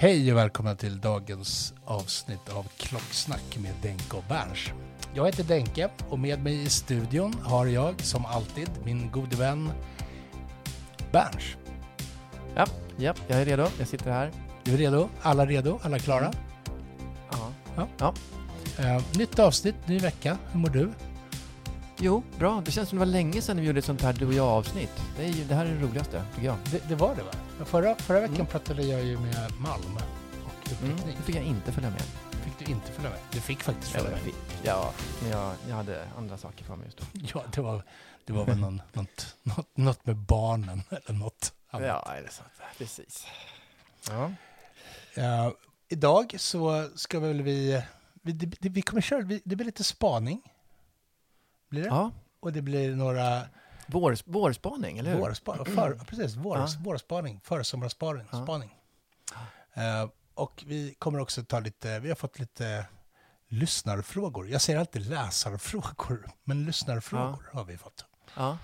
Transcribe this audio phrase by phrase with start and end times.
[0.00, 4.72] Hej och välkomna till dagens avsnitt av Klocksnack med Denke och Berns.
[5.14, 9.70] Jag heter Denke och med mig i studion har jag som alltid min gode vän
[11.12, 11.56] Berns.
[12.54, 13.66] Ja, ja, jag är redo.
[13.78, 14.30] Jag sitter här.
[14.64, 15.08] Du är redo?
[15.22, 15.78] Alla redo?
[15.82, 16.32] Alla klara?
[17.30, 17.52] Ja.
[17.76, 17.88] Ja.
[17.98, 18.14] ja.
[18.78, 20.38] Eh, nytt avsnitt, ny vecka.
[20.52, 20.92] Hur mår du?
[22.00, 22.62] Jo, bra.
[22.64, 24.90] Det känns som det var länge sedan vi gjorde ett sånt här du och jag-avsnitt.
[25.16, 26.56] Det, är ju, det här är det roligaste, tycker jag.
[26.70, 27.30] Det, det var det va?
[27.56, 28.46] Men Förra, förra veckan Mm.
[28.46, 30.02] pratade jag ju med Malm och
[30.82, 31.16] Mm, upptäckning.
[31.16, 32.02] nu fick jag inte följa med.
[32.44, 33.18] Fick du inte följa med?
[33.32, 34.20] Du fick faktiskt följa med.
[34.62, 34.92] Ja,
[35.22, 37.04] men jag, jag hade andra saker för mig just då.
[37.34, 37.82] Ja, det var,
[38.24, 41.86] det var väl någon, något, något, något med barnen eller något annat.
[41.88, 42.48] Ja, är det sant?
[42.78, 43.26] Precis.
[44.10, 44.32] Ja.
[45.14, 45.50] Eh,
[45.88, 47.82] idag så ska väl vi,
[48.22, 50.42] vi, det- vi kommer köra, vi- det blir lite spaning.
[51.68, 51.88] Blir det?
[51.88, 52.10] ja.
[52.40, 53.42] Och det blir några
[53.86, 55.18] Vår, vårspaning, eller hur?
[55.20, 56.68] vårspaning, för, precis, vår, Ja.
[56.80, 58.26] vårspaning, försommarspaning.
[58.32, 58.42] Ja.
[58.44, 58.74] Spaning.
[59.74, 62.86] Eh, och vi kommer också ta lite, vi har fått lite
[63.48, 64.48] lyssnarfrågor.
[64.48, 68.04] Jag säger alltid läsarfrågor, men lyssnarfrågor har vi fått.
[68.36, 68.58] Ja.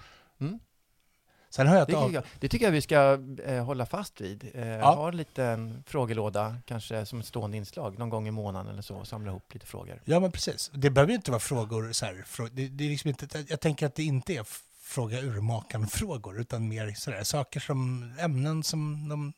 [1.55, 4.51] Sen har jag Det, tycker jag, det tycker jag vi ska eh, hålla fast vid.
[4.55, 4.95] Eh, Ja.
[4.95, 8.97] Ha en liten frågelåda, kanske som ett stående inslag, någon gång i månaden eller så,
[8.97, 10.03] och samla ihop lite frågor.
[10.05, 10.71] Ja, men precis.
[10.75, 13.61] Det behöver ju inte vara frågor så här, frå, det, det är liksom inte, jag
[13.61, 14.45] tänker att det inte är
[14.83, 19.33] fråga urmakan-frågor, utan mer sådär, saker som, ämnen som de,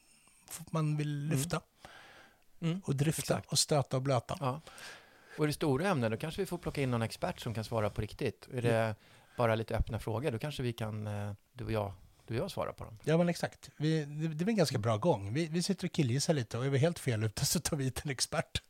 [0.70, 1.60] man vill lyfta
[2.60, 2.80] Mm.
[2.84, 3.52] och dryfta exakt.
[3.52, 4.36] och stöta och blöta.
[4.40, 4.60] Ja.
[5.38, 7.64] Och är det stora ämnen, då kanske vi får plocka in någon expert som kan
[7.64, 8.48] svara på riktigt.
[8.52, 8.94] Är det
[9.36, 11.92] bara lite öppna frågor, då kanske vi kan, eh, du och jag,
[12.26, 12.98] du och jag svara på dem.
[13.04, 13.70] Ja, men exakt.
[13.76, 15.32] Vi, det, det är en ganska bra gång.
[15.32, 17.84] Vi, vi sitter och killgissar lite och är vi helt fel ute så tar vi
[17.84, 18.62] hit en expert.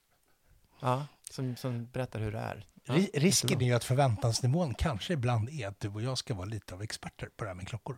[0.80, 2.66] Ja, som, som berättar hur det är.
[2.84, 6.34] Ja, Ri- Risken är ju att förväntansnivån kanske ibland är att du och jag ska
[6.34, 7.96] vara lite av experter på det här med klockor.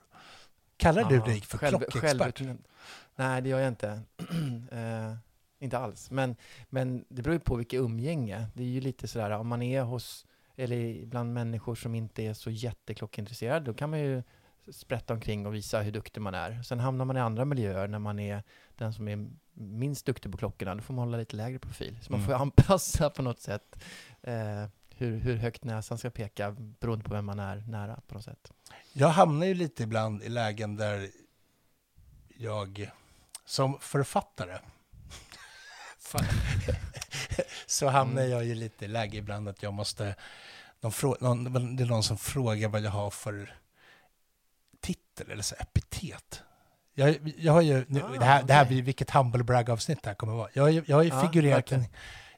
[0.76, 2.00] Kallar du Ja, dig för själv- klockexpert?
[2.02, 2.64] självutnämnd.
[3.16, 4.00] Nej, det gör jag inte.
[4.72, 5.14] eh,
[5.58, 6.10] inte alls.
[6.10, 6.36] Men,
[6.68, 8.46] men det beror ju på vilket umgänge.
[8.54, 10.26] Det är ju lite sådär, om man är hos,
[10.56, 14.22] eller bland människor som inte är så jätteklockintresserade, då kan man ju
[14.72, 16.62] sprätta omkring och visa hur duktig man är.
[16.62, 18.42] Sen hamnar man i andra miljöer när man är
[18.76, 21.98] den som är minst duktig på klockorna, då får man hålla lite lägre profil.
[22.02, 22.26] Så man Mm.
[22.30, 23.76] får anpassa på något sätt
[24.22, 24.64] eh,
[24.96, 28.52] hur, hur högt näsan ska peka beroende på vem man är nära på något sätt.
[28.92, 31.08] Jag hamnar ju lite ibland i lägen där
[32.36, 32.90] jag
[33.44, 34.58] som författare
[37.66, 38.32] så hamnar Mm.
[38.32, 40.14] jag ju lite i läge ibland att jag måste
[41.20, 43.54] någon, det är någon som frågar vad jag har för
[45.18, 46.42] titel eller så epitet.
[46.94, 50.02] Jag, jag har ju, nu, Ah, det, här, det här blir vilket humble brag avsnitt
[50.02, 50.48] det här kommer vara.
[50.52, 51.84] Jag, jag har ju Ja, figurerat en,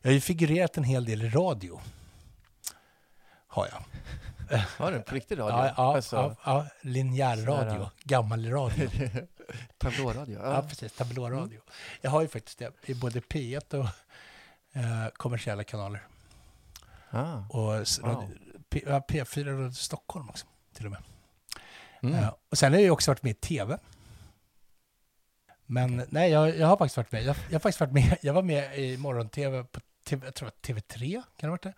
[0.02, 1.80] jag har ju figurerat en hel del i radio.
[3.46, 3.84] Har jag.
[4.78, 5.56] Har du på riktig radio?
[5.56, 7.90] Ja, ja, Alltså, ja, ja linjär sådär, radio, ja.
[8.04, 8.90] gammal radio.
[9.78, 10.38] Tablåradio?
[10.42, 10.62] Ja, Ja.
[10.68, 10.92] precis.
[10.92, 11.60] Tablåradio.
[12.00, 13.84] Jag har ju faktiskt det i både P1 och
[14.80, 16.06] eh, kommersiella kanaler.
[17.10, 17.34] Ah.
[17.48, 17.72] Och
[18.02, 18.30] Wow.
[18.70, 21.02] P, ja, P4 Radio Stockholm också, till och med.
[22.02, 22.14] Mm.
[22.14, 23.78] Eh, och sen har jag också varit med i TV.
[25.66, 27.22] Men nej, jag, jag har faktiskt varit med.
[27.22, 28.18] Jag, jag har faktiskt varit med.
[28.22, 31.62] Jag var med i morgon-tv på TV, jag tror att TV3, kan det ha varit
[31.62, 31.74] det?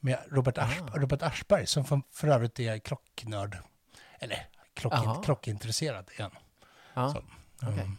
[0.00, 0.96] Med Robert, Ars, Ah.
[0.98, 3.56] Robert Aschberg, som för, för övrigt är klocknörd.
[4.18, 6.30] Eller klock, klockintresserad igen.
[6.94, 7.18] Ja, Så,
[7.62, 7.82] okej.
[7.82, 7.96] Mm.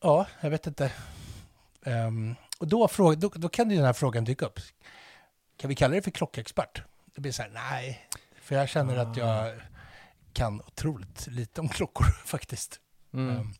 [0.00, 0.92] Ja, jag vet inte.
[1.84, 4.60] Ehm, och då, fråga, då, då kan ju den här frågan dyka upp.
[5.56, 6.82] Kan vi kalla det för klockexpert?
[7.14, 8.08] Det blir så här, nej.
[8.42, 9.60] För jag känner att jag
[10.34, 12.80] kan otroligt lite om klockor faktiskt.
[13.12, 13.36] Mm.
[13.36, 13.52] Ehm,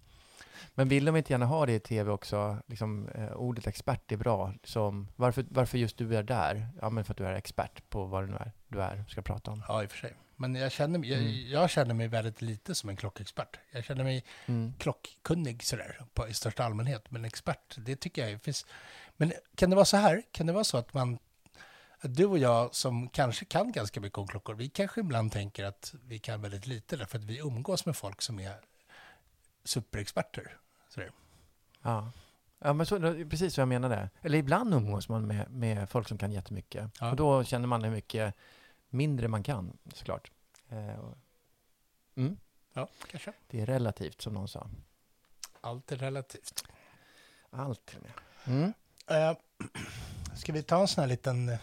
[0.74, 2.58] Men vill de inte gärna ha det i tv också?
[2.66, 4.54] Liksom, eh, ordet expert är bra.
[4.64, 6.68] Som, varför, varför just du är där?
[6.80, 9.22] Ja, men för att du är expert på vad det nu är du är, ska
[9.22, 9.62] prata om.
[9.68, 10.14] ja, i och för sig.
[10.36, 11.50] Men jag känner, mig- jag, Mm.
[11.50, 13.58] jag känner mig väldigt lite som en klockexpert.
[13.72, 14.74] Jag känner mig Mm.
[14.78, 17.10] klockkunnig sådär på, i största allmänhet.
[17.10, 18.66] Men expert, det tycker jag finns.
[19.16, 20.22] Men kan det vara så här?
[20.32, 21.18] Kan det vara så att man,
[22.04, 25.64] att du och jag som kanske kan ganska mycket om klockor, vi kanske ibland tänker
[25.64, 28.56] att vi kan väldigt lite därför att vi umgås med folk som är
[29.64, 30.56] superexperter.
[30.88, 31.10] Sådär.
[31.82, 32.10] Ja.
[32.58, 34.10] Ja, men så, precis så jag menade.
[34.22, 36.90] Eller ibland umgås man med, med folk som kan jättemycket.
[37.00, 37.10] Ja.
[37.10, 38.34] Och då känner man hur mycket
[38.88, 40.30] mindre man kan, såklart.
[40.68, 40.98] Eh,
[42.14, 42.36] mm,
[42.72, 43.32] Ja, kanske.
[43.46, 44.68] det är relativt, som någon sa.
[45.60, 46.64] Allt är relativt.
[47.50, 47.96] Allt.
[48.44, 48.72] Mm.
[49.10, 49.36] Uh,
[50.36, 51.58] ska vi ta en sån här liten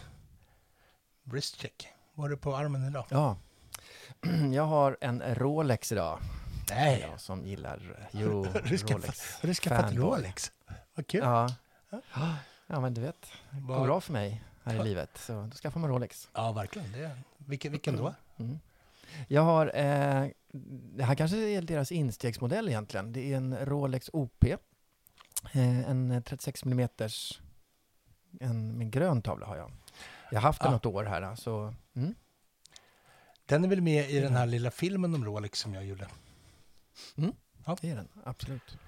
[1.26, 1.88] uh, wrist check?
[2.14, 3.04] Vad har du på armen idag?
[3.10, 3.36] Ja.
[4.54, 6.18] Jag har en Rolex idag.
[6.70, 9.40] Nej, Jag som gillar, jo, Har du skaffat- Rolex.
[9.40, 9.92] har du skaffat.
[9.92, 10.52] Rolex?
[10.94, 11.20] Vad kul.
[11.24, 11.48] Ja.
[12.66, 15.10] ja, men du vet, det går bra för mig här i livet.
[15.18, 16.28] Så då skaffar man Rolex.
[16.34, 16.92] Ja, verkligen.
[16.92, 18.14] Det vilken, vilken då?
[18.38, 18.58] Mm.
[19.28, 20.28] Jag har, eh,
[20.96, 23.12] det här kanske är deras instegsmodell egentligen.
[23.12, 24.44] Det är en Rolex OP.
[25.52, 26.88] Eh, en 36 mm,
[28.40, 29.72] en med grön tavla har jag.
[30.32, 30.72] Jag har haft den Ah.
[30.72, 32.14] något år här, så mm.
[33.46, 36.08] Den är väl med i den här lilla filmen om Rolex som jag gjorde?
[37.66, 37.76] Ja.
[37.80, 38.78] det är den, absolut.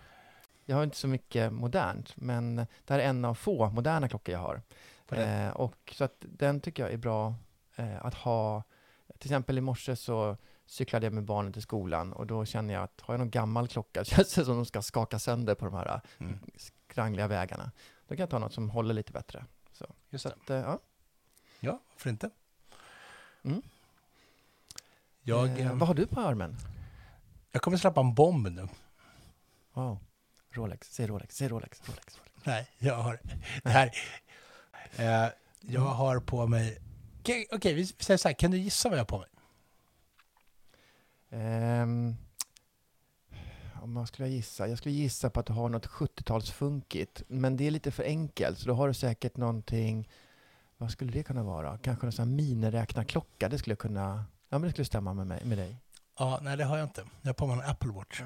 [0.65, 4.33] Jag har inte så mycket modernt, men det här är en av få moderna klockor
[4.33, 4.63] jag har.
[5.11, 7.35] Eh, och så att den tycker jag är bra
[7.77, 8.63] eh, att ha.
[9.19, 10.37] Till exempel i morse så
[10.67, 13.69] cyklade jag med barnen till skolan och då känner jag att har jag någon gammal
[13.69, 16.39] klocka så känns det som de ska skaka sönder på de här Mm.
[16.57, 17.71] skrangliga vägarna.
[18.09, 19.45] Då kan jag ta något som håller lite bättre.
[20.11, 20.79] Just Så att, eh, ja.
[21.65, 22.31] Ja, varför inte?
[23.43, 23.63] Mm.
[25.23, 26.57] Jag, eh, eh, vad har du på armen?
[27.53, 28.69] jag kommer släppa en bomb nu.
[29.73, 29.99] Wow.
[30.51, 32.19] Rolex, säg Rolex, säg Rolex, Rolex.
[32.19, 32.35] Rolex.
[32.45, 33.21] Nej, jag har...
[33.63, 33.91] Det här,
[34.97, 36.79] eh, jag har på mig...
[37.21, 38.35] Okej, okej, vi säger så här.
[38.35, 39.29] Kan du gissa vad jag har på mig?
[41.31, 42.17] Ehm,
[43.83, 44.69] om jag skulle gissa?
[44.69, 47.23] Jag skulle gissa på att du har något 70-talsfunkigt.
[47.29, 50.09] Men det är lite för enkelt, så då har du säkert någonting...
[50.85, 51.79] Vad skulle det kunna vara?
[51.79, 53.49] Kanske någon sån här miniräknarklocka?
[53.49, 54.25] Det skulle kunna...
[54.49, 55.77] Ja, men det skulle stämma med, mig, med dig.
[56.19, 57.05] Ja, nej, det har jag inte.
[57.23, 58.23] Jag har på mig en Apple Watch.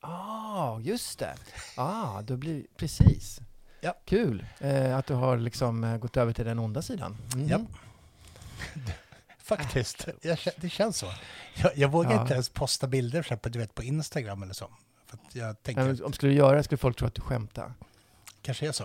[0.00, 1.34] Ah, just det!
[1.76, 2.66] Ah, då blir...
[2.76, 3.40] Precis.
[3.80, 3.94] Ja.
[4.04, 7.16] Kul eh, att du har liksom eh, gått över till den onda sidan.
[7.34, 7.48] Mhm.
[7.48, 7.60] Ja.
[9.38, 10.08] Faktiskt.
[10.22, 11.06] Jag, det känns så.
[11.56, 12.22] Jag, jag vågar Ja.
[12.22, 14.70] inte ens posta bilder på, du vet, på Instagram eller så.
[15.06, 17.22] För att jag tänker Men om skulle du göra det skulle folk tro att du
[17.22, 17.72] skämtar.
[18.42, 18.84] kanske är så.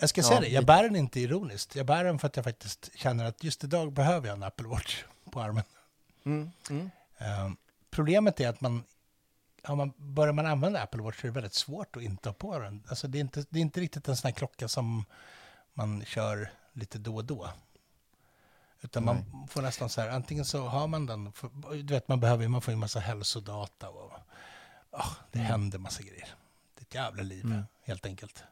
[0.00, 1.76] Jag ska Ja, säga det, jag bär den inte ironiskt.
[1.76, 4.68] Jag bär den för att jag faktiskt känner att just idag behöver jag en Apple
[4.68, 5.64] Watch på armen.
[6.24, 6.50] Mm.
[6.70, 6.90] Mm.
[7.18, 7.50] Eh,
[7.90, 8.84] problemet är att man,
[9.62, 12.34] ja, man, börjar man använda Apple Watch så är det väldigt svårt att inte ha
[12.34, 12.84] på den.
[12.88, 15.04] Alltså det, är inte, det är inte riktigt en sån här klocka som
[15.74, 17.50] man kör lite då och då.
[18.82, 19.14] Utan Nej.
[19.14, 21.50] man får nästan så här, antingen så har man den, för,
[21.82, 24.12] du vet man behöver man får ju en massa hälsodata och
[24.90, 25.50] ah, det Mm.
[25.50, 26.28] händer massa grejer.
[26.74, 27.62] Det är ett jävla liv Mm.
[27.82, 28.44] helt enkelt.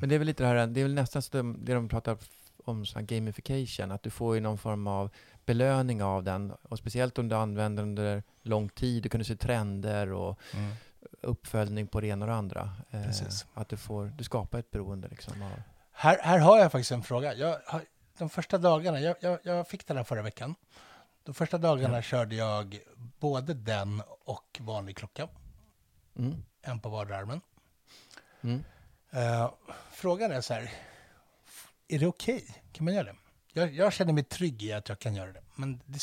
[0.00, 1.88] Men det är väl lite det här, det är väl nästan så de, det de
[1.88, 2.18] pratar
[2.64, 5.10] om sån här gamification, att du får ju någon form av
[5.46, 6.52] belöning av den.
[6.62, 10.72] Och speciellt om du använder den under lång tid, du kan se trender och mm.
[11.20, 12.72] uppföljning på det ena och det andra.
[12.90, 13.10] Eh.
[13.54, 15.42] Att du får, du skapar ett beroende liksom.
[15.42, 15.62] Av,
[15.92, 17.34] Här, här har jag faktiskt en fråga.
[17.34, 17.82] Jag har,
[18.18, 20.54] de första dagarna, jag, jag, jag fick den här förra veckan.
[21.24, 22.02] De första dagarna Ja.
[22.02, 22.78] körde jag
[23.20, 25.28] både den och vanlig klocka.
[26.18, 26.44] mm.
[26.62, 27.40] En på vardera armen.
[28.40, 28.64] Mm.
[29.10, 29.50] Eh,
[29.92, 30.70] frågan är så här,
[31.88, 32.44] är det okej?
[32.72, 33.16] Kan man göra det?
[33.52, 35.42] Jag, jag känner mig trygg i att jag kan göra det.
[35.54, 36.00] Men, det,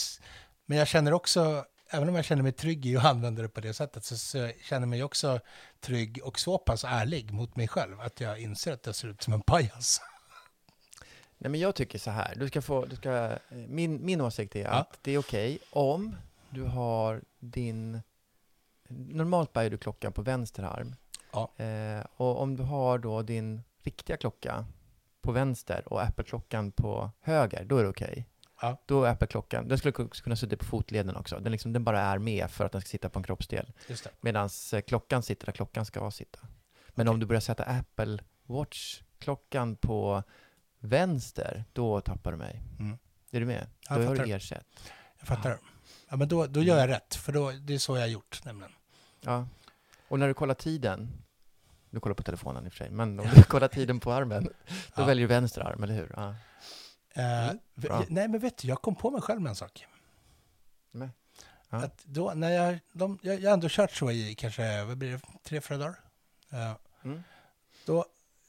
[0.65, 3.61] men jag känner också, även om jag känner mig trygg i att använda det på
[3.61, 5.39] det sättet, så, så känner jag mig också
[5.79, 9.21] trygg och så pass ärlig mot mig själv att jag inser att jag ser ut
[9.23, 10.01] som en pajas.
[11.37, 12.35] Nej, men jag tycker så här.
[12.35, 14.69] Du ska få, du ska, eh, min, min åsikt är Ja.
[14.69, 16.15] att det är okej om
[16.49, 18.01] du har din...
[18.87, 20.95] Normalt bär du klockan på vänster arm.
[21.35, 21.65] Ja.
[21.65, 24.65] Eh, och om du har då din riktiga klocka
[25.21, 28.25] på vänster och Apple-klockan på höger, då är det okej.
[28.61, 28.81] Ja.
[28.85, 31.39] Då är Apple-klockan, den skulle kunna sitta på fotleden också.
[31.39, 33.73] Den, liksom, den bara är med för att den ska sitta på en kroppsdel.
[34.21, 36.39] Medan eh, klockan sitter där klockan ska sitta.
[36.89, 37.13] Men okay.
[37.13, 40.23] om du börjar sätta Apple Watch-klockan på
[40.79, 42.61] vänster, då tappar du mig.
[42.79, 42.97] Mm.
[43.31, 43.67] Är du med?
[43.89, 44.65] Jag då har du ersatt.
[45.19, 45.59] Jag fattar.
[46.09, 48.41] Ja, men då, då gör jag rätt, för då, det är så jag har gjort
[48.45, 48.71] nämligen.
[49.21, 49.47] Ja.
[50.07, 51.24] Och när du kollar tiden,
[51.95, 54.43] du kollar på telefonen i och för sig, men om du kollar tiden på armen,
[54.43, 54.51] då
[54.95, 55.05] ja.
[55.05, 56.13] väljer du vänster arm, eller hur?
[56.15, 56.35] Ja.
[57.17, 59.87] Uh, nej, men vet du, jag kom på mig själv med en sak.
[60.91, 61.09] Nej.
[61.69, 61.77] Ja.
[61.77, 65.11] Att då, när jag, de, jag, jag har ändå kört så i kanske, vad blir
[65.11, 65.99] det, tre, fyra dagar.
[66.53, 67.23] Uh, mm.
[67.85, 68.05] Då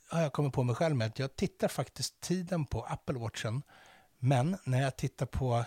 [0.09, 3.63] har jag kommit på mig själv med att jag tittar faktiskt tiden på Apple Watchen,
[4.19, 5.65] men när jag tittar på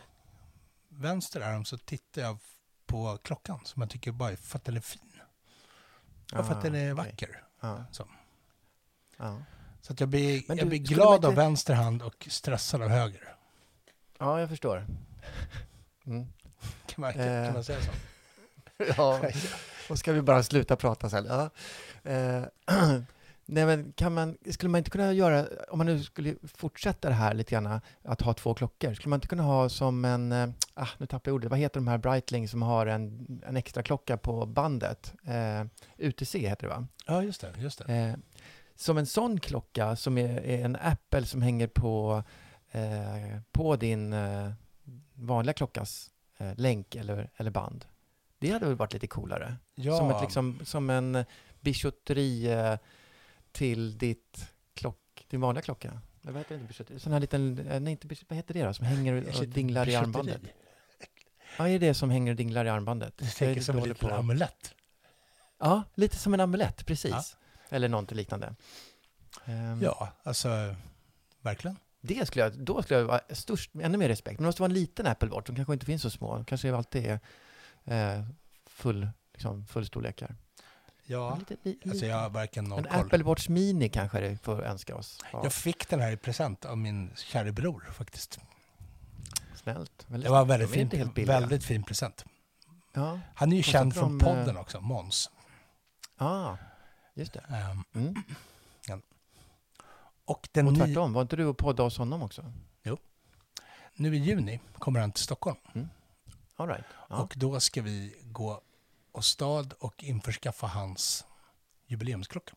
[0.89, 2.37] vänster arm så tittar jag
[2.85, 5.21] på klockan som jag tycker bara är för att den är fin.
[6.31, 7.29] Bara för att den är vacker.
[7.29, 7.41] Okay.
[7.91, 8.07] Så.
[9.17, 9.41] Ja.
[9.81, 11.27] Så att jag blir, du, jag blir glad inte...
[11.27, 13.35] av vänster hand och stressad av höger.
[14.17, 14.85] Ja, jag förstår.
[16.05, 16.27] Mm.
[16.85, 17.91] Kan, man, kan, man säga så?
[18.97, 19.21] ja,
[19.89, 21.25] och ska vi bara sluta prata sen?
[21.25, 21.49] Ja.
[22.11, 22.43] Eh,
[23.51, 27.15] nej, men kan man, skulle man inte kunna göra, om man nu skulle fortsätta det
[27.15, 30.49] här lite grann, att ha två klockor, skulle man inte kunna ha som en, eh,
[30.73, 33.83] ah, nu tappar jag ordet, vad heter de här Breitling som har en, en extra
[33.83, 35.13] klocka på bandet?
[35.23, 35.65] Eh,
[35.97, 36.87] UTC heter det va?
[37.07, 37.53] Ja, just det.
[37.57, 37.93] Just det.
[37.93, 38.15] Eh,
[38.75, 42.23] som en sån klocka som är, är en Apple som hänger på,
[42.71, 44.51] eh, på din eh,
[45.13, 47.85] vanliga klockas eh, länk eller, eller band.
[48.39, 49.55] Det hade väl varit lite coolare?
[49.75, 49.97] Ja.
[49.97, 51.25] Som, ett, liksom, som en
[51.61, 52.47] bijouteri
[53.51, 56.01] till ditt klock, din vanliga klocka.
[56.21, 56.99] Vad heter det?
[56.99, 59.95] Sån här liten, eh, nej, inte, vad heter det då, som hänger och dinglar i
[59.95, 60.41] armbandet?
[61.59, 63.17] Vad är det som hänger och dinglar i armbandet?
[63.17, 64.73] Du tänker som en liten amulett?
[65.57, 67.11] Ja, lite som en amulett, precis.
[67.11, 67.23] Ja.
[67.69, 68.55] Eller någonting liknande.
[69.45, 70.75] Um, ja, alltså
[71.41, 71.77] verkligen.
[72.01, 74.39] Det skulle jag, då skulle jag vara störst, ännu mer respekt.
[74.39, 76.43] Men det måste vara en liten Apple Watch, de kanske inte finns så små.
[76.47, 77.19] kanske alltid är
[77.85, 78.25] eh,
[78.65, 80.35] full, liksom, fullstorlekar.
[81.11, 83.05] Ja, lite, li, alltså jag har verkligen noll En koll.
[83.05, 85.19] Apple Watch Mini kanske det får önska oss.
[85.33, 85.39] Ja.
[85.43, 88.39] Jag fick den här i present av min kära bror faktiskt.
[89.55, 90.05] Snällt.
[90.07, 92.25] Väldigt, det var väldigt, fin, väldigt fin present.
[92.93, 93.19] Ja.
[93.35, 95.29] Han är ju känd från de, podden också, Måns.
[96.17, 96.57] Ah,
[97.13, 97.43] Just det.
[97.49, 98.15] Um, mm.
[98.87, 98.99] ja.
[100.25, 102.53] Och, den och tvärtom, var inte du och poddade hos honom också?
[102.83, 102.97] Jo.
[103.95, 105.57] Nu i juni kommer han till Stockholm.
[105.73, 105.89] Mm.
[106.55, 106.85] All right.
[107.09, 107.15] ja.
[107.15, 108.61] Och då ska vi gå
[109.11, 111.25] och stad och införskaffa hans
[111.87, 112.53] jubileumsklocka.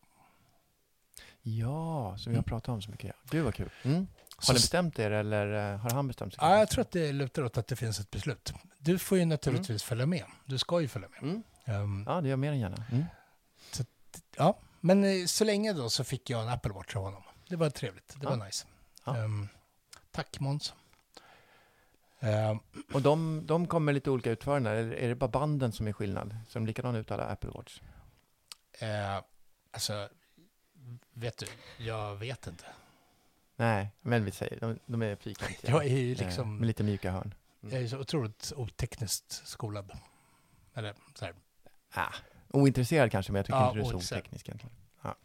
[1.41, 2.43] Ja, som vi har mm.
[2.43, 3.15] pratat om så mycket.
[3.23, 3.69] Gud vad kul.
[3.83, 4.07] Mm.
[4.35, 6.43] Har ni bestämt er eller eh, har han bestämt sig?
[6.43, 8.53] Ja, jag tror att det lutar åt att det finns ett beslut.
[8.77, 9.87] Du får ju naturligtvis mm.
[9.87, 10.25] följa med.
[10.45, 11.23] Du ska ju följa med.
[11.65, 12.85] Um, ja, det gör jag mer än gärna.
[12.91, 13.05] Mm
[14.37, 17.23] ja, men eh, så länge då så fick jag en Apple Watch av honom.
[17.47, 18.29] Det var trevligt, det ja.
[18.29, 18.67] var nice.
[19.05, 19.23] Ja.
[19.23, 19.49] Um,
[20.11, 20.73] tack Måns.
[22.23, 22.57] Uh,
[22.93, 26.35] och de, de kommer lite olika utföranden, eller är det bara banden som är skillnad?
[26.47, 27.81] Ser de likadana ut alla Apple Watch?
[28.81, 29.23] Uh,
[29.71, 30.09] alltså,
[31.13, 31.45] vet du,
[31.77, 32.65] jag vet inte.
[33.55, 35.71] Nej, men vi säger, de, de är fyrkantiga.
[35.71, 36.57] jag är ju liksom...
[36.57, 37.33] Med lite mjuka hörn.
[37.63, 37.75] Mm.
[37.75, 39.91] Jag är så otroligt otekniskt skolad.
[40.73, 41.35] Eller så här.
[41.93, 42.13] Ah,
[42.49, 44.75] Ointresserad kanske, men jag tycker ja, inte du är så oteknisk egentligen.
[45.01, 45.15] Ja.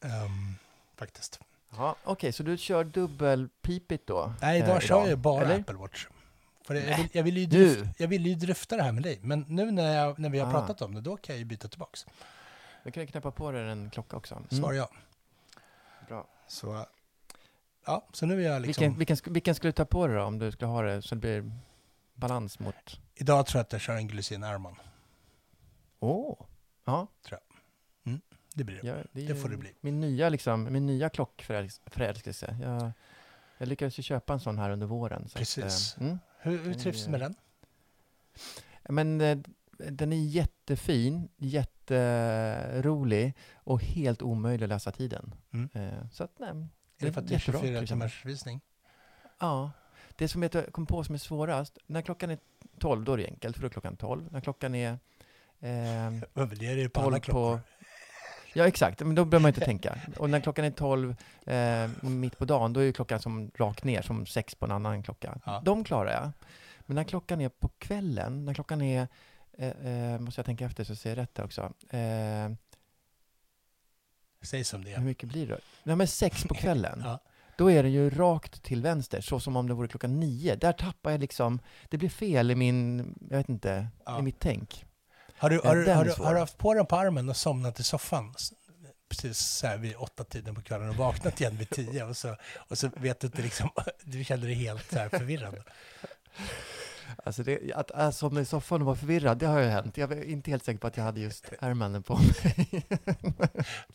[0.00, 0.56] Um,
[0.96, 1.40] faktiskt.
[1.70, 4.34] Ja, Okej, okay, så du kör dubbelpipigt då?
[4.40, 5.60] Nej, idag eh, kör jag bara eller?
[5.60, 6.06] Apple Watch.
[6.64, 9.18] För jag, vill, jag, vill ju dryfta, jag vill ju dryfta det här med dig,
[9.22, 10.50] men nu när, jag, när vi har ah.
[10.50, 12.06] pratat om det, då kan jag ju byta tillbaks.
[12.84, 14.34] Då kan jag knäppa på dig en klocka också.
[14.34, 14.48] Mm.
[14.50, 14.90] Svar ja.
[16.08, 16.26] Bra.
[16.46, 16.86] Så,
[17.84, 18.82] ja, så nu är jag liksom...
[18.82, 21.14] Vilken, vilken, vilken skulle du ta på dig då, om du skulle ha det så
[21.14, 21.52] det blir
[22.14, 23.00] balans mot...
[23.14, 24.76] Idag tror jag att jag kör en Glycin Airman.
[26.00, 26.32] Åh!
[26.32, 26.46] Oh.
[26.84, 27.06] Ja.
[27.22, 27.58] Tror jag.
[28.12, 28.20] Mm,
[28.54, 28.88] det blir det.
[28.88, 29.74] Ja, det, det får det bli.
[29.80, 32.56] Min nya, liksom, min nya klockförälskelse.
[32.62, 32.92] Jag,
[33.58, 35.28] jag lyckades ju köpa en sån här under våren.
[35.34, 35.94] Precis.
[35.94, 36.18] Att, mm.
[36.42, 37.34] Hur, hur trivs du med den?
[38.88, 39.38] Men, eh,
[39.78, 45.34] den är jättefin, jätterolig och helt omöjlig att läsa tiden.
[45.52, 45.68] Mm.
[45.74, 48.60] Eh, så att, nej, är det för att det är 24 timmars visning?
[49.38, 49.70] Ja.
[50.16, 52.38] Det som jag kom på som är svårast, när klockan är
[52.78, 54.32] 12, då är det enkelt, för då är klockan 12.
[54.32, 54.98] När klockan är
[55.62, 57.56] Eh, är det på alla klockor.
[57.56, 57.60] På,
[58.52, 59.00] ja, exakt.
[59.00, 59.98] Men då behöver man inte tänka.
[60.16, 61.16] Och när klockan är 12
[61.46, 65.02] eh, mitt på dagen, då är klockan som rakt ner, som sex på en annan
[65.02, 65.38] klocka.
[65.44, 65.62] Ja.
[65.64, 66.30] De klarar jag.
[66.80, 69.08] Men när klockan är på kvällen, när klockan är,
[69.58, 71.72] eh, eh måste jag tänka efter så ser jag rätt där också.
[71.90, 72.50] Eh,
[74.42, 75.58] Säg som det Hur mycket blir det?
[75.82, 77.00] Nej, men sex på kvällen.
[77.04, 77.18] ja.
[77.56, 80.56] Då är den ju rakt till vänster, så som om det vore klockan nio.
[80.56, 84.18] Där tappar jag liksom, det blir fel i min, jag vet inte, ja.
[84.18, 84.84] i mitt tänk.
[85.42, 87.80] Har du, har, du, har, du, har du haft på den på armen och somnat
[87.80, 88.34] i soffan
[89.08, 92.36] precis så här vid åtta tiden på kvällen och vaknat igen vid tio och så,
[92.68, 93.70] och så vet du inte liksom,
[94.02, 95.54] du känner dig helt så här förvirrad.
[97.24, 99.96] Alltså det, att jag somnade i soffan och var förvirrad, det har ju hänt.
[99.96, 102.86] Jag är inte helt säker på att jag hade just ärmen på mig.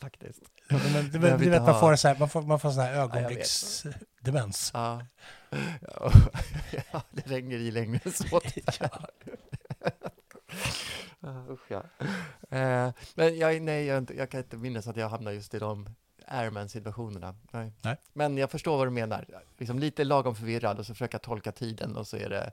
[0.00, 0.42] Faktiskt.
[0.68, 2.92] Ja, men, men, du, vet, man får, så här, man får, man får sån här
[2.94, 4.70] ögonblicksdemens.
[4.74, 5.02] Ja.
[6.92, 8.40] ja, det ringer i längre än så.
[8.80, 9.08] Ja.
[11.50, 11.82] Usch ja.
[12.50, 15.88] Eh, men jag, nej, jag, jag kan inte minnas att jag hamnar just i de
[16.26, 17.34] Airman-situationerna.
[17.50, 17.72] Nej.
[17.82, 17.96] Nej.
[18.12, 19.24] Men jag förstår vad du menar.
[19.58, 22.52] Liksom lite lagom förvirrad och så försöka tolka tiden och så är det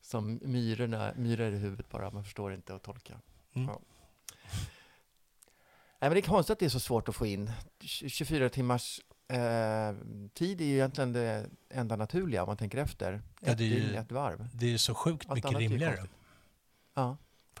[0.00, 2.10] som myrorna, myror i huvudet bara.
[2.10, 3.14] Man förstår inte att tolka.
[3.52, 3.68] Mm.
[3.68, 3.80] Ja.
[5.98, 7.50] Nej, men det är konstigt att det är så svårt att få in.
[7.80, 9.94] 24 timmars eh,
[10.34, 13.22] tid är ju egentligen det enda naturliga om man tänker efter.
[13.40, 14.48] Ja, det är ju- dygn, ett varv.
[14.52, 16.06] Det är så sjukt Allt mycket rimligare.
[16.94, 17.16] Ja.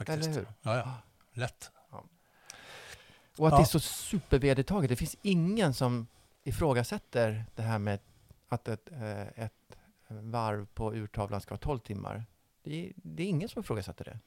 [0.06, 0.28] Faktiskt.
[0.28, 0.46] Eller hur?
[0.62, 0.94] Ja, ja.
[1.32, 1.70] Lätt.
[3.38, 3.58] Och att Ja.
[3.58, 4.88] det är så supervedertaget.
[4.90, 6.06] Det finns ingen som
[6.44, 8.00] ifrågasätter det här med
[8.48, 9.76] att ett, eh, ett
[10.08, 12.24] varv på urtavlan ska vara 12 timmar.
[12.62, 14.18] Det är, det är ingen som ifrågasätter det.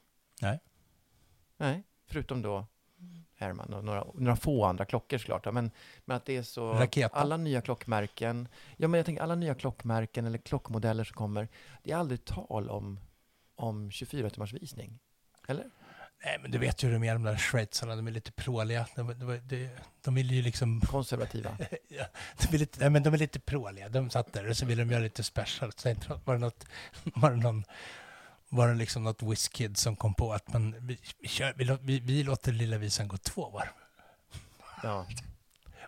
[0.42, 0.60] Nej.
[1.56, 2.66] Nej, förutom då
[3.38, 5.46] Airman och några, några få andra klockor såklart.
[5.46, 5.70] Ja, Men,
[6.04, 6.72] men att det är så...
[6.72, 7.16] Raketa.
[7.16, 8.48] Alla nya klockmärken.
[8.76, 11.48] Ja, men jag tänker alla nya klockmärken eller klockmodeller som kommer.
[11.82, 13.00] Det är aldrig tal om,
[13.54, 14.98] om 24 timmars visning.
[15.48, 15.70] Eller?
[16.24, 18.86] Nej, men du vet ju hur de är, de där schweizarna, de är lite pråliga.
[18.96, 19.68] De, de, de,
[20.04, 20.80] de vill ju liksom...
[20.80, 21.56] Konservativa.
[21.88, 22.06] Ja,
[22.38, 23.88] de, är lite, nej, men de är lite pråliga.
[23.88, 25.72] De satt där och så vill de göra lite special.
[25.76, 26.66] Så var det något,
[27.04, 27.64] var det någon,
[28.48, 30.98] var det liksom något WizKid som kom på att man, vi,
[31.56, 33.68] vi, vi, vi, låter lilla visan gå två varv.
[34.82, 35.06] Ja.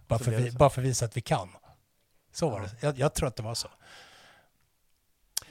[0.09, 1.49] Bara för, vi, bara för att visa att vi kan.
[2.33, 2.67] Så var Ja.
[2.67, 2.87] det.
[2.87, 3.69] Jag, jag tror att det var så.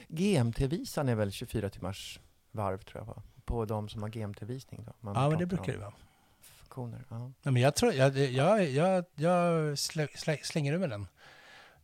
[0.08, 2.20] GMT-visan är väl 24 timmars
[2.50, 3.22] varv tror jag?
[3.46, 4.92] På de som har GMT-visning då?
[5.00, 5.92] Man Ja, men det brukar det vara.
[6.40, 7.04] Funktioner.
[7.08, 7.32] Ja.
[7.42, 11.06] Men jag, tror, jag, jag, jag, jag slä, slä, slänger ur med den.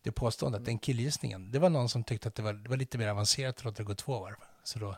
[0.03, 1.51] Det påståendet, den killgissningen.
[1.51, 3.77] Det var någon som tyckte att det var, det var lite mer avancerat att låta
[3.77, 4.37] det gå två varv.
[4.65, 4.97] Så då,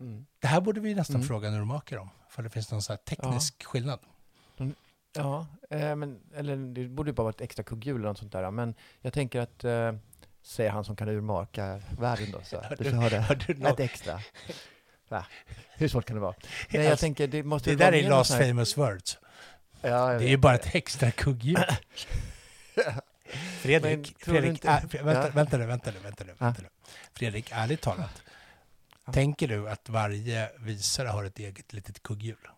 [0.00, 0.26] Mm.
[0.38, 1.28] det här borde vi nästan Mm.
[1.28, 2.10] fråga en urmakare om.
[2.28, 4.00] För det finns någon så här teknisk skillnad.
[5.12, 8.32] Ja, eh, men, eller det borde ju bara vara ett extra kugghjul eller något sånt
[8.32, 8.50] där.
[8.50, 9.92] Men jag tänker att, eh,
[10.42, 13.08] säger han som kan urmaka världen då, så Har du du- får ha
[13.64, 13.68] det.
[13.68, 14.20] Ett extra.
[15.08, 15.26] Va?
[15.74, 16.34] Hur svårt kan det vara?
[16.68, 19.18] Nej, jag Alltså, tänker, det måste det där är last famous words.
[19.80, 21.56] Ja, Det är ju bara ett extra kugghjul.
[23.60, 25.30] Fredrik, Fredrik är, vänta, Ja.
[25.34, 26.32] vänta nu, vänta nu, vänta nu.
[26.38, 26.68] Vänta nu.
[27.12, 28.22] Fredrik, ärligt talat.
[29.12, 32.48] Tänker du att varje visare har ett eget litet kugghjul?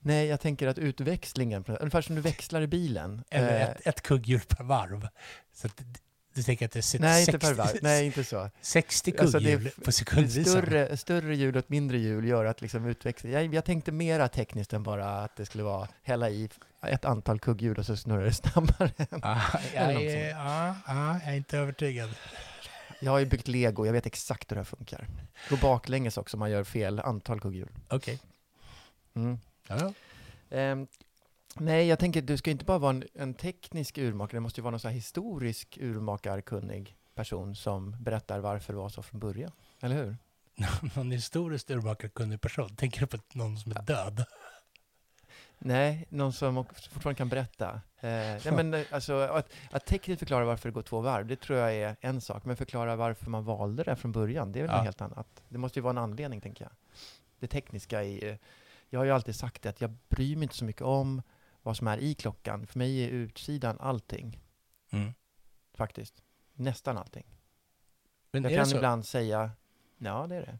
[0.00, 3.24] Nej, jag tänker att utväxlingen, ungefär som du växlar i bilen.
[3.30, 5.08] Eller eh, ett, ett kugghjul per varv?
[5.52, 5.68] Så
[6.40, 7.78] du tänker att det sitter nej, 60, inte per varv.
[7.82, 8.50] Nej, inte så.
[8.60, 10.62] 60 Alltså, det är kugghjul f- på sekundvisaren?
[10.66, 13.32] Större, större hjul och ett mindre hjul gör att liksom utväxling...
[13.32, 16.48] Jag, jag tänkte mera tekniskt än bara att det skulle vara hälla i
[16.82, 18.90] ett antal kugghjul och så snurrar det snabbare.
[19.22, 19.40] Ah,
[19.74, 22.10] jag, är, ja, ja, jag är inte övertygad.
[23.00, 25.06] Jag har ju byggt lego, jag vet exakt hur det här funkar.
[25.50, 27.68] Gå baklänges också om man gör fel antal kugghjul.
[27.88, 28.18] Okej.
[29.14, 29.38] Mm.
[29.68, 29.92] Ja, ja.
[30.56, 30.86] Ehm,
[31.56, 34.62] nej, jag tänker du ska inte bara vara en, en teknisk urmakare, det måste ju
[34.62, 39.52] vara någon så historisk urmakarkunnig person som berättar varför det var så från början.
[39.80, 40.16] Eller hur?
[40.96, 42.76] Någon historiskt urmakarkunnig person.
[42.76, 44.24] Tänker du på någon som är död?
[45.58, 47.70] Nej, någon som fortfarande kan berätta.
[48.00, 51.36] Eh, nej, men, eh, alltså, att, att tekniskt förklara varför det går två varv, det
[51.40, 52.44] tror jag är en sak.
[52.44, 54.76] Men förklara varför man valde det från början, det är väl Ja.
[54.76, 55.42] något helt annat.
[55.48, 56.72] Det måste ju vara en anledning, tänker jag.
[57.38, 58.28] Det tekniska i...
[58.30, 58.36] eh,
[58.90, 61.22] Jag har ju alltid sagt det, att jag bryr mig inte så mycket om
[61.70, 62.66] vad som är i klockan.
[62.66, 64.40] För mig är utsidan allting,
[64.90, 65.12] Mm.
[65.74, 66.22] faktiskt.
[66.52, 67.26] Nästan allting.
[68.30, 69.50] Men Jag kan ibland säga,
[69.98, 70.58] ja det är det.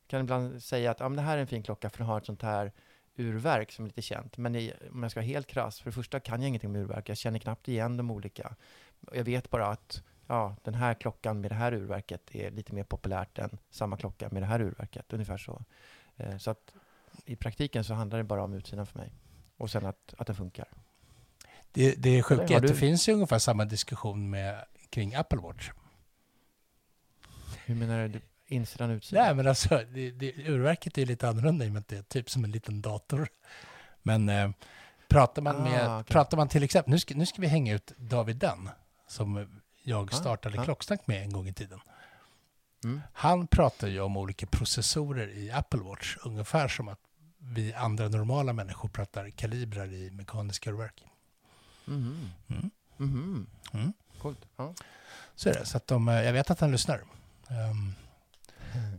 [0.00, 2.06] Jag kan ibland säga att ja, men det här är en fin klocka för den
[2.06, 2.72] har ett sånt här
[3.16, 4.36] urverk som är lite känt.
[4.36, 6.76] Men i, om jag ska vara helt krass, för det första kan jag ingenting om
[6.76, 7.08] urverk.
[7.08, 8.56] Jag känner knappt igen de olika.
[9.12, 12.84] Jag vet bara att ja, den här klockan med det här urverket är lite mer
[12.84, 15.12] populärt än samma klocka med det här urverket.
[15.12, 15.64] Ungefär så.
[16.16, 16.74] Eh, så att
[17.24, 19.12] i praktiken så handlar det bara om utsidan för mig.
[19.60, 20.68] Och sen att, att den funkar.
[21.72, 25.70] Det, det är har att det finns ju ungefär samma diskussion med, kring Apple Watch.
[27.64, 28.20] Hur menar du?
[28.46, 29.24] Insidan, utsidan?
[29.24, 32.02] Nej, men alltså, det, det, urverket är lite annorlunda i och med att det är
[32.02, 33.28] typ som en liten dator.
[34.02, 34.50] Men eh,
[35.08, 36.12] pratar, man med, Ah, okej.
[36.12, 38.70] pratar man till exempel, nu ska, nu ska vi hänga ut David Dunn,
[39.06, 40.64] som jag Ah, startade ah.
[40.64, 41.80] Klocksnack med en gång i tiden.
[42.84, 43.00] Mm.
[43.12, 47.00] Han pratar ju om olika processorer i Apple Watch, ungefär som att
[47.40, 51.04] vi andra normala människor pratar kalibrar i mekaniska urverk.
[51.84, 52.30] Mhm.
[52.48, 52.70] Mm.
[52.96, 53.46] Mhm.
[53.72, 53.92] Mm.
[54.18, 54.46] Coolt.
[54.56, 54.74] Ja.
[55.34, 55.66] Så är det.
[55.66, 57.00] Så att de, eh, jag vet att han lyssnar.
[57.48, 57.94] Ehm,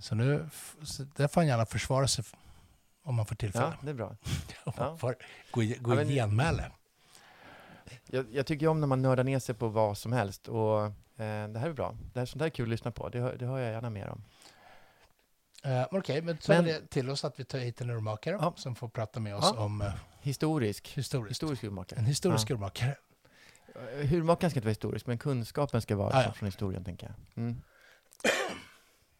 [0.01, 0.49] så nu,
[0.84, 2.25] så där får han gärna försvara sig
[3.04, 3.65] om man får tillfälle.
[3.65, 4.08] Ja, det är bra.
[4.63, 4.97] om man ja.
[4.97, 5.15] får
[5.51, 6.71] gå, gå Ja, genmäle.
[8.08, 11.47] Jag, jag tycker om när man nördar ner sig på vad som helst och eh,
[11.47, 11.97] det här är bra.
[12.13, 13.10] Det här, sånt där är kul att lyssna på.
[13.10, 14.23] Det, det hör jag gärna mer om.
[15.63, 18.38] Eh, Okej, men så är Men- det till oss att vi tar hit en urmakare
[18.41, 18.54] Ja.
[18.58, 19.63] som får prata med oss Ja.
[19.63, 20.88] om eh, Historisk.
[20.88, 21.32] historiskt.
[21.32, 22.00] Historisk urmakare.
[22.00, 22.95] En historisk urmakare.
[23.76, 26.32] Eh, Urmakaren ska inte vara historisk, men kunskapen ska vara Ah, ja.
[26.34, 27.43] från historien, tänker jag.
[27.43, 27.62] Mm.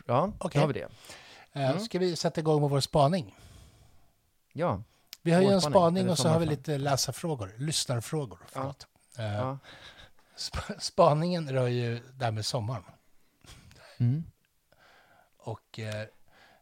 [0.06, 0.60] Ja, Okej.
[0.60, 0.88] då har vi det.
[1.54, 1.80] Mm.
[1.80, 3.38] Ska vi sätta igång med vår spaning?
[4.54, 4.84] Ja.
[5.22, 8.40] Vi har ju en spaning, och så har vi lite läsarfrågor, lyssnarfrågor.
[8.48, 8.88] Förlåt.
[9.18, 9.58] Eh, ja.
[10.38, 12.84] sp- Spaningen rör ju det här med sommaren.
[13.98, 14.24] Mm.
[15.38, 16.06] Och eh,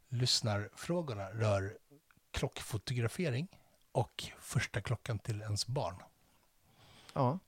[0.10, 1.78] lyssnarfrågorna rör
[2.32, 3.48] klockfotografering
[3.92, 5.96] och första klockan till ens barn.
[7.14, 7.40] ja.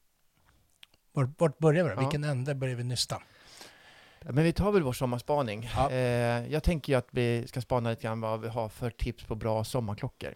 [1.14, 1.96] Vart, vart börjar vi då?
[1.96, 2.00] Ja.
[2.00, 3.22] Vilken ände börjar vi nysta?
[4.20, 5.70] Men vi tar väl vår sommarspaning.
[5.76, 5.92] Ja.
[5.92, 9.24] Eh, jag tänker ju att vi ska spana lite grann vad vi har för tips
[9.24, 10.34] på bra sommarklockor.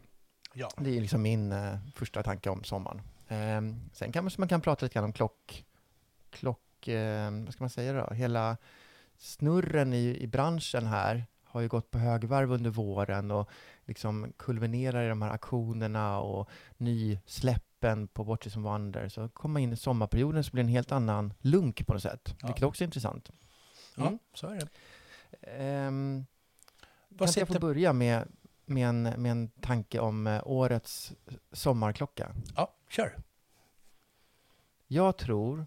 [0.54, 0.70] Ja.
[0.78, 3.02] Det är liksom min eh, första tanke om sommaren.
[3.28, 3.62] Eh,
[3.94, 5.66] sen kan man, kan prata lite grann om klock,
[6.30, 8.14] klock eh, vad ska man säga då?
[8.14, 8.58] Hela
[9.18, 11.26] snurren i, i branschen här
[11.56, 13.50] har ju gått på högvarv under våren och
[13.86, 19.10] liksom kulminerar i de här aktionerna och nysläppen på Watches and Wonder.
[19.10, 22.02] Så kommer man in i sommarperioden så blir det en helt annan lunk på något
[22.02, 22.48] sätt, Ja.
[22.48, 23.30] vilket också är intressant.
[23.96, 24.20] Ja, Mm.
[24.34, 24.68] så är det.
[25.88, 26.26] Um,
[27.10, 28.28] Vad kan jag få börja med,
[28.66, 31.14] med, en, med en tanke om eh, årets
[31.52, 32.32] sommarklocka?
[32.56, 33.16] Ja, kör.
[34.88, 35.66] Jag tror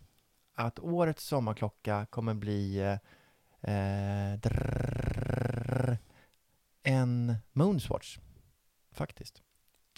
[0.55, 2.93] att årets sommarklocka kommer bli eh,
[3.75, 5.28] eh, drrrr,
[6.89, 8.19] en Moonswatch,
[8.93, 9.43] faktiskt.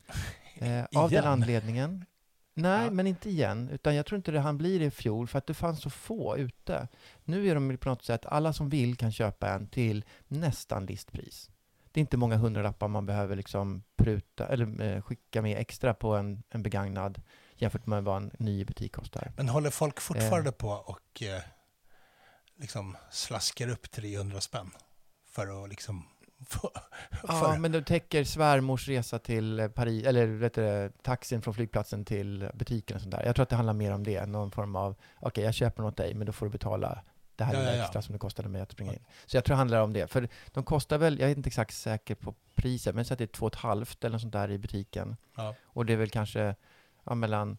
[0.55, 2.05] Eh, av den anledningen.
[2.55, 2.91] Nej, Ja.
[2.91, 3.69] men inte igen.
[3.69, 6.37] Utan jag tror inte det han blir i fjol, för att det fanns så få
[6.39, 6.89] ute.
[7.25, 11.51] Nu är de på något sätt, alla som vill kan köpa en till nästan listpris.
[11.93, 16.17] Det är inte många hundralappar man behöver liksom pruta, eller eh, skicka med extra på
[16.17, 17.23] en, en begagnad
[17.55, 19.33] jämfört med vad en ny butik kostar.
[19.37, 21.43] Men håller folk fortfarande på och eh,
[22.57, 24.71] liksom slaskar upp 300 spänn
[25.27, 26.05] för att liksom
[27.29, 32.51] Ja, men det täcker svärmors resa till Paris, eller vet du, taxin från flygplatsen till
[32.55, 33.25] butiken och sånt där.
[33.25, 35.97] Jag tror att det handlar mer om det, någon form av, okej jag köper något
[35.97, 37.03] dig, men då får du betala
[37.37, 37.85] det här Ja, lilla ja, ja.
[37.85, 39.05] extra som det kostade mig att springa in.
[39.27, 41.75] Så jag tror det handlar om det, för de kostar väl, jag är inte exakt
[41.75, 44.21] säker på priset, men jag säger att det är två och ett halvt eller något
[44.21, 45.17] sånt där i butiken.
[45.37, 45.55] ja.
[45.63, 46.55] Och det är väl kanske
[47.05, 47.59] ja, mellan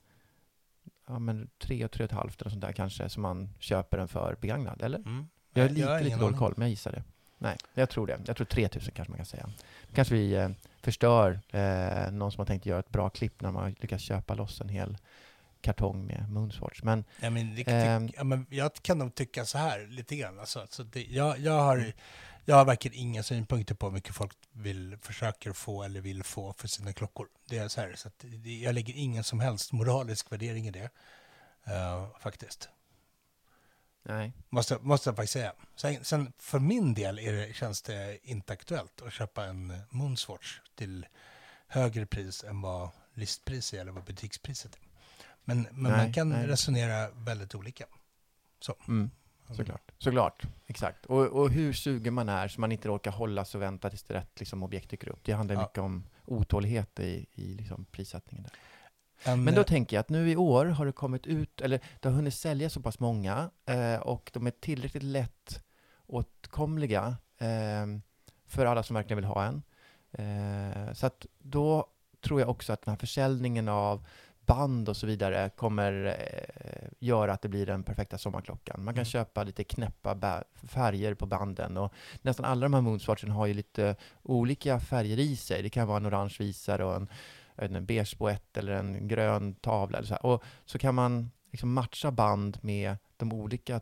[1.07, 3.97] ja, men tre och tre och ett halvt eller sånt där kanske som man köper
[3.97, 4.99] den för begagnad, eller?
[4.99, 5.27] Mm.
[5.53, 7.03] Jag har lite, har lite dålig koll, men jag gissar det.
[7.41, 8.19] Nej, jag tror det.
[8.25, 9.49] Jag tror 3000 kanske man kan säga.
[9.93, 10.49] Kanske vi eh,
[10.81, 14.61] förstör eh, någon som har tänkt göra ett bra klipp när man lyckas köpa loss
[14.61, 14.97] en hel
[15.61, 16.83] kartong med Moonswatch.
[16.83, 20.39] Men Ja, men, det, tyck, ja, men jag kan nog tycka så här lite grann.
[20.39, 21.93] Alltså, så det, jag, jag, har,
[22.45, 26.53] jag har verkligen inga synpunkter på hur mycket folk vill, försöker få eller vill få
[26.53, 27.27] för sina klockor.
[27.49, 30.71] Det är så här, så att det, jag lägger ingen som helst moralisk värdering i
[30.71, 30.89] det.
[31.63, 32.69] eh, faktiskt.
[34.03, 35.53] Nej, Måste, måste jag faktiskt säga.
[35.75, 40.59] Sen, sen för min del är det, känns det inte aktuellt att köpa en Moonswatch
[40.75, 41.05] till
[41.67, 44.81] högre pris än vad listpris är eller vad butikspriset är.
[45.43, 46.47] Men, men man Nej, kan nej.
[46.47, 47.85] resonera väldigt olika.
[48.59, 48.75] Så.
[48.87, 49.11] mm,
[49.57, 49.91] såklart.
[49.97, 51.05] Såklart, exakt.
[51.05, 54.03] Och, och hur sugen man är så man inte orkar hålla sig och vänta tills
[54.03, 55.19] det rätt liksom, objekt dyker upp.
[55.23, 55.61] Det handlar Ja.
[55.61, 58.43] mycket om otålighet i, i liksom, prissättningen.
[58.43, 58.51] Där.
[59.23, 61.79] En, Men då eh, tänker jag att nu i år har det kommit ut, eller
[61.99, 65.63] det har hunnit sälja så pass många eh, och de är tillräckligt lätt
[66.07, 67.85] åtkomliga eh,
[68.47, 69.61] för alla som verkligen vill ha en.
[70.11, 71.87] Eh, så att då
[72.21, 74.07] tror jag också att den här försäljningen av
[74.45, 78.83] band och så vidare kommer eh, göra att det blir den perfekta sommarklockan.
[78.83, 79.05] Man kan Mm.
[79.05, 83.95] köpa lite knäppa färger på banden och nästan alla de här Moonswatchen har ju lite
[84.23, 85.61] olika färger i sig.
[85.61, 87.09] Det kan vara en orange visare och en
[87.61, 89.97] jag vet inte, en beige boett eller en grön tavla.
[89.97, 90.25] Eller så, här.
[90.25, 93.75] Och så kan man liksom matcha band med de olika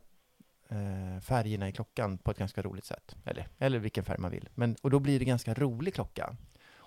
[0.69, 3.15] eh, färgerna i klockan på ett ganska roligt sätt.
[3.25, 4.49] Eller, eller vilken färg man vill.
[4.55, 6.35] Men, och då blir det ganska rolig klocka.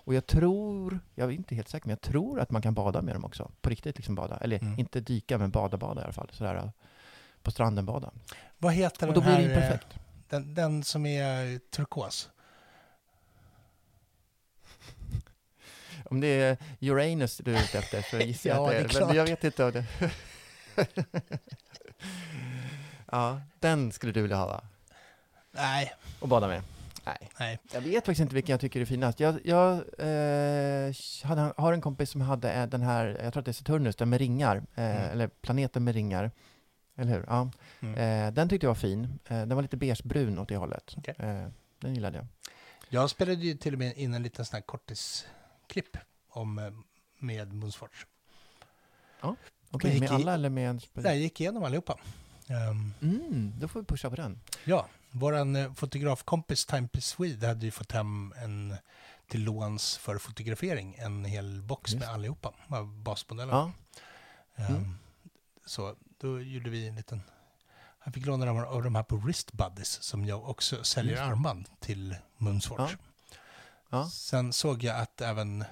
[0.05, 3.01] Och jag tror, jag är inte helt säker, men jag tror att man kan bada
[3.01, 3.51] med dem också.
[3.61, 4.37] På riktigt liksom bada.
[4.37, 4.79] Eller Mm.
[4.79, 6.29] inte dyka, men bada, bada i alla fall.
[6.31, 6.71] Sådär,
[7.41, 8.11] på stranden bada.
[8.57, 9.41] Vad heter Och den då blir här?
[9.41, 9.99] det ju eh, perfekt.
[10.29, 12.29] Den, den som är turkos.
[16.05, 18.81] Om det är Uranus du är ute efter så gissar jag Ja, att det är
[18.81, 19.15] Men klart.
[19.15, 19.85] jag vet inte om det...
[23.11, 24.63] ja, den skulle du vilja ha va?
[25.51, 26.61] Nej, Och bada med?
[27.05, 27.29] Nej.
[27.39, 27.59] nej.
[27.73, 29.19] Jag vet faktiskt inte vilken jag tycker är finast.
[29.19, 33.45] Jag, jag eh, hade, har en kompis som hade eh, den här, jag tror att
[33.45, 34.55] det är Saturnus, den med ringar.
[34.75, 35.11] Eh, Mm.
[35.11, 36.31] Eller planeten med ringar.
[36.97, 37.25] Eller hur?
[37.27, 37.51] Ja.
[37.81, 38.27] Mm.
[38.27, 39.19] Eh, den tyckte jag var fin.
[39.27, 40.93] Eh, den var lite beigebrun åt det hållet.
[40.97, 41.15] Okej.
[41.17, 41.47] Eh,
[41.79, 42.27] den gillade jag.
[42.89, 44.61] Jag spelade ju till och med in en liten sån här
[45.73, 45.97] kortisklipp
[46.29, 46.71] om, eh,
[47.19, 48.05] med Moonswatch.
[49.71, 50.79] Okej, gick med i- alla eller med en...
[50.79, 51.99] spe- Där jag gick igenom allihopa.
[52.49, 54.39] Um, Mm, då får vi pusha på den.
[54.65, 58.75] ja, våran eh, fotografkompis Timepiece Swede hade ju fått hem en
[59.27, 61.99] till låns för fotografering, en hel box Just.
[62.05, 63.57] med allihopa, av basmodellerna.
[63.57, 63.71] Ja,
[64.65, 64.95] Ehm, Mm.
[65.65, 67.21] Så då gjorde vi en liten...
[67.99, 71.69] Han fick låna dem av de här på Wrist Buddies som jag också säljer armband
[71.79, 72.91] till Moonswatch.
[72.91, 72.97] ja.
[74.11, 75.65] Sen såg jag att även...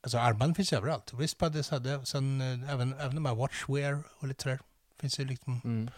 [0.00, 1.12] Alltså armband finns överallt.
[1.12, 4.60] Wrist Buddies hade, sen eh, även, även de här Watchwear och lite sådär.
[5.00, 5.90] Finns ju liksom Mm.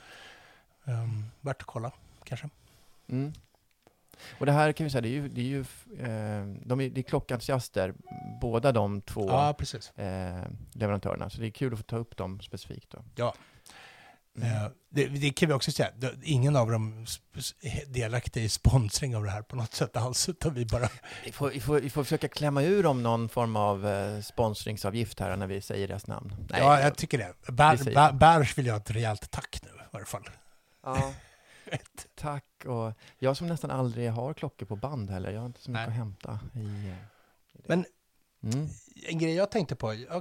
[0.84, 1.92] um, värt att kolla
[2.24, 2.48] kanske.
[3.08, 3.32] Mm.
[4.38, 6.90] Och det här kan vi säga, det är ju, det är ju eh, de är,
[6.90, 7.94] det är klockentusiaster,
[8.40, 9.56] båda de två Ja,
[9.96, 11.30] eh, leverantörerna.
[11.30, 12.90] Så det är kul att få ta upp dem specifikt.
[12.90, 13.04] Då.
[13.14, 13.34] Ja.
[14.42, 14.64] Mm.
[14.64, 15.90] Eh, det, det kan vi också säga.
[16.22, 17.06] Ingen av dem
[17.62, 20.28] är delaktig i sponsring av det här på något sätt alls.
[20.28, 20.88] Utan vi bara...
[21.24, 25.20] Vi, får, vi, får, vi får försöka klämma ur dem någon form av eh, sponsringsavgift
[25.20, 26.46] här när vi säger deras namn.
[26.50, 27.52] Nej, ja, jag tycker det.
[27.52, 28.12] Bär.
[28.12, 30.30] Bärs vill jag ha ett rejält tack nu i varje fall.
[30.84, 31.12] ja.
[32.14, 32.64] Tack.
[32.66, 35.30] Och jag som nästan aldrig har klockor på band heller.
[35.30, 35.92] Jag har inte så mycket Nej.
[35.92, 36.96] att hämta i, eh.
[37.66, 37.84] Men
[38.42, 38.68] Mm.
[39.08, 40.12] en grej jag tänkte på, är,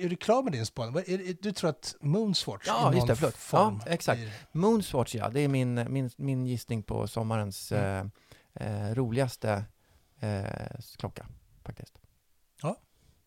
[0.00, 1.04] är du klar med din spaning?
[1.42, 3.34] Du tror att Moonswatch Ja, i någon det, förlåt.
[3.36, 4.20] form Ja, exakt.
[4.20, 5.28] blir- Moonswatch, ja.
[5.28, 8.10] Det är min, min, min gissning på sommarens Mm.
[8.54, 9.64] eh, eh, roligaste
[10.20, 10.44] eh,
[10.98, 11.26] klocka,
[11.64, 11.98] faktiskt.
[12.62, 12.76] Ja.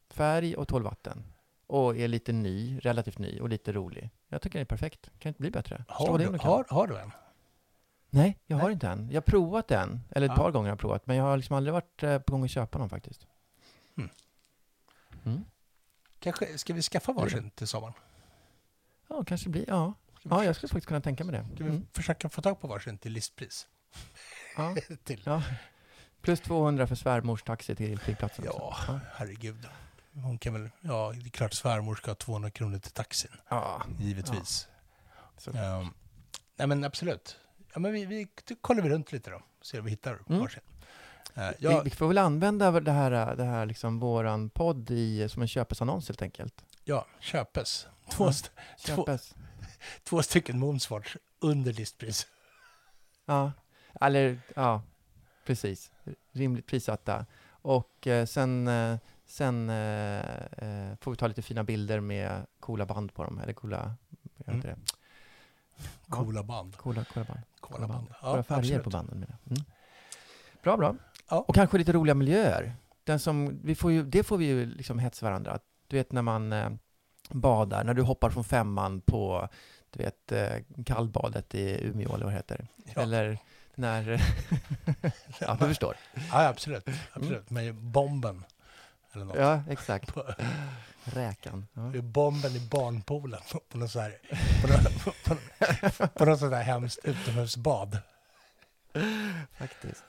[0.10, 1.24] Färg och tål vatten.
[1.68, 4.10] Och är lite ny, relativt ny och lite rolig.
[4.30, 5.10] Jag tycker det är perfekt.
[5.20, 5.86] Kan inte bli bättre.
[5.88, 7.12] Har du, har, har du en?
[8.10, 8.74] Nej, jag har Nej.
[8.74, 9.08] inte en.
[9.10, 10.44] Jag har provat en, eller ett Ja.
[10.44, 12.52] par gånger har jag provat, men jag har liksom aldrig varit eh, på gång att
[12.52, 13.28] köpa någon faktiskt.
[13.98, 14.10] Mm.
[15.26, 15.46] Mm.
[16.20, 17.94] Kanske, ska vi skaffa varsin till sommaren?
[19.10, 19.94] Ja, kanske blir, ja.
[20.24, 21.46] Ja, jag skulle faktiskt kunna tänka mig det.
[21.56, 21.88] ska vi Mm.
[21.94, 23.68] försöka få tag på varsin till listpris?
[24.58, 24.76] Ja.
[25.04, 25.22] till.
[25.26, 25.44] Ja.
[26.22, 28.46] Plus 200 för svärmors taxi till flygplatsen.
[28.46, 29.00] Ja, också.
[29.14, 29.68] herregud.
[30.14, 33.84] Hon kan väl, ja, det är klart svärmor ska ha 200 kronor till taxin, ja.
[34.00, 34.68] givetvis.
[35.38, 35.52] Så.
[35.52, 35.88] Ehm,
[36.56, 37.40] nej men absolut.
[37.74, 40.42] Ja, men vi, vi då kollar vi runt lite då, ser om vi hittar Mm.
[40.42, 40.62] varsin.
[41.38, 45.30] Uh, Vi, ja, vi får väl använda det här, det här liksom våran podd i,
[45.30, 46.66] som en köpesannons helt enkelt.
[46.84, 47.88] ja, köpes.
[48.12, 48.30] Två, Ja.
[48.30, 48.50] st-
[48.86, 49.36] Två- Köpes.
[50.04, 52.28] två stycken Moonswatch under listpris.
[53.26, 53.52] Ja,
[54.02, 54.82] eller ja,
[55.46, 55.92] precis.
[56.32, 57.26] Rimligt prissatta.
[57.50, 60.20] Och eh, sen, eh, sen eh,
[60.58, 63.96] eh, får vi ta lite fina bilder med coola band på dem, eller coola,
[64.46, 64.78] vad heter det?
[65.76, 66.16] Ja.
[66.16, 66.78] Coola band.
[66.78, 67.40] Coola, coola band.
[67.60, 68.08] Coola band.
[68.24, 68.84] Våra färger absolut.
[68.84, 69.38] på banden det.
[69.56, 69.64] Mm.
[70.64, 70.96] Bra, bra.
[71.30, 71.46] Ja.
[71.48, 72.76] Och kanske lite roliga miljöer.
[73.04, 75.60] Den som, vi får ju, det får vi ju liksom hetsa varandra.
[75.88, 76.70] Du vet när man eh,
[77.30, 79.50] badar, när du hoppar från femman på
[79.90, 82.68] du vet, eh, kallbadet i Umeå eller vad det heter.
[82.96, 83.02] Ja.
[83.02, 83.38] Eller
[83.76, 84.04] när...
[85.40, 85.96] ja, du förstår.
[86.32, 86.88] Ja, absolut.
[87.14, 87.50] absolut.
[87.50, 88.44] Med bomben.
[89.14, 89.38] Eller något.
[89.38, 90.14] Ja, exakt.
[90.14, 90.24] På,
[91.04, 91.68] Räkan.
[91.74, 92.02] Ja.
[92.02, 93.42] bomben i barnpoolen.
[93.70, 94.18] På något så här,
[94.62, 97.98] på något, på, något- på något sånt där hemskt utomhusbad.
[99.58, 100.04] Faktiskt.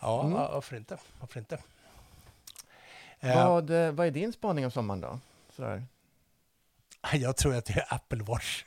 [0.00, 0.32] Ja, Mm.
[0.32, 0.98] varför inte?
[1.20, 1.58] Varför inte?
[3.20, 5.20] Eh, Vad, eh, vad är din spaning om sommaren då?
[5.56, 5.86] Sådär.
[7.12, 8.64] jag tror att det är Apple Watch.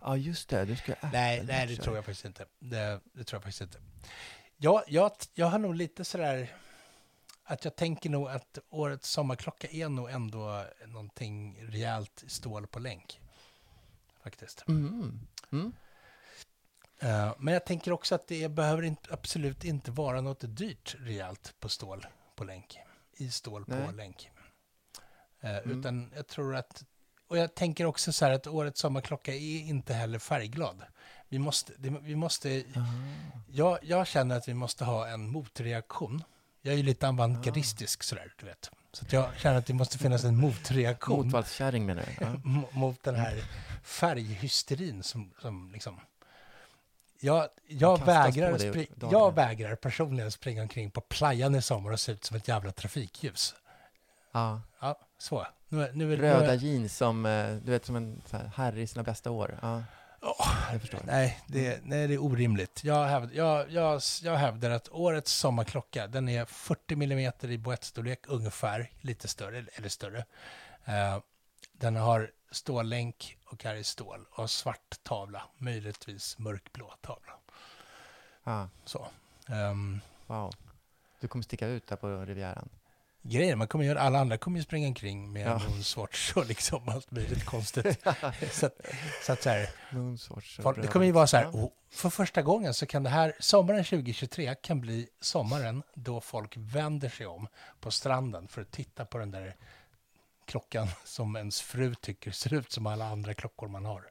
[0.00, 0.64] Ja, just det.
[0.64, 2.46] Du ska Nej, nej, det tror jag faktiskt inte.
[2.58, 3.78] Det, det tror jag faktiskt inte.
[4.56, 6.54] Jag, jag, jag har nog lite sådär
[7.44, 13.20] att jag tänker nog att årets sommarklocka är nog ändå någonting rejält stål på länk.
[14.22, 14.64] Faktiskt.
[14.68, 15.20] Mm.
[15.52, 15.72] Mm.
[16.98, 21.54] Eh, men jag tänker också att det behöver inte, absolut inte vara något dyrt rejält
[21.60, 22.06] på stål
[22.36, 22.78] på länk.
[23.16, 23.92] I stål på Nej.
[23.94, 24.30] länk.
[25.40, 25.78] Eh, Mm.
[25.78, 26.84] Utan jag tror att,
[27.28, 30.82] och jag tänker också så här att årets sommarklocka är inte heller färgglad.
[31.28, 32.80] Vi måste, vi måste Ah.
[33.48, 36.22] jag, jag känner att vi måste ha en motreaktion.
[36.62, 38.70] Jag är ju lite avantgardistisk sådär, du vet.
[38.92, 42.24] Så att jag känner att det måste finnas en motreaktion Motvallskärring menar du?
[42.24, 42.62] Ja.
[42.78, 43.42] mot den här
[43.82, 46.00] färghysterin som, som liksom...
[47.26, 49.10] Jag, jag, vägrar, på dig spri- dagligen.
[49.20, 52.72] jag vägrar personligen springa omkring på playan i sommar och se ut som ett jävla
[52.72, 53.54] trafikljus.
[54.32, 54.60] ja.
[54.80, 55.46] Ja, så.
[55.68, 58.80] Nu, nu, nu, Röda är- jeans som, eh, du vet, som en så här, herre
[58.80, 59.58] i sina bästa år.
[59.62, 59.82] Ja,
[60.80, 61.00] förstår.
[61.04, 62.84] Nej, det, nej, det är orimligt.
[62.84, 68.20] Jag, hävd, jag, jag, jag hävdar att årets sommarklocka, den är 40 mm i boettstorlek
[68.28, 70.18] ungefär, lite större, eller större.
[70.84, 71.18] Eh,
[71.72, 77.32] den har stållänk och är i stål och svart tavla, möjligtvis mörkblå tavla.
[78.44, 79.06] Ja, Så.
[79.48, 80.52] Ehm, wow.
[81.20, 82.68] Du kommer sticka ut där på Rivieran.
[83.22, 83.56] grejer.
[83.56, 85.60] Man kommer göra, alla andra kommer ju springa omkring med Ja.
[85.68, 88.02] moonswatch och liksom allt möjligt konstigt.
[88.52, 88.80] så att,
[89.26, 89.68] så att så här,
[90.62, 93.36] folk, det kommer ju vara så här, oh, för första gången så kan det här,
[93.40, 97.48] sommaren 2023 kan bli sommaren då folk vänder sig om
[97.80, 99.56] på stranden för att titta på den där
[100.46, 104.10] klockan som ens fru tycker ser ut som alla andra klockor man har.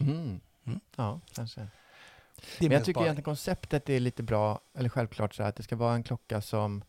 [0.00, 0.40] Mm.
[0.66, 0.80] Mm.
[0.96, 1.68] Ja, kanske.
[2.60, 5.76] Men jag tycker egentligen konceptet är lite bra, eller självklart så här, att det ska
[5.76, 6.84] vara en klocka som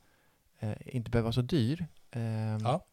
[0.59, 1.87] eh, inte behöver vara så dyr.
[2.11, 2.21] Eh,
[2.63, 2.85] Ja.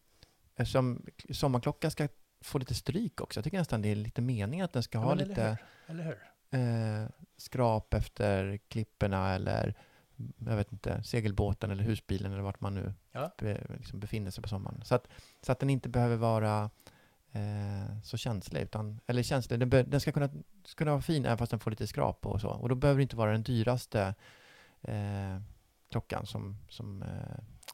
[0.57, 2.09] Eftersom sommarklockan ska
[2.41, 3.39] få lite stryk också.
[3.39, 6.03] Jag tycker nästan det är lite meningen att den ska Ja, ha lite hur?
[6.03, 6.19] Hur?
[6.61, 9.75] eh, skrap efter klipporna eller
[10.39, 13.31] jag vet inte, segelbåten eller husbilen eller vart man nu Ja.
[13.39, 14.83] be, liksom befinner sig på sommaren.
[14.85, 15.09] Så att,
[15.43, 16.71] så att den inte behöver vara
[17.33, 20.29] eh, så känslig, utan, eller känslig, den, be, den ska kunna,
[20.65, 22.49] ska kunna vara fin även fast den får lite skrap och så.
[22.49, 24.15] Och då behöver det inte vara den dyraste
[24.83, 25.41] eh,
[25.91, 27.09] klockan som, som, eh,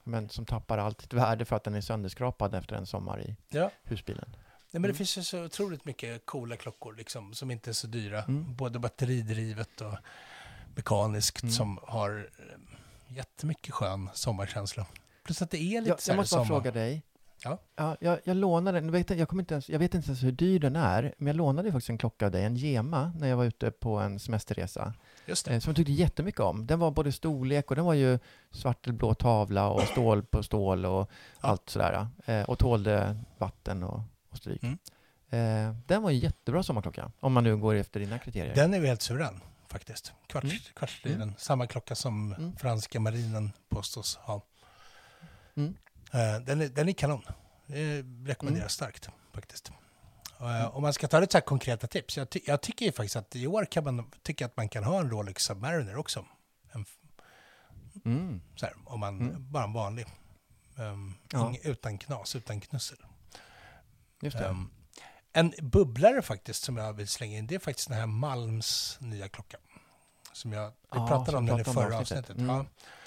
[0.05, 3.37] men som tappar allt sitt värde för att den är sönderskrapad efter en sommar i
[3.49, 3.71] Ja.
[3.83, 4.29] husbilen.
[4.31, 4.97] Nej, men det Mm.
[4.97, 8.23] finns ju så otroligt mycket coola klockor liksom, som inte är så dyra.
[8.23, 8.55] Mm.
[8.57, 9.95] Både batteridrivet och
[10.77, 11.53] mekaniskt Mm.
[11.53, 14.87] som har eh, jättemycket skön sommarkänsla.
[15.25, 16.61] Plus att det är lite Jag, så jag måste bara sommar...
[16.61, 17.03] fråga dig.
[17.45, 17.59] Ja.
[17.77, 20.23] Ja, jag, jag lånade, nu vet jag, jag, kommer inte ens, jag vet inte ens
[20.23, 23.29] hur dyr den är, men jag lånade faktiskt en klocka av dig, en Gema, när
[23.29, 24.95] jag var ute på en semesterresa.
[25.27, 25.55] Just det.
[25.55, 26.67] Eh, som jag tyckte jättemycket om.
[26.67, 28.19] Den var både storlek och den var ju
[28.51, 31.11] svartelblå tavla och stål på stål och
[31.41, 31.49] Ja.
[31.49, 32.07] allt sådär.
[32.25, 34.63] Eh, och tålde vatten och, och stryk.
[34.63, 34.79] Mm.
[35.31, 38.55] Eh, den var ju jättebra sommarklocka, om man nu går efter dina kriterier.
[38.55, 39.41] Den är ju helt suverän
[39.75, 40.13] faktiskt.
[40.27, 40.59] Kvarts, Mm.
[40.75, 41.35] Kvartsliven.
[41.39, 42.57] Samma klocka som Mm.
[42.57, 44.43] franska marinen påstås ha.
[45.57, 45.77] Mm.
[46.13, 47.23] Eh, Den är, den är kanon.
[47.67, 48.91] Det rekommenderas Mm.
[48.93, 49.71] starkt faktiskt.
[50.41, 52.17] Eh, Om man ska ta lite så här konkreta tips.
[52.17, 54.85] Jag, ty jag tycker ju faktiskt att i år kan man tycka att man kan
[54.85, 56.27] ha en Rolex Submariner också.
[56.73, 56.85] En,
[58.05, 58.41] Mm.
[58.57, 59.51] så här, om man, Mm.
[59.53, 60.07] bara en vanlig.
[60.77, 61.55] Um, Ja.
[61.63, 62.99] utan knas, utan knussel.
[64.23, 64.47] Just det.
[64.47, 64.71] Ehm,
[65.37, 69.29] en bubblare faktiskt som jag vill slänga in, det är faktiskt den här Malms nya
[69.29, 69.57] klocka.
[70.33, 72.31] Som jag, vi Ja, pratade om den i förra avsnittet.
[72.31, 72.39] avsnittet.
[72.39, 72.67] Mm.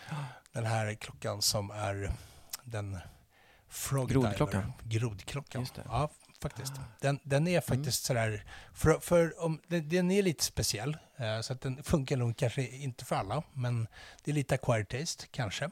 [0.10, 0.16] Ja,
[0.52, 2.12] den här klockan som är
[2.64, 2.98] den
[3.70, 4.74] Frog Grodklockan.
[4.84, 5.66] Diver, Grodklockan.
[5.76, 5.82] Ah.
[5.86, 6.10] Ja,
[6.42, 6.74] faktiskt.
[7.02, 11.54] Den, den är faktiskt sådär, för, för om, den, den är lite speciell, eh, så
[11.54, 13.88] att den funkar nog kanske inte för alla, men
[14.24, 15.66] det är lite acquired taste kanske.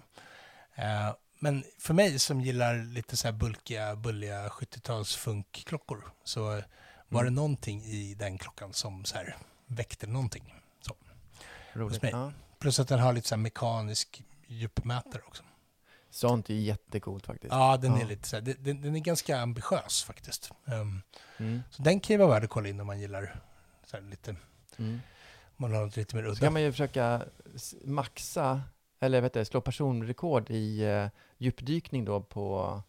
[0.75, 1.13] Eh,
[1.53, 7.27] men för mig som gillar lite så här bulkiga, bulliga 70-tals funkklockor så var det
[7.27, 7.34] Mm.
[7.36, 10.53] någonting i den klockan som så här väckte någonting.
[11.73, 12.01] Roligt.
[12.01, 12.12] mig.
[12.12, 12.31] Ja.
[12.60, 15.43] Plus att den har lite så här mekanisk djupmätare också.
[16.10, 17.51] Sånt är jättecoolt faktiskt.
[17.53, 18.08] Ja, den är Ja.
[18.08, 20.51] lite så här, den- den, är ganska ambitiös faktiskt.
[20.67, 21.01] Ehm,
[21.38, 21.62] Mm.
[21.69, 23.39] så den kan ju vara värd att kolla in om man gillar
[23.86, 24.36] så lite,
[24.77, 25.01] Mm.
[25.58, 26.39] man har något lite mer Så udda.
[26.39, 27.23] kan man ju försöka
[27.84, 28.62] maxa,
[28.99, 32.81] eller vet du, slå personrekord i uh, djupdykning då på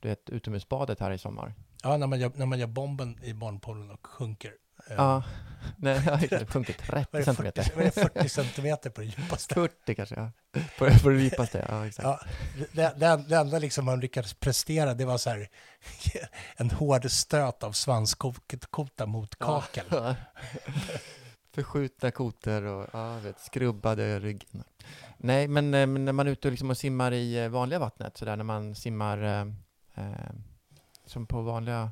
[0.00, 1.54] du vet, utomhusbadet här i sommar.
[1.82, 4.52] Ja, när man, gör, när man gör bomben i barnpoolen och sjunker.
[4.88, 5.22] Ehm, Ja,
[5.76, 7.62] nej, det sjunker Vad är 30 det, centimeter.
[7.62, 9.54] 40, vad är det, 40 centimeter på det djupaste?
[9.54, 10.30] 40 kanske, ja.
[10.78, 12.04] På, på det djupaste, ja exakt.
[12.04, 12.20] Ja,
[12.72, 15.48] det, det, det enda liksom man lyckades prestera det var så här,
[16.56, 19.84] en hård stöt av svanskota mot kakel.
[19.90, 20.14] Ja.
[21.52, 24.64] Förskjutna koter och ja, jag vet, skrubbade ryggen.
[25.18, 27.78] Nej, men, eh, men när man är ute och, liksom och simmar i eh, vanliga
[27.78, 29.46] vattnet, så där när man simmar eh,
[30.06, 30.30] eh,
[31.06, 31.90] som på vanliga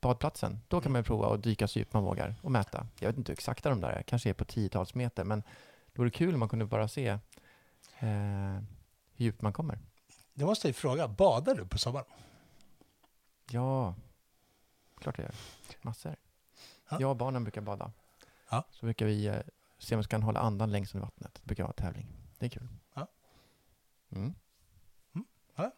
[0.00, 0.92] badplatsen, då kan Mm.
[0.92, 2.86] man prova att dyka så djupt man vågar och mäta.
[2.98, 5.40] Jag vet inte hur exakta de där är, kanske är på tiotals meter, men
[5.92, 7.18] det vore kul om man kunde bara se eh,
[9.12, 9.78] hur djupt man kommer.
[10.34, 12.06] Det måste jag ju fråga, badar du på sommaren?
[13.50, 13.94] Ja,
[15.00, 15.34] klart jag gör.
[15.82, 16.16] Massor.
[16.90, 16.96] Ja.
[17.00, 17.92] Jag och barnen brukar bada.
[18.50, 18.64] Ja.
[18.70, 19.36] Så brukar vi eh,
[19.78, 21.34] se om vi kan hålla andan längst under vattnet.
[21.34, 22.06] Det brukar vara tävling.
[22.38, 22.68] Det är kul.
[22.94, 23.06] Ja.
[24.12, 24.34] Mm.
[25.14, 25.26] Mm.
[25.56, 25.70] Ja.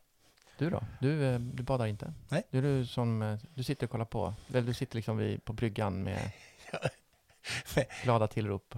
[0.58, 0.82] Du då?
[1.00, 2.14] Du, eh, du badar inte?
[2.28, 2.42] Nej.
[2.50, 4.34] Du, är du, som, eh, du sitter och kollar på?
[4.48, 6.32] Eller du sitter liksom vid, på bryggan med
[8.02, 8.74] glada tillrop?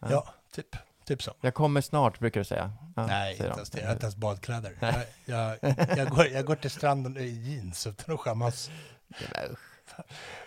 [0.00, 1.34] Ja, typ, typ så.
[1.40, 2.72] Jag kommer snart, brukar du säga.
[2.96, 3.80] Ja, Nej, inte ens det.
[3.80, 4.76] Jag har inte ens badkläder.
[4.80, 5.58] Jag, jag,
[5.98, 8.70] jag, går, jag går till stranden i jeans utan att skämmas,
[9.50, 9.58] usch,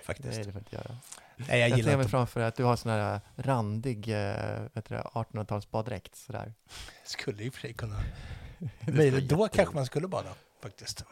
[0.03, 0.37] faktiskt.
[0.37, 0.97] Det får du inte göra.
[1.37, 4.13] Nej, jag Jag, gillar ser mig framför att du har sån här randig eh,
[4.73, 6.15] det, 1800-talsbaddräkt.
[6.15, 6.53] Sådär.
[7.05, 7.99] Skulle i och för sig kunna...
[8.79, 10.29] Men då kanske man skulle bada,
[10.61, 11.05] faktiskt.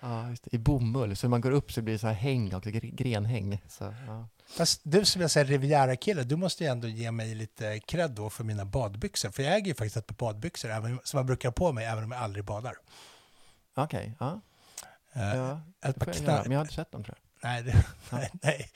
[0.00, 0.54] Ja, just det.
[0.54, 2.94] I bomull, så när man går upp så blir det så här häng också, gre-
[2.94, 3.62] grenhäng.
[3.68, 4.28] Så, ja.
[4.46, 8.30] Fast du som jag säger Riviera-kille, du måste ju ändå ge mig lite cred då
[8.30, 9.30] för mina badbyxor.
[9.30, 11.84] För jag äger ju faktiskt ett par badbyxor även, som jag brukar ha på mig
[11.86, 12.74] även om jag aldrig badar.
[13.74, 14.40] Okej, ja.
[15.12, 15.60] Eh, ja.
[15.84, 17.23] ett par jag knä- göra, men jag har inte sett dem tror jag.
[17.44, 18.70] Nej, det, nej, nej.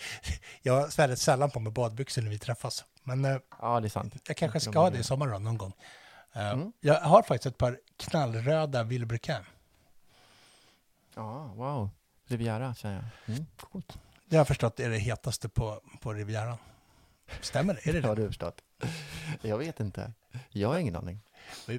[0.62, 2.84] Jag har väldigt sällan på mig badbyxor när vi träffas.
[3.02, 4.14] Men eh, Ja, det är sant.
[4.28, 5.72] jag kanske ska ha det i sommar då, någon gång.
[6.32, 6.72] Eh, Mm.
[6.80, 9.42] Jag har faktiskt ett par knallröda Villebrequin.
[11.14, 11.90] Ja, wow.
[12.26, 12.94] Riviera känner
[13.26, 13.34] jag.
[13.34, 13.98] Mm, coolt.
[14.26, 16.58] Det har jag förstått är det hetaste på, på Rivieran.
[17.40, 17.86] Stämmer det?
[17.90, 18.22] Är det Det har det?
[18.22, 18.60] du förstått.
[19.42, 20.12] Jag vet inte.
[20.48, 21.20] Jag har ingen aning.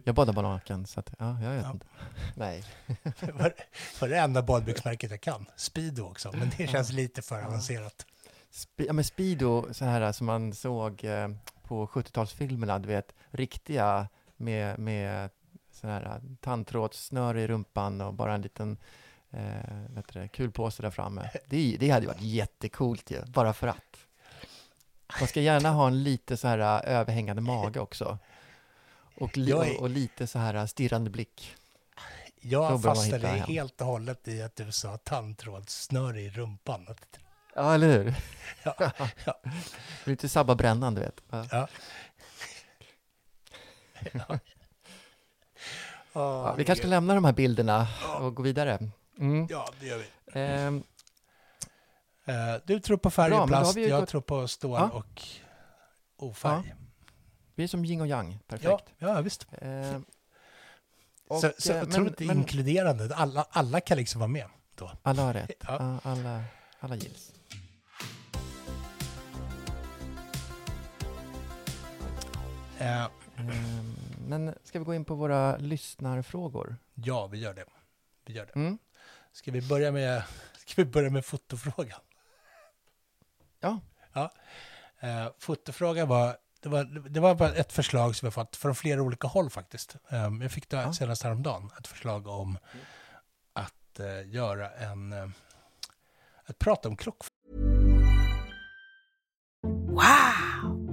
[0.03, 1.71] Jag badar bara naken, så att, ja, jag vet Ja.
[1.71, 1.85] inte.
[2.35, 2.63] Nej.
[3.33, 3.53] Var,
[4.01, 5.45] var det enda badbyxmärket jag kan.
[5.55, 8.05] Speedo också, men det känns lite för avancerat.
[8.51, 11.27] Spe- ja, men Speedo, så här som man såg eh,
[11.63, 14.07] på 70-talsfilmerna, du vet, riktiga
[14.37, 15.29] med, med
[15.71, 18.77] så här tandtrådssnöre i rumpan och bara en liten
[19.31, 21.29] eh, vet det, kulpåse där framme.
[21.47, 23.97] Det, det hade varit jättecoolt ju, bara för att.
[25.19, 28.17] Man ska gärna ha en lite så här eh, överhängande mage också.
[29.19, 31.55] Och, li- är- och, lite så här eh, stirrande blick.
[32.41, 36.87] Jag fastnade helt och hållet i att du sa tandtrådssnöre i rumpan.
[37.55, 38.15] Ja, eller hur?
[38.63, 38.91] Ja,
[39.25, 39.39] ja.
[40.03, 41.21] Lite sabba brännan, du vet.
[41.29, 41.45] Ja.
[41.51, 41.67] Ja.
[46.13, 47.87] Ja, vi kanske ska lämna de här bilderna
[48.19, 48.89] och gå vidare.
[49.19, 49.47] Mm.
[49.49, 50.05] Ja, det gör vi.
[50.39, 50.83] Ehm,
[52.25, 55.21] Eh, Du tror på färg och plast, jag gått- tror på stål och
[56.17, 56.73] ofärg.
[57.59, 58.93] Vi är som yin och yang, Ja, perfekt.
[58.97, 59.47] ja, visst.
[59.61, 60.05] Ehm,
[61.27, 63.15] och, så så eh, otroligt men, men inkluderande.
[63.15, 64.45] Alla, alla kan liksom vara med
[64.75, 64.91] då.
[65.03, 65.51] alla har rätt.
[65.59, 65.75] Ja.
[65.79, 66.43] Ja, Alla,
[66.79, 67.33] alla gills.
[72.79, 73.07] Eh,
[73.39, 73.95] Ehm,
[74.27, 76.75] men ska vi gå in på våra lyssnarfrågor?
[76.93, 77.65] ja, vi gör det.
[78.25, 78.55] Vi gör det.
[78.55, 78.77] Mm.
[79.31, 80.23] Ska vi börja med,
[80.57, 81.99] ska vi börja med fotofrågan?
[83.59, 83.79] Ja.
[84.13, 84.31] ja.
[84.99, 88.75] Eh, fotofrågan var det, var, det var bara ett förslag som vi har fått från
[88.75, 89.95] flera olika håll faktiskt.
[90.09, 90.93] Eh, jag fick det Ja.
[90.93, 92.57] senast häromdagen, ett förslag om
[93.53, 95.13] att eh, göra en...
[95.13, 95.29] Eh,
[96.45, 97.17] att prata om klock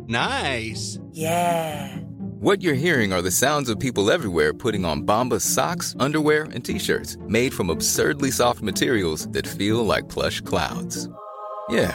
[0.08, 1.00] Nice.
[1.14, 1.98] Yeah.
[2.40, 6.64] What you're hearing are the sounds of people everywhere putting on Bombas socks, underwear, and
[6.64, 11.08] t-shirts made from absurdly soft materials that feel like plush clouds.
[11.70, 11.94] Yeah,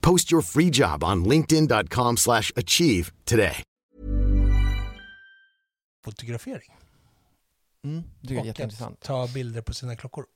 [0.00, 3.62] Post your free job on linkedin.com/achieve slash achieve today.
[6.04, 6.76] fotografering.
[7.84, 8.98] Mm, det är och jätteintressant.
[8.98, 10.26] att ta bilder på sina klockor.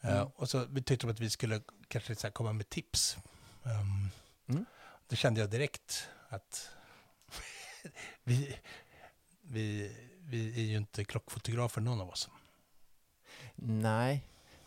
[0.00, 0.28] Eh, Mm.
[0.36, 3.16] och så vi tyckte att vi skulle kanske så här komma med tips.
[3.62, 4.10] Um,
[4.46, 4.64] Mm.
[5.08, 6.70] Då kände jag direkt att
[8.24, 8.56] vi,
[9.42, 12.28] vi, vi är ju inte klockfotografer någon av oss.
[13.54, 14.24] Nej.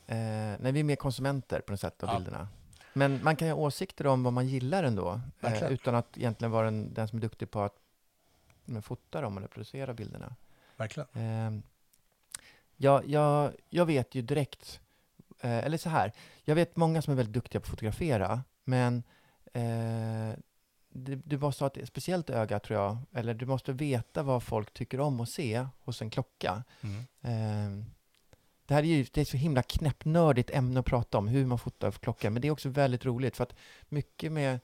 [0.08, 0.16] Eh,
[0.60, 2.16] nej, vi är mer konsumenter på något sätt av Ja.
[2.16, 2.48] bilderna.
[2.94, 6.52] Men man kan ju ha åsikter om vad man gillar ändå, eh, utan att egentligen
[6.52, 7.76] vara den, den som är duktig på att
[8.66, 10.36] men, fota dem eller producera bilderna.
[10.78, 11.08] Verkligen.
[11.14, 11.64] Eh,
[12.76, 14.80] jag, jag, jag vet ju direkt,
[15.40, 16.12] eh, eller så här,
[16.44, 19.04] jag vet många som är väldigt duktiga på att fotografera, men
[19.54, 20.40] eh,
[20.90, 24.74] du, du måste ha ett speciellt öga tror jag, eller du måste veta vad folk
[24.74, 26.64] tycker om att se hos en klocka.
[27.22, 27.86] Mm.
[28.66, 31.60] Det här är ju det är så himla knäppnördigt ämne att prata om, hur man
[31.60, 33.56] fotar för klockor, men det är också väldigt roligt för att
[33.90, 34.60] mycket med,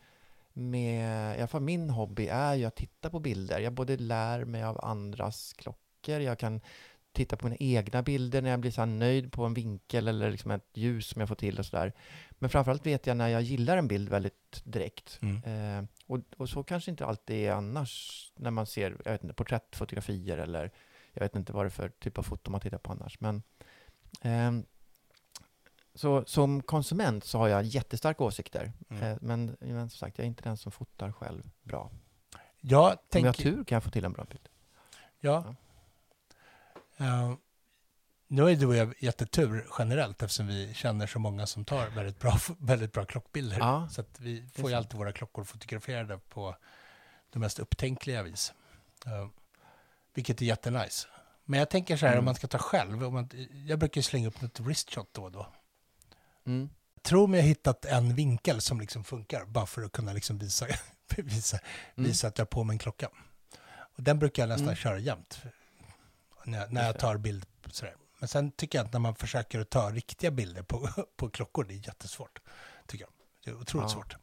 [0.53, 3.59] med i alla fall min hobby är ju att titta på bilder.
[3.59, 6.61] Jag både lär mig av andras klockor, jag kan
[7.11, 10.51] titta på mina egna bilder när jag blir så nöjd på en vinkel eller liksom
[10.51, 11.93] ett ljus som jag får till och sådär.
[12.31, 15.19] Men framförallt vet jag när jag gillar en bild väldigt direkt.
[15.21, 15.43] Mm.
[15.43, 19.33] Eh, och, och så kanske inte alltid är annars när man ser jag vet inte,
[19.33, 20.71] porträttfotografier eller
[21.13, 23.19] jag vet inte vad det är för typ av foto man tittar på annars.
[23.19, 23.43] Men,
[25.99, 28.71] så som konsument så har jag jättestarka åsikter.
[28.89, 29.03] Mm.
[29.03, 31.91] Eh, men, men som sagt, jag är inte den som fotar själv bra.
[32.61, 34.49] Jag Om jag har tur kan jag få till en bra bild.
[35.19, 35.55] Ja.
[36.97, 37.33] Eh,
[38.27, 41.89] nu har ju du och jag jättetur generellt eftersom vi känner så många som tar
[41.89, 43.57] väldigt bra, väldigt bra klockbilder.
[43.59, 46.55] Ja, Så att vi får ju alltid våra klockor fotograferade på
[47.29, 48.53] de mest upptänkliga vis.
[49.05, 49.27] Eh,
[50.13, 51.07] vilket är jättenice.
[51.49, 52.19] Men jag tänker så här, Mm.
[52.19, 53.29] om man ska ta själv, om man,
[53.67, 55.47] jag brukar slänga upp något wristshot då och då.
[56.45, 56.69] Mm.
[56.95, 60.37] Jag tror mig jag hittat en vinkel som liksom funkar, bara för att kunna liksom
[60.37, 60.65] visa,
[61.17, 61.57] visa,
[61.95, 62.07] Mm.
[62.09, 63.09] visa att jag har på mig en klocka.
[63.97, 64.75] Och den brukar jag nästan Mm.
[64.75, 65.41] köra jämt.
[66.43, 67.45] när, när jag tar bild.
[67.71, 67.95] Sådär.
[68.19, 71.63] Men sen tycker jag att när man försöker att ta riktiga bilder på, på klockor,
[71.63, 72.39] det är jättesvårt.
[72.87, 73.11] Tycker jag.
[73.43, 73.93] Det är otroligt Ja.
[73.93, 74.15] svårt.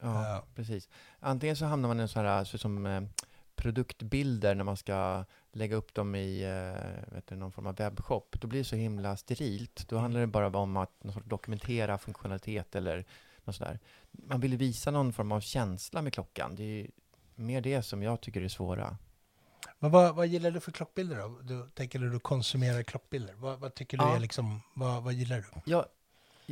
[0.00, 0.44] Ja, Ja.
[0.54, 0.88] precis.
[1.20, 3.02] Antingen så hamnar man i en sån här, så som eh,
[3.62, 8.36] produktbilder när man ska lägga upp dem i eh, vet du, någon form av webbshop.
[8.40, 9.88] Då blir det så himla sterilt.
[9.88, 10.90] Då handlar det bara om att
[11.24, 13.04] dokumentera funktionalitet eller
[13.44, 13.78] något sådär.
[14.10, 16.54] Man vill visa någon form av känsla med klockan.
[16.56, 16.90] Det är
[17.34, 18.96] mer det som jag tycker är svåra.
[19.78, 21.38] Men vad, vad gillar du för klockbilder då?
[21.42, 23.34] Du tänker du konsumerar klockbilder.
[23.34, 24.16] Vad, vad tycker du Ja.
[24.16, 25.44] är liksom, vad, vad gillar du?
[25.64, 25.84] Jag,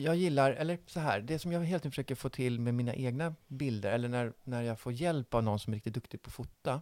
[0.01, 2.95] jag gillar, eller så här, det som jag helt enkelt försöker få till med mina
[2.95, 6.29] egna bilder, eller när, när jag får hjälp av någon som är riktigt duktig på
[6.29, 6.81] att fota,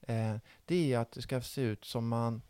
[0.00, 2.42] eh, det är att det ska se ut som man,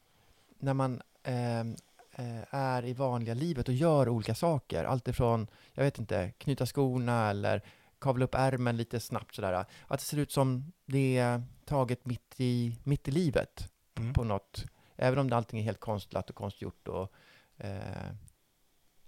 [0.58, 4.84] när man eh, eh, är i vanliga livet och gör olika saker.
[4.84, 7.62] Allt ifrån, jag vet inte, knyta skorna eller
[7.98, 9.64] kavla upp ärmen lite snabbt sådär.
[9.86, 14.12] Att det ser ut som det är taget mitt i, mitt i livet Mm.
[14.12, 14.64] på något,
[14.96, 17.12] även om det allting är helt konstlat och konstgjort och
[17.56, 18.10] eh,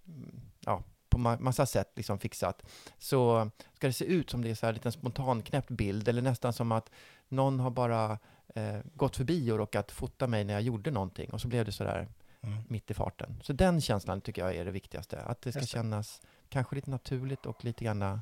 [0.07, 2.63] mm, ja, på ma- massa sätt liksom fixat,
[2.99, 6.23] så ska det se ut som det är så här en liten spontanknäppt bild, eller
[6.23, 6.91] nästan som att
[7.29, 8.19] någon har bara
[8.55, 11.73] eh, gått förbi och råkat fota mig när jag gjorde någonting, och så blev det
[11.73, 12.09] så där
[12.43, 12.63] Mm.
[12.69, 13.41] mitt i farten.
[13.43, 16.91] Så den känslan tycker jag är det viktigaste, att det ska Just kännas kanske lite
[16.91, 18.21] naturligt och lite grann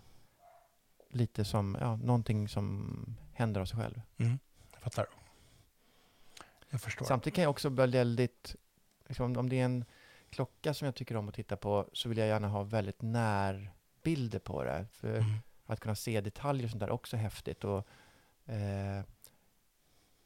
[1.11, 4.01] lite som, ja, någonting som händer av sig själv.
[4.17, 4.39] Mm.
[4.73, 5.07] Jag fattar.
[6.71, 7.07] Jag förstår.
[7.07, 8.57] Samtidigt kan jag också bli väldigt,
[9.07, 9.85] liksom, om det är en
[10.31, 14.39] klocka som jag tycker om att titta på, så vill jag gärna ha väldigt närbilder
[14.39, 14.87] på det.
[14.93, 15.35] För Mm.
[15.67, 17.65] att kunna se detaljer och sånt där är också häftigt.
[17.65, 17.89] Och,
[18.47, 19.03] eh,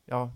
[0.05, 0.33] ja,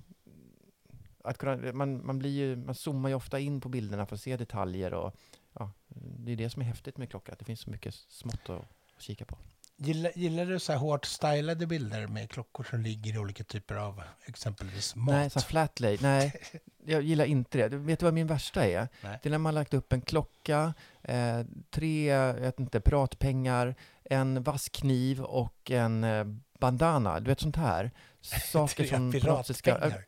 [1.25, 4.21] att kunna, man, man, blir ju, man zoomar ju ofta in på bilderna för att
[4.23, 4.95] se detaljer.
[4.95, 5.15] Och,
[5.53, 5.73] ja,
[6.19, 8.61] det är det som är häftigt med klocka, att det finns så mycket smått att,
[8.97, 9.39] att kika på.
[9.79, 13.75] Gillar, gillar du så här hårt stylade bilder med klockor som ligger i olika typer
[13.75, 15.07] av exempelvis mat?
[15.15, 15.99] Nej, så flat lay.
[16.01, 16.33] Nej,
[16.87, 17.69] jag gillar inte det.
[17.69, 18.89] Du Vet du vad min värsta är?
[19.01, 19.19] Nej.
[19.23, 23.75] Det är när man har lagt upp en klocka, eh, tre, jag vet inte, piratpengar,
[24.05, 26.25] en vass kniv och en eh,
[26.59, 27.21] bandana.
[27.21, 27.91] Du vet sånt här.
[28.53, 30.05] Saker som piratpengar.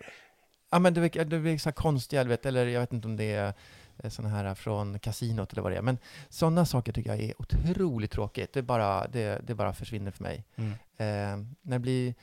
[0.71, 3.33] Ja, men det, det blir så konstiga, du vet, eller jag vet inte om det
[3.33, 3.55] är
[3.99, 5.83] eh, såna här från kasinot eller vad det är.
[5.83, 5.99] Men
[6.29, 8.53] sådana saker tycker jag är otroligt tråkigt.
[8.53, 10.45] Det bara, det, det bara försvinner för mig.
[10.57, 10.73] Mm.
[10.73, 12.15] Eh, när det blir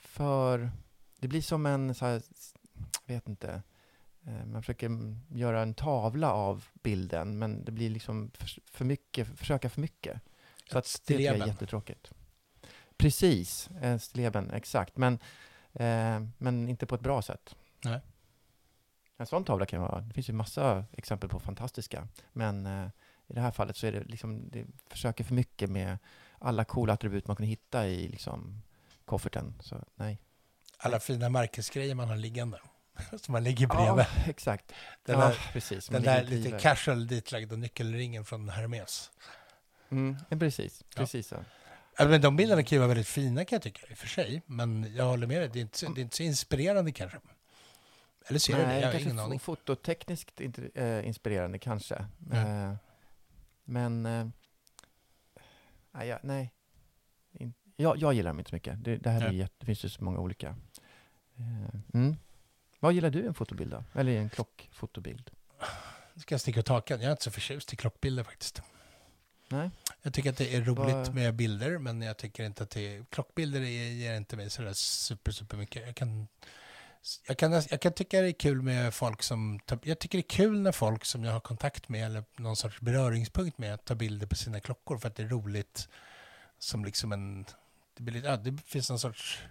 [0.00, 0.70] för...
[1.20, 2.22] Det blir som en så här,
[3.06, 3.62] jag vet inte,
[4.46, 8.30] man försöker göra en tavla av bilden, men det blir liksom
[8.66, 10.20] för, mycket, försöka för mycket.
[10.70, 11.48] Så att det tycker jag är stilleben.
[11.48, 12.12] jättetråkigt.
[12.96, 14.96] Precis, eh, stilleben, exakt.
[14.96, 15.14] Men,
[15.72, 17.56] eh, men inte på ett bra sätt.
[17.84, 18.00] Nej.
[19.16, 22.88] En sån tavla kan vara, det finns ju massa exempel på fantastiska, men eh,
[23.26, 25.98] i det här fallet så är det liksom, det försöker för mycket med
[26.38, 28.62] alla coola attribut man kan hitta i liksom
[29.04, 29.54] kofferten.
[29.60, 30.18] Så nej.
[30.76, 32.58] Alla fina märkesgrejer man har liggande.
[33.20, 34.04] Som man ligger bredvid.
[34.04, 34.72] Ja, exakt.
[35.04, 35.86] Den ja, där, precis.
[35.86, 39.10] den där lite casual ditlagda nyckelringen från Hermes.
[39.90, 41.00] Mm, precis, Ja.
[41.00, 41.44] precis så.
[41.98, 44.42] Men de bilderna kan ju vara väldigt fina kan jag tycka i och för sig.
[44.46, 47.18] Men jag håller med dig, det är inte, så- det är inte så inspirerande kanske.
[48.26, 48.66] Eller ser du det?
[48.66, 49.40] Nej, Jag har ingen aning.
[49.40, 50.40] fototekniskt
[50.74, 51.94] eh, inspirerande kanske.
[52.32, 52.74] Eh,
[53.64, 54.26] men, eh,
[55.92, 56.52] nej, jag, nej.
[57.76, 58.84] Jag, jag gillar dem inte så mycket.
[58.84, 59.36] Det, det här är Nej.
[59.36, 60.56] jätte, det finns ju så många olika.
[61.94, 62.16] Mm.
[62.80, 63.84] Vad gillar du i en fotobild då?
[63.94, 65.30] Eller i en klockfotobild?
[66.16, 67.00] Ska jag sticka ut hakan?
[67.00, 68.62] Jag är inte så förtjust i klockbilder faktiskt.
[69.48, 69.70] Nej?
[70.02, 72.96] Jag tycker att det är roligt Vad- med bilder, men jag tycker inte att det
[72.96, 73.04] är...
[73.04, 75.86] Klockbilder ger inte mig sådär super, super mycket.
[75.86, 76.28] Jag kan,
[77.28, 79.60] jag, kan, jag kan tycka det är kul med folk som...
[79.82, 82.80] Jag tycker det är kul när folk som jag har kontakt med eller någon sorts
[82.80, 85.88] beröringspunkt med tar bilder på sina klockor för att det är roligt
[86.58, 87.46] som liksom en...
[87.96, 89.42] Det, blir ja, det finns någon sorts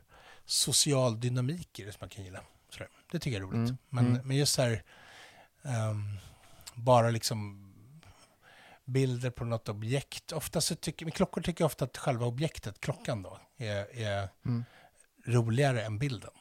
[0.46, 2.42] social dynamik i det som man kan gilla.
[3.12, 3.70] Det tycker jag är roligt.
[3.70, 4.28] Mm, Men, mm.
[4.28, 4.84] men just så här...
[5.64, 6.18] ehm,
[6.76, 7.64] bara liksom
[8.86, 10.32] bilder på något objekt.
[10.32, 14.30] Ofta så tycker, med klockor tycker jag ofta att själva objektet, klockan då, är, är
[14.46, 14.66] Mm.
[15.26, 16.32] roligare än bilden.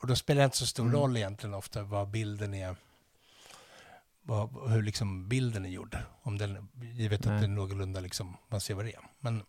[0.00, 0.94] Och då spelar det inte så stor Mm.
[0.96, 2.76] roll egentligen ofta vad bilden är,
[4.22, 5.98] vad, hur liksom bilden är gjord.
[6.22, 7.34] Om den, givet Nej.
[7.34, 9.00] att det är någorlunda liksom, man ser vad det är.
[9.20, 9.42] Men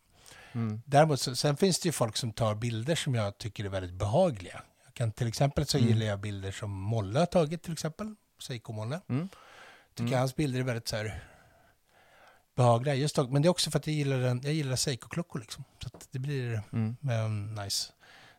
[0.52, 0.82] Mm.
[0.86, 3.93] däremot, så, sen finns det ju folk som tar bilder som jag tycker är väldigt
[3.93, 4.62] behagliga.
[5.00, 5.89] Jag kan, till exempel så Mm.
[5.89, 9.02] gillar jag bilder som Molle har tagit till exempel, Seiko Molle.
[9.10, 9.30] Mm.
[9.93, 10.20] Tycker Mm.
[10.20, 11.24] hans bilder är väldigt så här
[12.56, 12.95] behagliga.
[12.95, 15.64] Just då, men det är också för att jag gillar, den, jag gillar Seiko-klockor liksom.
[15.84, 16.97] Så det blir Mm.
[17.26, 17.91] um, nice.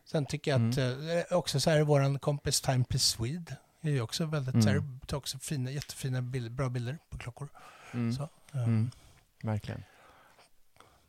[0.05, 4.25] Sen tycker jag att eh, också så här, våran kompis Timepiece Swede är ju också
[4.25, 4.99] väldigt så här, Mm.
[5.07, 7.49] tar också fina, jättefina bild, bra bilder på klockor.
[7.93, 8.13] Mm.
[8.13, 8.91] Så, um, Mm.
[9.43, 9.83] Verkligen.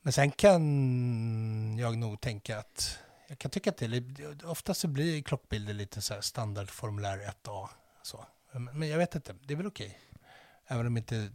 [0.03, 2.99] Men sen kan jag nog tänka att
[3.33, 7.19] jag kan tycka att det är, lite- ofta så blir klockbilder lite så här standardformulär
[7.19, 7.69] 1A.
[8.03, 8.27] Så.
[8.53, 9.99] Men jag vet inte, det är väl okej.
[10.67, 11.31] Även om inte...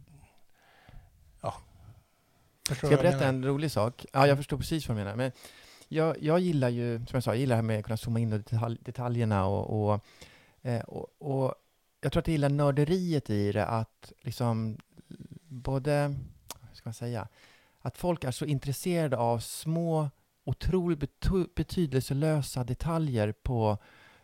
[1.40, 1.54] Ja.
[2.68, 3.28] Förstår Ska jag berätta menar?
[3.28, 4.06] en rolig sak?
[4.12, 5.16] Ja, jag förstår precis vad du menar.
[5.16, 5.32] Men
[5.88, 8.20] jag, jag gillar ju, som jag sa, jag gillar det här med att kunna zooma
[8.20, 10.04] in på detalj, detaljerna och, och,
[10.62, 11.54] eh, och, och
[12.00, 14.78] jag tror att jag gillar nörderiet i det, att liksom
[15.48, 16.14] både,
[16.68, 17.28] vad ska man säga,
[17.80, 20.10] att folk är så intresserade av små,
[20.48, 21.20] otroligt
[21.54, 23.78] betydelselösa detaljer på,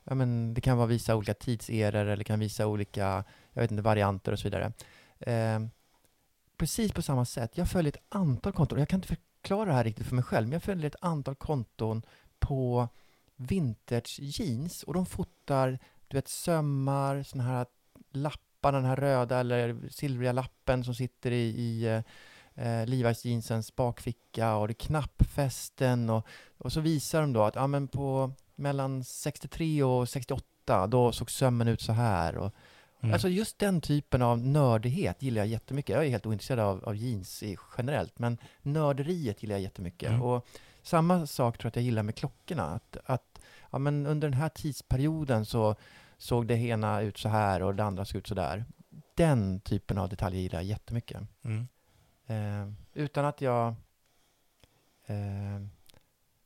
[0.05, 3.83] ja men det kan vara visa olika tidseror eller kan visa olika, jag vet inte,
[3.83, 4.73] varianter och så vidare.
[5.19, 5.61] Eh,
[6.57, 7.59] precis på samma sätt.
[7.59, 8.79] Jag följer ett antal konton.
[8.79, 11.35] Jag kan inte förklara det här riktigt för mig själv, men jag följer ett antal
[11.35, 12.03] konton
[12.39, 12.89] på
[13.37, 17.67] vintage jeans och de fotar, du vet, sömmar, såna här
[18.13, 22.03] lappar, den här röda eller silvriga lappen som sitter i, i eh,
[22.55, 26.27] eh, Levi's jeansens bakficka och det knappfästen och,
[26.59, 31.31] och så visar de då att ja, men på mellan 63 och 68 då såg
[31.31, 32.55] sömmen ut så här och
[33.05, 33.15] Mm.
[33.15, 35.95] Alltså just den typen av nördighet gillar jag jättemycket.
[35.95, 40.09] Jag är helt ointresserad av, av jeans i, generellt, men nörderiet gillar jag jättemycket.
[40.09, 40.23] Mm.
[40.23, 40.47] Och
[40.83, 42.65] samma sak tror jag att jag gillar med klockorna.
[42.65, 43.41] Att, att
[43.71, 45.77] ja, men under den här tidsperioden så
[46.19, 48.65] såg det ena ut så här och det andra såg ut så där.
[49.15, 51.21] Den typen av detaljer gillar jag jättemycket.
[51.43, 51.69] Mm.
[52.27, 53.69] Eh, utan att jag...
[55.07, 55.17] Eh,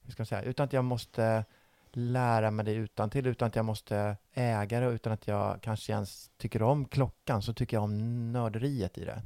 [0.03, 0.43] hur ska man säga?
[0.43, 1.45] Utan att jag måste
[1.93, 5.93] lära mig det utan till utan att jag måste äga det, utan att jag kanske
[5.93, 9.22] ens tycker om klockan, så tycker jag om nörderiet i det.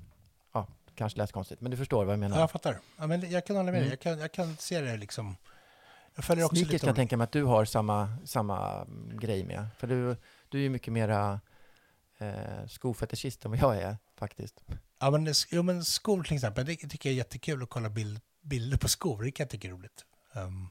[0.52, 2.36] Ja, kanske lät konstigt, men du förstår vad jag menar.
[2.36, 2.78] Ja, jag fattar.
[2.98, 3.80] Ja, men jag kan hålla med dig.
[3.80, 3.90] Mm.
[3.90, 5.36] Jag, kan, jag kan se det liksom.
[6.14, 9.18] Jag följer också Sneakers lite kan jag tänka mig att du har samma, samma mm,
[9.18, 9.66] grej med.
[9.78, 10.16] För du,
[10.48, 11.40] du är ju mycket mera
[12.18, 14.60] eh, skofetischist än vad jag är, faktiskt.
[14.98, 18.20] Ja, men, jo, men skor till exempel, det tycker jag är jättekul att kolla bild,
[18.40, 19.22] bilder på skor.
[19.22, 20.04] Det kan jag tycka är roligt.
[20.34, 20.68] Um,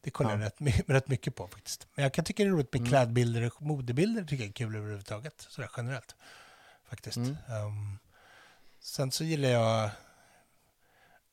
[0.00, 0.46] det kollar jag Ja.
[0.46, 1.86] rätt, my- rätt mycket på faktiskt.
[1.94, 2.88] Men jag kan tycka det är roligt med Mm.
[2.90, 4.24] klädbilder och modebilder.
[4.24, 5.46] tycker jag är kul överhuvudtaget.
[5.48, 6.14] Sådär generellt.
[6.84, 7.16] Faktiskt.
[7.16, 7.36] Mm.
[7.66, 7.98] Um,
[8.80, 9.90] sen så gillar jag...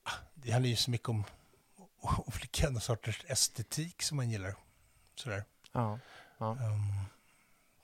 [0.03, 1.24] Ah, Det handlar ju så mycket om
[2.26, 4.56] olika sorters estetik som man gillar.
[5.16, 5.43] Sådär.
[5.72, 5.99] Ja.
[6.38, 6.49] ja.
[6.51, 7.06] Um,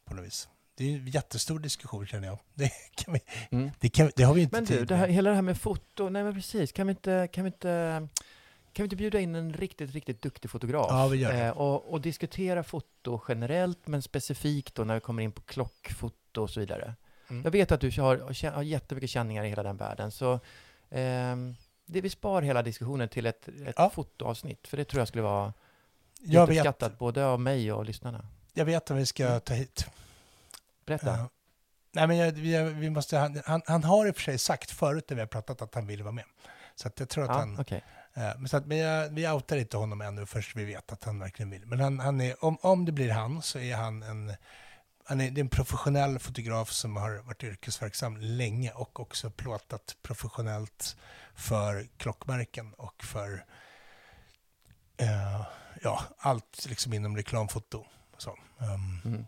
[0.05, 0.47] på något vis.
[0.81, 2.37] Det är en jättestor diskussion känner jag.
[2.53, 3.19] Det, kan vi,
[3.51, 3.71] Mm.
[3.79, 5.15] det, kan, det har vi inte Men du, det här, med.
[5.15, 8.07] hela det här med foto, nej men precis, kan vi inte, kan vi inte,
[8.73, 10.85] kan vi inte bjuda in en riktigt, riktigt duktig fotograf?
[10.89, 11.39] Ja, vi gör det.
[11.45, 16.41] Eh, och, och diskutera foto generellt, men specifikt då när vi kommer in på klockfoto
[16.41, 16.93] och så vidare.
[17.29, 17.43] Mm.
[17.43, 20.39] Jag vet att du har, har jättemycket känningar i hela den världen, så
[20.89, 21.55] ehm,
[21.85, 23.89] det vi spar hela diskussionen till ett, ett Ja.
[23.89, 25.53] fotoavsnitt, för det tror jag skulle vara
[26.19, 28.25] Jag vet, jätteuppskattat, både av mig och lyssnarna.
[28.53, 29.39] jag vet att vi ska Mm.
[29.41, 29.85] ta hit.
[30.85, 31.17] Berätta.
[31.17, 31.29] Ja.
[31.91, 34.71] nej, men jag, vi, vi måste, han, han, han har i och för sig sagt
[34.71, 36.25] förut när vi har pratat att han vill vara med.
[36.75, 37.59] Så att jag tror att Ja, han...
[37.59, 37.83] okej.
[38.13, 41.03] eh, men så att, men jag, vi outar inte honom ännu först vi vet att
[41.03, 41.65] han verkligen vill.
[41.65, 44.33] Men han, han är, om, om det blir han så är han en...
[45.05, 49.95] Han är, det är en professionell fotograf som har varit yrkesverksam länge och också plåtat
[50.01, 50.97] professionellt
[51.35, 53.45] för klockmärken och för
[54.97, 55.41] eh,
[55.81, 57.85] ja, allt liksom inom reklamfoto.
[58.17, 59.25] Så, ehm, Mm.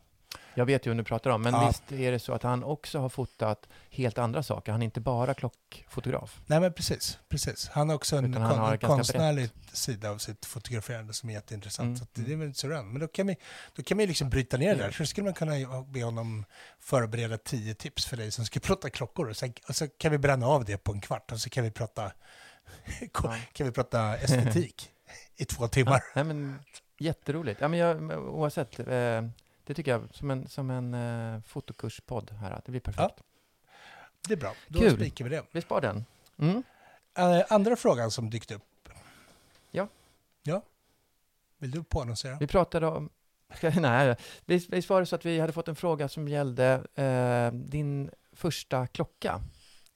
[0.55, 1.67] Jag vet ju vad du pratar om, men Ja.
[1.67, 4.71] visst är det så att han också har fotat helt andra saker?
[4.71, 6.41] Han är inte bara klockfotograf?
[6.45, 7.67] Nej men precis, precis.
[7.67, 11.85] Han har också en, han har en konstnärlig sida av sitt fotograferande som är jätteintressant.
[11.85, 12.39] Mm, Så det är mm.
[12.39, 12.91] väl inte så rön.
[12.91, 13.37] Men då kan vi,
[13.75, 14.91] då kan vi liksom bryta ner det där.
[14.91, 16.45] Så skulle man kunna be honom
[16.79, 19.29] förbereda tio tips för dig som ska prata klockor.
[19.29, 21.63] Och, sen, och så kan vi bränna av det på en kvart och så kan
[21.63, 22.11] vi prata,
[23.23, 23.35] Ja.
[23.53, 24.89] kan vi prata estetik
[25.35, 26.03] i två timmar.
[26.15, 26.59] Nej, men
[26.97, 27.61] jätteroligt.
[27.61, 29.21] Ja, men jag, oavsett, eh,
[29.65, 33.15] det tycker jag som en, som en eh, fotokurspodd här, att det blir perfekt.
[34.27, 34.95] Det är bra, då Kul.
[34.95, 35.43] spikar vi det.
[35.51, 36.05] Vi spar den.
[36.37, 36.63] Mm.
[37.17, 38.89] Eh, andra frågan som dykt upp.
[39.71, 39.87] Ja.
[40.43, 40.61] Ja.
[41.57, 42.37] Vill du påannonsera?
[42.39, 43.09] Vi pratade om...
[43.55, 47.53] Ska, nej, visst, var det så att vi hade fått en fråga som gällde eh,
[47.53, 49.41] din första klocka?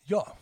[0.03, 0.37] Ja.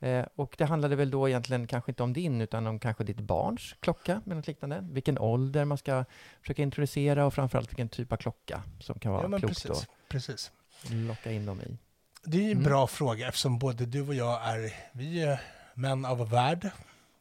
[0.00, 3.20] Eh, och det handlade väl då egentligen kanske inte om din, utan om kanske ditt
[3.20, 4.86] barns klocka, eller något liknande.
[4.90, 6.04] Vilken ålder man ska
[6.40, 9.86] försöka introducera och framförallt vilken typ av klocka som kan vara ja klokt precis.
[10.08, 10.50] precis.
[10.84, 11.78] att locka in dem i.
[12.24, 12.64] Det är ju en Mm.
[12.64, 15.40] bra fråga eftersom både du och jag är, vi är
[15.74, 16.70] män av värld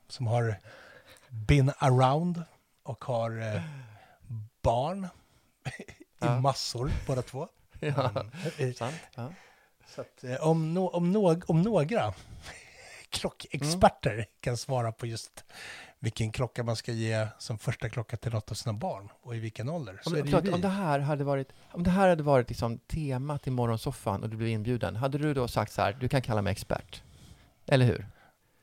[0.08, 0.56] som har
[1.30, 2.44] been around
[2.84, 3.62] och har eh,
[4.62, 5.08] barn
[6.22, 7.48] i massor båda två.
[7.80, 8.12] Ja.
[8.58, 8.96] Eh, sant.
[9.16, 9.30] Ja.
[9.96, 12.14] Så att, om, no, om, no, om några
[13.10, 14.26] klockexperter Mm.
[14.42, 15.44] kan svara på just
[16.00, 19.40] vilken klocka man ska ge som första klocka till något av sina barn och i
[19.40, 20.52] vilken ålder Om, det vi.
[20.52, 24.30] om det här hade varit, om det här hade varit liksom temat i morgonsoffan och
[24.30, 27.04] du blev inbjuden, hade du då sagt så här, du kan kalla mig expert?
[27.68, 28.08] Eller hur?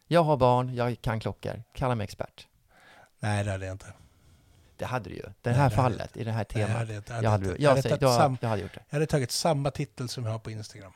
[0.09, 2.47] Jag har barn, jag kan klockor, kalla mig expert.
[3.19, 3.93] Nej, det hade jag inte.
[4.77, 5.23] Det hade du ju.
[5.43, 6.79] Det här det hade fallet, i det här Nej, jag temat.
[6.79, 8.63] hade, jag hade, Jag hade, inte- jag, jag hade säger, tagit jag, sam- jag hade
[8.63, 8.81] gjort det.
[8.89, 10.93] jag hade tagit samma titel som jag har på Instagram.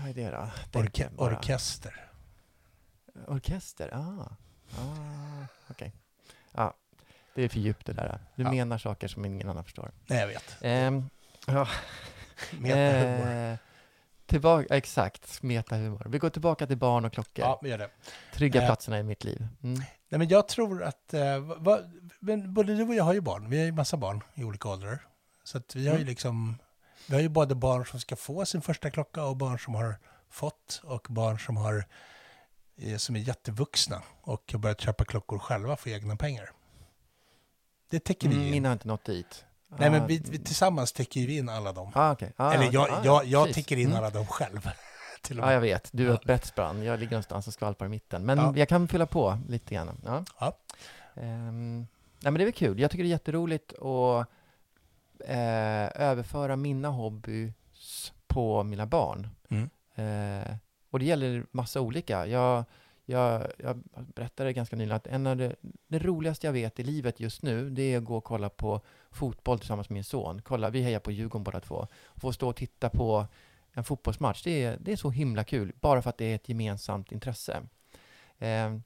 [0.00, 0.78] Vad är det då?
[0.80, 1.36] Orke bara.
[1.36, 2.08] orkester.
[3.26, 3.90] Orkester?
[3.92, 4.26] Ah,
[4.78, 5.92] ah okej.
[6.52, 6.74] Ja,
[7.34, 8.18] det är för djupt det där.
[8.36, 8.50] Du Ja.
[8.50, 9.90] menar saker som ingen annan förstår.
[10.06, 10.56] Nej, jag vet.
[10.60, 11.10] Ehm,
[11.46, 11.68] ja.
[12.58, 13.30] Metahumor.
[13.52, 13.56] Eh,
[14.26, 16.06] tillbaka, exakt, metahumor.
[16.08, 17.44] Vi går tillbaka till barn och klockor.
[17.44, 17.90] Ja, vi gör det.
[18.34, 18.66] Trygga Eh.
[18.66, 19.48] platserna i mitt liv.
[19.62, 19.74] Mm.
[20.08, 21.14] Nej, men jag tror att...
[21.14, 21.78] Eh, va,
[22.20, 23.50] men både du och jag har ju barn.
[23.50, 24.98] Vi har ju massa barn i olika åldrar.
[25.44, 26.08] Så att vi har ju Mm.
[26.08, 26.58] liksom...
[27.06, 29.96] Vi har ju både barn som ska få sin första klocka och barn som har
[30.30, 31.84] fått och barn som har
[32.76, 36.50] eh, som är jättevuxna och har börjat köpa klockor själva för egna pengar.
[37.90, 38.50] Det täcker vi Mm, in.
[38.52, 39.44] Mina har inte nått dit.
[39.78, 41.92] Nej, men Ah, vi, vi tillsammans täcker ju vi in alla dem.
[41.94, 42.30] Ah, okay.
[42.36, 43.98] ah, Eller jag, ah, jag, jag täcker in Mm.
[43.98, 44.70] alla dem själv.
[45.28, 45.54] Ja, med.
[45.54, 45.88] jag vet.
[45.92, 46.82] Du är ett spann.
[46.82, 48.26] Jag ligger någonstans och skvalpar i mitten.
[48.26, 48.52] Men Ja.
[48.56, 50.00] jag kan fylla på lite grann.
[50.04, 50.24] Ja.
[50.40, 50.58] Ja.
[51.14, 51.86] Ehm, nej,
[52.32, 52.80] men det är väl kul.
[52.80, 54.28] Jag tycker det är jätteroligt att
[55.26, 59.28] eh, överföra mina hobbys på mina barn.
[59.48, 59.70] Mm.
[59.94, 60.56] Eh,
[60.90, 62.26] och det gäller massa olika.
[62.26, 62.64] Jag,
[63.04, 63.82] jag, jag
[64.14, 65.56] berättade ganska nyligen att en av det,
[65.88, 68.80] det roligaste jag vet i livet just nu, det är att gå och kolla på
[69.10, 70.42] fotboll tillsammans med min son.
[70.42, 71.86] Kolla, vi hejar på Djurgården båda två.
[72.16, 73.26] Få stå och titta på
[73.72, 76.48] en fotbollsmatch, det är, det är så himla kul, bara för att det är ett
[76.48, 77.62] gemensamt intresse.
[78.38, 78.78] Eh,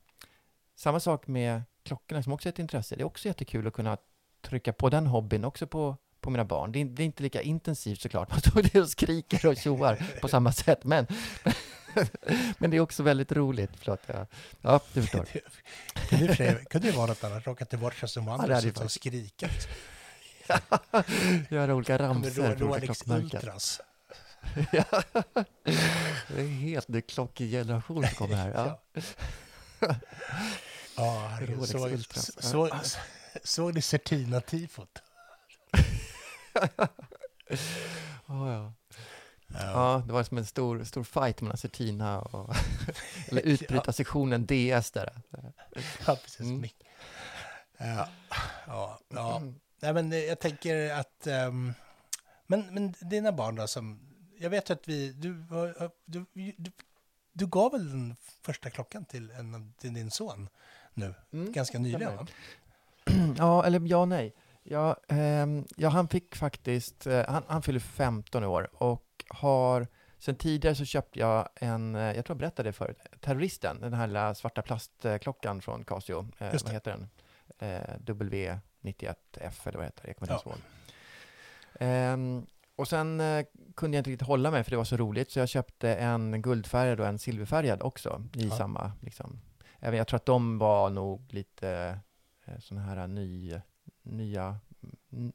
[0.75, 2.97] samma sak med klockorna som också är ett intresse.
[2.97, 3.97] Det är också jättekul att kunna
[4.41, 5.97] trycka på den hobbyn också på,
[6.27, 6.73] på mina barn.
[6.73, 10.29] Det är, det inte lika intensivt såklart, man står där och skriker och tjoar på
[10.29, 11.07] samma sätt, men,
[12.59, 13.71] men det är också väldigt roligt.
[13.77, 14.27] Förlåt, jag,
[14.61, 15.27] ja, du förstår.
[16.09, 18.61] Kunde sig- kunde det vara något annat, råka till borta som Ja, andra det ju
[18.61, 19.49] sitta och skrika.
[21.51, 23.03] Göra olika ramsor Rolex.
[23.07, 23.81] Ultras.
[24.73, 25.03] Ja.
[26.29, 28.53] Det är helt ny klockgeneration som kommer här.
[28.55, 28.81] Ja.
[30.97, 32.43] Ja, Ultras.
[32.43, 32.71] såg,
[33.45, 35.03] såg ni Certina-tifot?
[38.29, 38.73] Oh, ja.
[39.49, 42.55] Ja, det var som en stor, stor fight mellan Certina och
[43.29, 45.23] eller utbrytarsektionen DS där.
[46.07, 46.41] Ja, precis.
[46.41, 46.69] Mm.
[47.79, 48.09] Ja,
[48.67, 49.43] ja, ja.
[49.81, 51.27] Nej, men jag tänker att...
[51.27, 51.75] ehm,
[52.47, 54.01] men, men dina barn då som...
[54.39, 55.13] Jag vet att vi...
[55.13, 55.35] Du,
[56.05, 56.25] du,
[56.57, 56.71] du,
[57.33, 60.49] du gav väl den första klockan till, en, till din son
[60.95, 61.15] nu?
[61.33, 62.27] Mm, Ganska nyligen, va?
[63.39, 64.35] Ja, eller ja nej.
[64.69, 69.87] Ja, ehm, ja, han fick faktiskt, eh, han, han fyller 15 år och har,
[70.19, 73.93] sen tidigare så köpte jag en, eh, jag tror jag berättade det förut, Terroristen, den
[73.95, 77.09] här lilla svarta plastklockan från Casio, eh, vad heter den?
[77.59, 80.59] Eh, W91F eller vad heter det, jag kommer inte ihåg.
[81.81, 82.47] Ehm,
[82.77, 83.45] och sen eh,
[83.77, 86.43] kunde jag inte riktigt hålla mig för det var så roligt så jag köpte en
[86.43, 88.57] guldfärgad och en silverfärgad också i Ja.
[88.57, 89.41] samma, liksom.
[89.81, 91.99] Även jag tror att de var nog lite
[92.45, 93.61] eh, sådana här ny,
[94.07, 94.59] nya,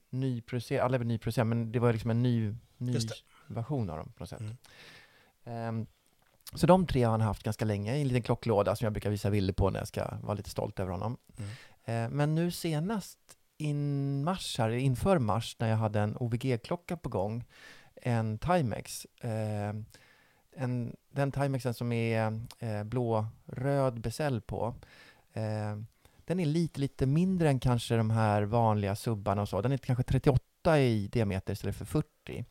[0.10, 2.98] nyproducerade, alla är nyproducerade, men det var liksom en ny, ny
[3.48, 4.40] version av dem på något sätt.
[4.40, 4.58] Mm.
[5.44, 5.86] Ehm,
[6.54, 9.10] så de tre har han haft ganska länge i en liten klocklåda som jag brukar
[9.10, 11.18] visa bilder på när jag ska vara lite stolt över honom.
[11.38, 11.50] Mm.
[11.86, 13.20] Eh, men nu senast
[13.58, 17.46] in mars, här, inför mars, när jag hade en OVG-klocka på gång,
[17.96, 19.76] en Timex, eh,
[20.56, 24.76] en, den Timexen som är eh, blå-röd besäll på,
[25.34, 25.78] eh,
[26.32, 29.62] den är lite, lite mindre än kanske de här vanliga subbarna och så.
[29.62, 32.46] Den är kanske 38 i diameter istället för 40.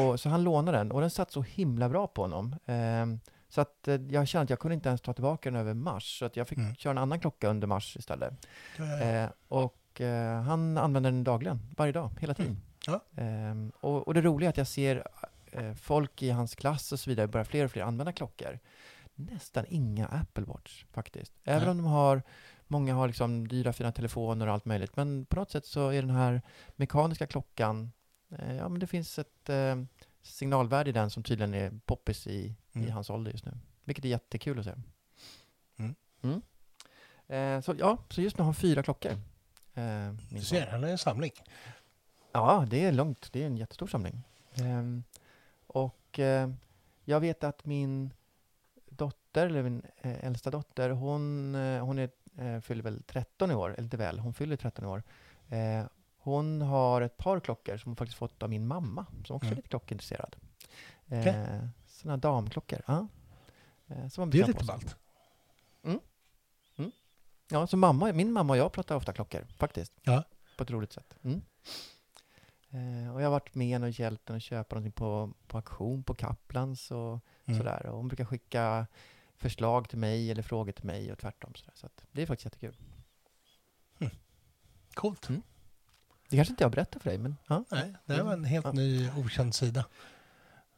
[0.00, 2.56] Och, så han lånade den och den satt så himla bra på honom.
[2.66, 3.06] Eh,
[3.48, 6.18] så att eh, jag kände att jag kunde inte ens ta tillbaka den över mars.
[6.18, 6.74] Så att jag fick Mm.
[6.74, 8.46] köra en annan klocka under mars istället.
[8.78, 9.04] Ja, ja, ja.
[9.24, 12.62] Eh, och eh, han använder den dagligen, varje dag, hela tiden.
[12.86, 13.00] Ja.
[13.16, 15.06] Ehm, och, och det roliga är att jag ser
[15.52, 18.58] eh, folk i hans klass och så vidare börja fler och fler använda klockor.
[19.14, 21.32] Nästan inga Apple Watch faktiskt.
[21.44, 22.22] Även om de har,
[22.66, 24.96] många har liksom dyra fina telefoner och allt möjligt.
[24.96, 26.42] Men på något sätt så är den här
[26.76, 27.92] mekaniska klockan,
[28.38, 29.76] eh, ja men det finns ett eh,
[30.22, 32.32] signalvärde i den som tydligen är poppis i,
[32.72, 32.90] i Mm.
[32.90, 33.52] hans ålder just nu.
[33.84, 34.72] Vilket är jättekul att se.
[35.76, 35.94] Mm.
[36.22, 36.42] Mm.
[37.26, 39.12] Eh, så ja, så just nu har han fyra klockor.
[39.74, 41.32] Eh, Du ser, han är en samling.
[42.32, 43.28] Ja, det är långt.
[43.32, 44.22] Det är en jättestor samling.
[44.54, 45.04] Ehm,
[45.66, 46.50] och eh,
[47.04, 48.10] jag vet att min
[48.88, 53.54] dotter, eller min eh, äldsta dotter, hon, eh, hon är, eh, fyller väl 13 i
[53.54, 55.02] år, eller inte väl, hon fyller 13 i år.
[55.48, 55.84] Eh,
[56.18, 59.52] hon har ett par klockor som hon faktiskt fått av min mamma, som också Mm.
[59.52, 60.36] är lite klockintresserad.
[61.06, 62.82] Eh, sådana damklockor.
[62.86, 63.08] Ja.
[63.86, 64.74] Eh, som man Det är lite på sig.
[64.74, 64.96] ballt.
[67.48, 69.92] Ja, så mamma, min mamma och jag pratar ofta klockor, faktiskt.
[70.02, 70.22] Ja.
[70.56, 71.14] På ett roligt sätt.
[71.22, 71.42] Mm.
[72.70, 75.56] Eh, och jag har varit med henne och hjälpt henne att köpa någonting på, på
[75.56, 77.58] auktion på Kaplans och Mm.
[77.58, 77.86] sådär.
[77.86, 78.86] Och hon brukar skicka
[79.36, 81.52] förslag till mig eller frågor till mig och tvärtom.
[81.74, 82.76] Så att det är faktiskt jättekul.
[84.94, 85.28] Coolt.
[85.28, 85.42] Mm.
[86.28, 87.64] Det kanske inte jag berättar för dig, men ja.
[87.70, 88.72] Nej, det här var en helt Ja.
[88.72, 89.84] ny okänd sida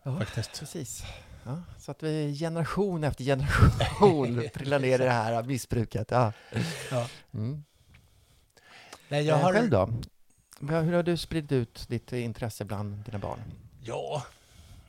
[0.02, 0.60] Ja, faktiskt.
[0.60, 1.04] precis.
[1.44, 6.10] Ja, så att vi generation efter generation trillar ner i det här missbruket.
[6.10, 6.32] Ja.
[6.90, 7.08] Ja.
[7.34, 7.64] Mm.
[9.08, 9.52] Nej, jag Eh, har...
[9.52, 9.90] Själv då?
[10.60, 13.40] Hur har du spridit ut ditt intresse bland dina barn?
[13.82, 14.22] Ja,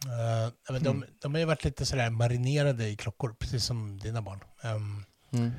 [0.06, 1.10] Eh, men de, Mm.
[1.20, 4.40] de har ju varit lite sådär marinerade i klockor, precis som dina barn.
[4.62, 5.52] Ehm, Mm.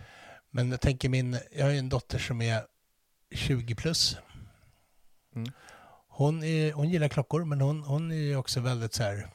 [0.51, 2.63] men jag tänker min, jag har ju en dotter som är
[3.35, 4.17] 20 plus.
[5.37, 5.53] Mm.
[6.09, 9.29] Hon, är, hon gillar klockor, men hon, hon är ju också väldigt så här...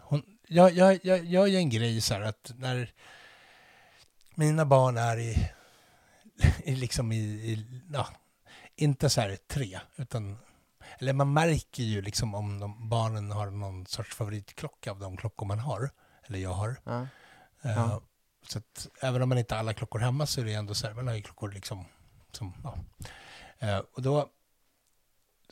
[0.00, 2.90] Hon, jag, jag, jag gör ju en grej så här att när
[4.34, 5.50] mina barn är i,
[6.64, 8.08] i liksom i, i ja,
[8.76, 10.38] inte så här tre, utan
[10.98, 15.46] eller man märker ju liksom om de, barnen har någon sorts favoritklocka av de klockor
[15.46, 15.90] man har,
[16.26, 16.76] eller jag har.
[16.84, 17.00] Ja.
[17.62, 18.02] Eh, Ja.
[18.42, 20.86] Så att även om man inte har alla klockor hemma så är det ändå så
[20.86, 21.84] här, man har ju klockor liksom
[22.32, 22.78] som, ja.
[23.58, 24.28] Eh, och då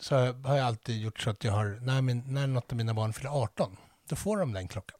[0.00, 2.94] så har jag alltid gjort så att jag har, när, min, när något av mina
[2.94, 3.76] barn fyller 18,
[4.08, 4.98] då får de den klockan.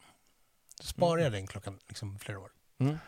[0.78, 2.50] Då sparar jag den klockan liksom flera år.
[2.78, 2.98] Mm.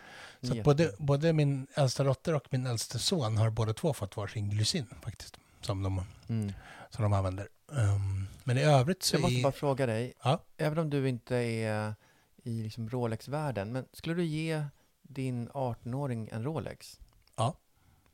[0.43, 4.51] Så både, både min äldsta dotter och min äldste son har båda två fått varsin
[4.51, 6.53] glycin faktiskt, som de, Mm.
[6.91, 7.49] som de använder.
[7.73, 9.43] Ehm, men i övrigt så Jag måste är...
[9.43, 10.43] bara fråga dig, Ja.
[10.57, 11.95] även om du inte är
[12.43, 14.65] i liksom Rolex-världen, men skulle du ge
[15.03, 17.01] din 18-åring en Rolex?
[17.37, 17.57] Ja.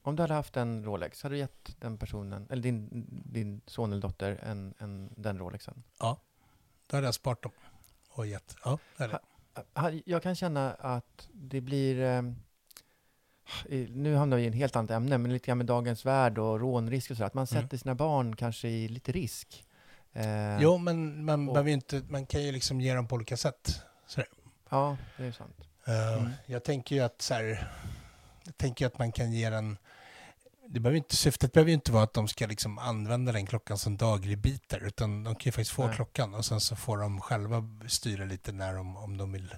[0.02, 2.88] Om du hade haft en Rolex, hade du gett den personen, eller din,
[3.24, 5.82] din son eller dotter, en, en, den Rolexen?
[5.98, 7.52] Då hade jag sparat dem
[8.08, 8.56] och gett.
[8.64, 9.18] Ja, det hade
[9.96, 10.02] jag.
[10.06, 12.24] Jag kan känna att det blir...
[13.88, 16.60] Nu hamnar vi i en helt annat ämne, men lite grann med dagens värld och
[16.60, 17.62] rånrisk och så, att man Mm.
[17.62, 19.64] sätter sina barn kanske i lite risk.
[20.12, 23.80] Eh, Jo, men man, och- inte, man kan ju liksom ge dem på olika sätt.
[24.06, 24.28] Sådär.
[24.68, 25.56] Ja, det är sant.
[25.86, 26.30] Mm.
[26.46, 27.70] Jag tänker ju att så här,
[28.44, 29.76] jag tänker ju att man kan ge den
[30.68, 33.78] det behöver inte, syftet behöver ju inte vara att de ska liksom använda den klockan
[33.78, 35.96] som dagligbitar, utan de kan ju faktiskt få Nej.
[35.96, 39.54] klockan och sen så får de själva styra lite när de, om de vill.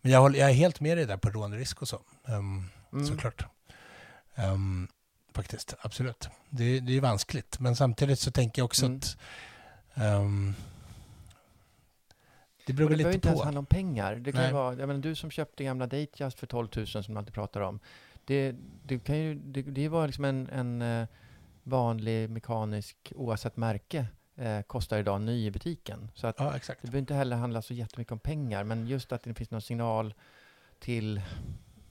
[0.00, 3.06] Men jag, håller, jag är helt med dig där på rånrisk och så, um, Mm.
[3.06, 3.44] såklart.
[4.36, 4.88] Um,
[5.34, 6.28] faktiskt, absolut.
[6.50, 8.96] Det, det är vanskligt, men samtidigt så tänker jag också Mm.
[8.98, 9.16] att
[10.20, 10.54] um,
[12.66, 13.44] det beror Och det väl behöver lite inte ens på.
[13.44, 14.14] handla om pengar.
[14.16, 14.52] Det kan Nej.
[14.52, 17.60] vara, jag menar, du som köpte gamla Datejust för 12 000 som du alltid pratar
[17.60, 17.80] om.
[18.24, 21.08] Det, det, kan ju, det, det var liksom en, en eh,
[21.62, 26.10] vanlig mekanisk, oavsett märke, eh, kostar idag ny i butiken.
[26.14, 29.22] Så att Ja, det behöver inte heller handla så jättemycket om pengar, men just att
[29.22, 30.14] det finns någon signal
[30.78, 31.20] till,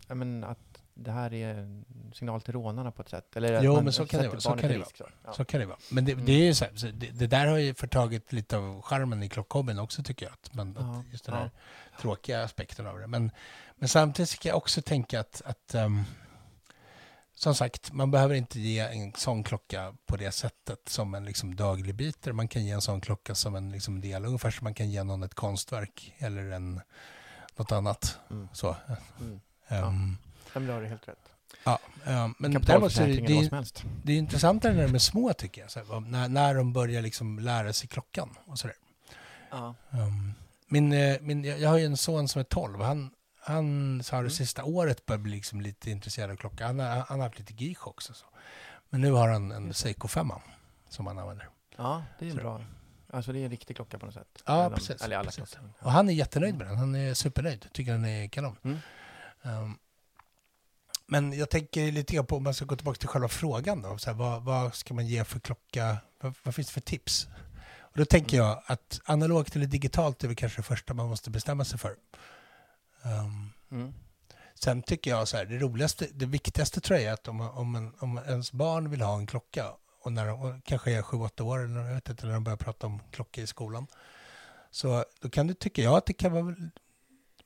[0.07, 3.35] menar, att det här är en signal till rånarna på ett sätt.
[3.35, 5.07] Eller Jo, man men så kan det vara, så kan det risk, så.
[5.25, 5.33] Ja.
[5.33, 5.77] Så kan det vara.
[5.91, 6.25] Men det, Mm.
[6.25, 9.23] det är ju så, här, så det, det där har ju förtagit lite av charmen
[9.23, 10.33] i klockhobbyn också tycker jag.
[10.33, 11.41] Att man, Ja, att just den ja.
[11.41, 11.51] här
[12.01, 13.07] tråkiga aspekten av det.
[13.07, 13.31] Men,
[13.75, 16.03] men samtidigt så kan jag också tänka att, att ehm,
[17.35, 21.55] som sagt, man behöver inte ge en sån klocka på det sättet som en liksom
[21.55, 22.31] daglig biter.
[22.31, 25.03] Man kan ge en sån klocka som en liksom del, ungefär som man kan ge
[25.03, 26.81] någon ett konstverk eller en,
[27.55, 28.17] något annat.
[28.29, 28.47] Mm.
[28.53, 28.75] Så.
[29.19, 29.39] Mm.
[29.67, 30.17] Ehm,
[30.53, 31.29] Ja, men du har helt rätt.
[31.63, 31.79] ja,
[32.37, 33.13] men däremot så är det,
[33.49, 33.73] det,
[34.03, 35.71] det är intressantare när de är små tycker jag.
[35.71, 38.75] Så här, när, när de börjar liksom lära sig klockan och sådär.
[39.51, 39.75] Ja.
[39.91, 40.33] Um,
[40.67, 42.81] min, eh, min, jag har ju en son som är 12.
[42.81, 44.29] Han, han har det Mm.
[44.29, 46.79] sista året börjat bli liksom lite intresserad av klockan.
[46.79, 48.13] Han, har- han har haft lite geek också.
[48.13, 48.25] Så.
[48.89, 50.31] Men nu har han en Seiko 5
[50.89, 51.49] som han använder.
[51.77, 52.61] ja, det är Så- bra.
[53.13, 54.43] Alltså det är en riktig klocka på något sätt.
[54.45, 55.49] Ja, Eller- precis, Eller alla precis.
[55.53, 55.69] klockor.
[55.79, 56.77] Och han är jättenöjd med den.
[56.77, 57.65] Han är supernöjd.
[57.71, 58.55] Tycker den är kanon.
[58.63, 58.77] Mm.
[59.41, 59.77] Um,
[61.07, 63.97] men jag tänker lite grann på, om man ska gå tillbaka till själva frågan då.
[63.97, 65.97] Så här, vad, vad ska man ge för klocka?
[66.21, 67.27] Vad, vad finns det för tips?
[67.79, 68.47] Och då tänker Mm.
[68.49, 71.95] jag att analogt eller digitalt är väl kanske det första man måste bestämma sig för.
[73.03, 73.93] Um, Mm.
[74.55, 77.75] sen tycker jag så här, det roligaste, det viktigaste tror jag är att om, om,
[77.75, 79.65] en, om ens barn vill ha en klocka
[80.01, 82.43] och när de och kanske är sju, åtta år eller jag vet inte, när de
[82.43, 83.87] börjar prata om klockor i skolan.
[84.71, 86.71] Så då kan du, tycker jag att det kan vara, man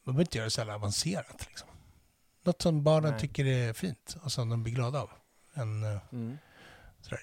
[0.04, 1.70] behöver inte göra det så jävla avancerat liksom.
[2.48, 3.20] Något som barnen Nej.
[3.20, 5.10] tycker är fint och som de blir glada av.
[5.54, 6.38] En, eh, Mm.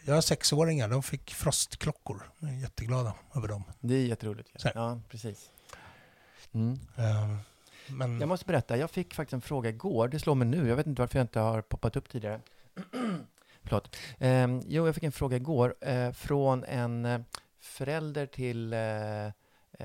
[0.04, 2.30] Jag har sexåringar, de fick frostklockor.
[2.38, 3.64] Jag är jätteglada över dem.
[3.80, 4.50] Det är jätteroligt.
[4.64, 5.50] Ja, ja precis.
[6.52, 6.78] Mm.
[6.96, 7.36] Eh,
[7.88, 10.08] Men, Jag måste berätta, jag fick faktiskt en fråga igår.
[10.08, 10.68] Det slår mig nu.
[10.68, 12.40] Jag vet inte varför jag inte har poppat upp tidigare.
[13.62, 13.96] Förlåt.
[14.18, 17.20] Um, jo, jag fick en fråga igår eh, från en eh,
[17.60, 19.26] förälder till eh,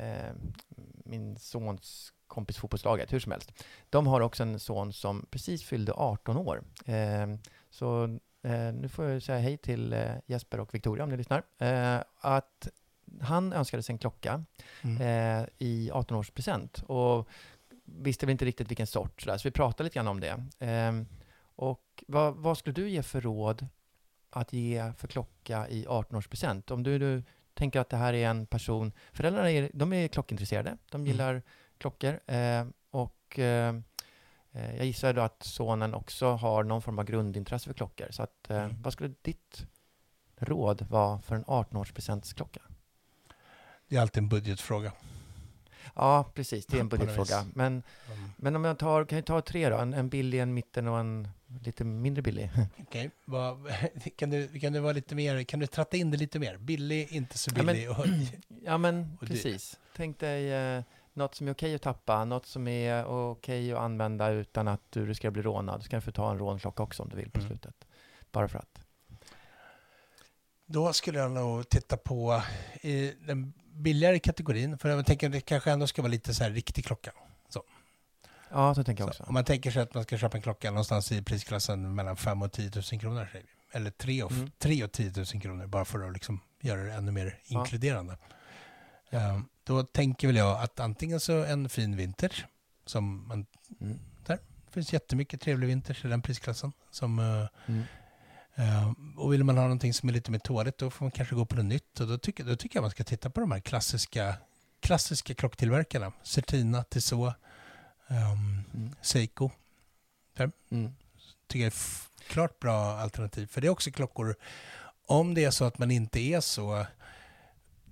[0.03, 0.33] eh,
[1.05, 3.65] min sons kompis fotbollslaget, hur som helst.
[3.89, 6.63] De har också en son som precis fyllde 18 år.
[6.86, 7.27] Eh,
[7.69, 8.03] så
[8.43, 11.43] eh, nu får jag säga hej till eh, Jesper och Victoria om ni lyssnar.
[11.57, 12.67] Eh, att
[13.21, 14.43] han önskade sig en klocka
[14.82, 15.01] mm.
[15.01, 17.30] eh, i 18-årspresent och
[17.86, 19.21] visste väl inte riktigt vilken sort.
[19.21, 19.38] Sådär.
[19.38, 20.43] Så vi pratade lite grann om det.
[20.59, 21.05] Ehm,
[21.55, 23.67] och vad, vad skulle du ge för råd
[24.30, 26.71] att ge för klocka i 18-årspresent?
[26.71, 27.23] Om du, du
[27.53, 31.41] tänker att det här är en person, föräldrarna är, de är klockintresserade, de Mm.
[31.80, 33.75] Klockor eh, och eh,
[34.51, 38.07] eh, jag gissar då att sonen också har någon form av grundintresse för klockor.
[38.11, 38.82] Så att, Mm.
[38.82, 39.65] vad skulle ditt
[40.36, 42.61] råd vara för en 18-årspresentsklocka?
[43.88, 44.91] Det är alltid en budgetfråga.
[45.95, 46.65] Ja, precis.
[46.65, 47.45] Det är en budgetfråga.
[47.53, 48.30] Men, Mm.
[48.38, 49.77] men om jag tar, kan jag ta tre då?
[49.77, 51.27] En, en billig, en mitten och en
[51.63, 52.49] lite mindre billig.
[52.82, 53.67] Okej, vad-
[54.17, 56.57] kan, du, kan du vara lite mer, kan du tratta in det lite mer?
[56.57, 57.89] Billig, inte så Ja, men- billig.
[57.89, 58.05] och,
[58.65, 59.80] Ja, men Och precis.
[59.95, 60.84] Tänk dig eh,
[61.20, 65.05] något som är okej att tappa, något som är okej att använda utan att du
[65.05, 65.84] riskerar att bli rånad.
[65.84, 67.49] Så kan du få ta en rånklocka också om du vill på Mm.
[67.49, 67.76] slutet.
[68.32, 68.80] Bara för att.
[70.65, 72.41] Då skulle jag nog titta på
[72.82, 76.43] i den billigare kategorin, för jag tänker att det kanske ändå ska vara lite så
[76.43, 77.11] här riktig klocka.
[78.51, 79.30] Ja, så tänker jag Så, också.
[79.30, 82.41] om man tänker sig att man ska köpa en klocka någonstans i prisklassen mellan 5
[82.41, 83.28] och 10 000 kronor,
[83.72, 84.51] eller 3 och, Mm.
[84.57, 87.59] 3 och 10 000 kronor, bara för att liksom göra det ännu mer Ja.
[87.59, 88.13] inkluderande.
[88.13, 88.20] Eh,
[89.64, 92.45] då tänker väl jag att antingen så en fin vintage,
[92.86, 93.45] som man,
[93.82, 93.99] Mm.
[94.26, 94.39] det
[94.74, 96.72] finns jättemycket trevlig vintage i den prisklassen.
[96.91, 97.84] Som, eh, Mm.
[98.55, 101.36] Eh, och vill man ha någonting som är lite mer tåligt då får man kanske
[101.36, 101.99] gå på något nytt.
[101.99, 104.36] Och då tycker, då tycker jag man ska titta på de här klassiska,
[104.80, 106.12] klassiska klocktillverkarna.
[106.24, 107.34] Certina, Tissot,
[108.07, 108.95] um, Mm.
[109.01, 109.49] Seiko.
[110.72, 110.95] Mm.
[111.47, 111.80] Tycker jag är
[112.28, 113.47] klart bra alternativ.
[113.47, 114.36] För det är också klockor,
[115.07, 116.86] om det är så att man inte är så...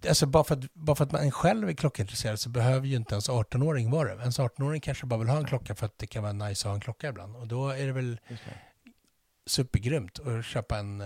[0.07, 3.15] Alltså bara för, att, bara för att man själv är klockintresserad så behöver ju inte
[3.15, 4.21] ens 18-åring vara det.
[4.21, 6.69] Ens 18-åring kanske bara vill ha en klocka för att det kan vara nice att
[6.69, 7.35] ha en klocka ibland.
[7.35, 8.37] Och då är det väl det.
[9.45, 11.03] supergrymt att köpa en,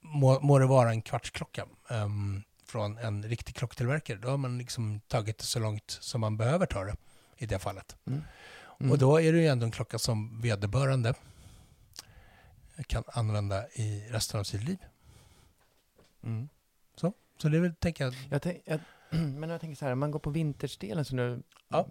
[0.00, 4.18] må, må det vara en kvartsklocka ehm, från en riktig klocktillverkare.
[4.18, 6.96] Då har man liksom tagit det så långt som man behöver ta det
[7.36, 7.96] i det fallet.
[8.06, 8.22] Mm.
[8.80, 8.92] Mm.
[8.92, 11.14] Och då är det ju ändå en klocka som vederbörande
[12.86, 14.78] kan använda i resten av sitt liv.
[16.22, 16.48] Mm.
[17.36, 18.80] Så det är väl, tänker jag, Jag tänk, jag,
[19.10, 21.86] men jag tänker så här, om man går på vintersdelen som du Ja.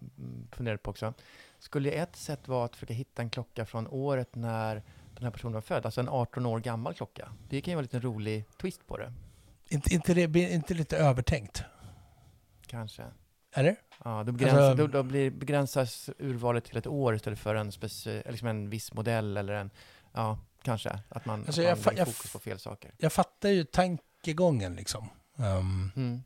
[0.52, 1.14] funderar på också.
[1.60, 4.76] Skulle ett sätt vara att försöka hitta en klocka från året när
[5.16, 7.32] den här personen var född, alltså en 18 år gammal klocka?
[7.50, 9.14] Det kan ju vara en liten rolig twist på det,
[9.70, 11.64] inte, inte, det, inte lite övertänkt?
[12.68, 13.04] kanske.
[13.56, 13.76] Eller?
[14.04, 17.72] Ja, då, begränsas, Alltså- då, då blir, begränsas urvalet till ett år istället för en,
[17.72, 19.70] speci, liksom en viss modell eller en,
[20.14, 21.00] ja, kanske.
[21.10, 22.92] Att man, Alltså, att jag man fa- lägger jag fokus på fel saker.
[22.98, 25.10] Jag fattar ju tankegången liksom.
[25.38, 26.24] Ehm, Mm.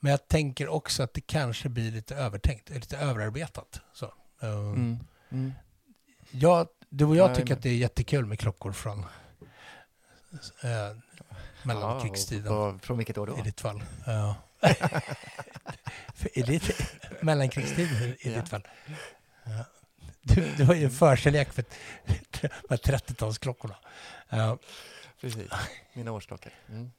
[0.00, 3.80] men jag tänker också att det kanske blir lite övertänkt, lite överarbetat.
[3.92, 4.12] Så.
[4.40, 4.98] Ehm, Mm.
[5.30, 5.52] Mm.
[6.30, 8.98] Jag, du och Ja, jag tycker att det är jättekul med klockor från
[10.62, 10.96] eh,
[11.62, 12.52] mellankrigstiden.
[12.52, 13.38] Ja, från vilket år då?
[13.38, 13.82] I ditt fall.
[14.06, 14.34] Ja.
[16.14, 16.70] För I ditt,
[17.22, 18.66] mellankrigstiden i, ditt fall.
[19.44, 19.64] Ja.
[20.22, 21.64] Du, du har ju en förkärlek för
[22.70, 23.74] här 30-talsklockorna.
[24.28, 24.58] Ja.
[25.20, 25.50] Precis,
[25.92, 26.52] mina årsklockor.
[26.68, 26.90] Mm.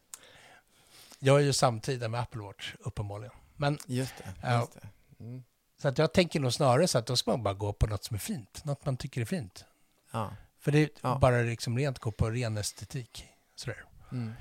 [1.20, 3.34] Jag är ju samtida med Apple Watch, uppenbarligen.
[3.56, 4.54] Men, Just det.
[4.60, 4.88] Just det.
[5.24, 5.44] Mm.
[5.82, 8.04] så att jag tänker nog snarare så att då ska man bara gå på något
[8.04, 8.66] som är fint.
[8.66, 9.66] Något man tycker är fint.
[10.12, 10.36] Ja.
[10.60, 11.18] För det är Ja.
[11.22, 13.26] bara liksom rent gå på ren estetik.
[13.56, 13.84] Sådär.
[14.12, 14.34] Mm.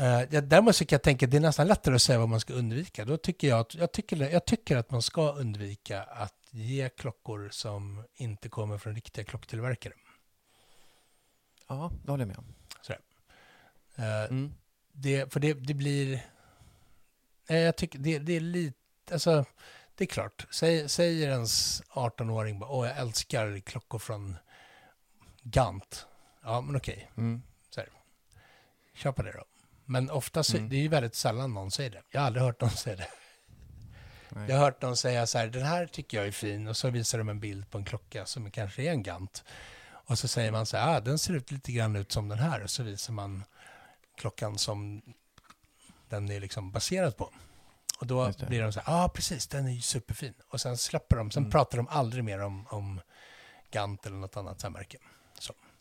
[0.00, 2.40] Uh, däremot så kan jag tänka att det är nästan lättare att säga vad man
[2.40, 3.04] ska undvika.
[3.04, 7.48] Då tycker jag, att, jag, tycker, jag tycker att man ska undvika att ge klockor
[7.52, 9.92] som inte kommer från riktiga klocktillverkare.
[11.68, 12.54] Ja, det håller jag med om.
[13.98, 14.54] Uh, Mm.
[14.94, 16.20] Det, för det, det blir...
[17.48, 18.78] Nej, jag tycker det, det är lite...
[19.12, 19.44] Alltså,
[19.94, 20.46] det är klart.
[20.50, 24.36] Säg, säger ens 18-åring bara, åh jag älskar klockor från
[25.42, 26.06] Gant.
[26.42, 27.10] Ja, men okej.
[27.16, 27.42] Mm.
[28.94, 29.44] Köpa det då.
[29.84, 30.68] Men ofta så, Mm.
[30.68, 32.02] det är ju väldigt sällan någon säger det.
[32.10, 33.08] Jag har aldrig hört någon säga det.
[34.28, 34.50] Nej.
[34.50, 36.90] Jag har hört någon säga så här, den här tycker jag är fin och så
[36.90, 39.44] visar de en bild på en klocka som kanske är en Gant.
[39.90, 42.38] Och så säger man så här, ah, den ser ut lite grann ut som den
[42.38, 43.44] här och så visar man
[44.16, 45.02] klockan som
[46.08, 47.30] den är liksom baserad på.
[48.00, 50.34] Och då blir de så här, ja ah, precis, den är ju superfin.
[50.48, 51.50] Och sen släpper de, sen Mm.
[51.50, 53.00] pratar de aldrig mer om, om
[53.70, 54.98] Gant eller något annat så märke.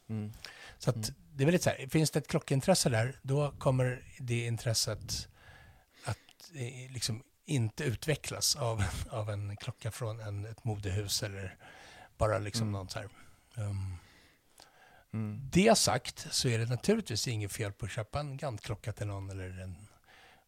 [0.10, 0.34] Mm.
[0.80, 1.10] Så att Mm.
[1.34, 5.28] det är väl lite så här, finns det ett klockintresse där, då kommer det intresset
[6.06, 6.18] att
[6.54, 11.58] eh, liksom inte utvecklas av, av en klocka från en, ett modehus eller
[12.18, 12.72] bara liksom Mm.
[12.82, 13.10] något så här.
[13.56, 13.98] Um,
[15.14, 15.49] Mm.
[15.51, 19.30] det sagt så är det naturligtvis inget fel på att köpa en Gant-klocka till någon
[19.30, 19.76] eller en,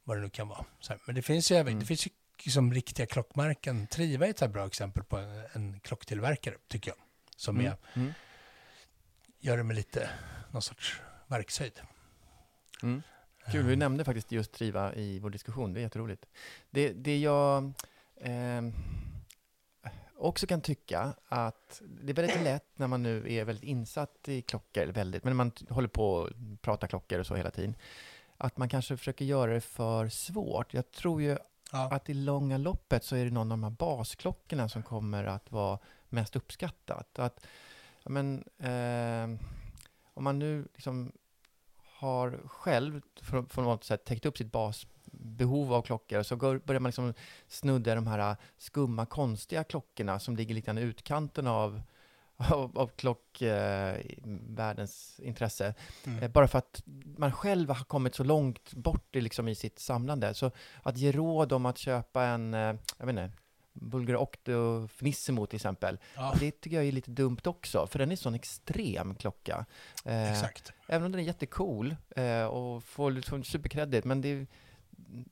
[0.03, 0.65] vad det nu kan vara.
[0.89, 0.99] Här.
[1.05, 1.79] Men det finns ju, även- Mm.
[1.79, 2.11] det finns ju
[2.45, 3.87] liksom riktiga klockmärken.
[3.87, 6.97] Triva är ett här bra exempel på en, en klocktillverkare, tycker jag.
[7.35, 7.71] Som Mm.
[7.71, 8.13] är, Mm.
[9.39, 10.09] gör det med lite,
[10.51, 11.79] någon sorts verkshöjd.
[12.83, 13.01] Mm.
[13.51, 15.73] Kul, vi nämnde faktiskt just Triva i vår diskussion.
[15.73, 16.25] Det är jätteroligt.
[16.69, 17.63] Det, det jag
[18.21, 18.61] eh,
[20.25, 24.41] också kan tycka att det är väldigt lätt när man nu är väldigt insatt i
[24.41, 26.29] klockor, eller väldigt, men man håller på och
[26.61, 27.75] pratar klockor och så hela tiden,
[28.37, 30.73] att man kanske försöker göra det för svårt.
[30.73, 31.37] Jag tror ju
[31.71, 31.89] Ja.
[31.91, 35.51] att i långa loppet så är det någon av de här basklockorna som kommer att
[35.51, 37.19] vara mest uppskattat.
[37.19, 37.45] Att,
[38.03, 39.45] men, eh,
[40.13, 41.11] om man nu liksom
[41.83, 43.01] har själv
[43.49, 44.51] på något sätt täckt upp sitt
[45.19, 47.13] basbehov av klockor så går, börjar man liksom
[47.47, 51.81] snudda de här skumma, konstiga klockorna som ligger lite grann i utkanten av,
[52.37, 55.73] av, av klockvärldens intresse.
[56.05, 56.23] Mm.
[56.23, 56.83] Eh, Bara för att
[57.17, 60.33] man själv har kommit så långt bort i, liksom, i sitt samlande.
[60.33, 60.51] Så
[60.83, 63.31] att ge råd om att köpa en, eh, jag vet inte,
[63.73, 65.99] Bulgari Octo Finissimo till exempel.
[66.15, 69.65] Ja, Det tycker jag är lite dumt också, för den är en sån extrem klocka.
[70.05, 70.73] Eh, exakt.
[70.87, 74.47] Även om den är jättecool eh, och får liksom superkredit, men det är,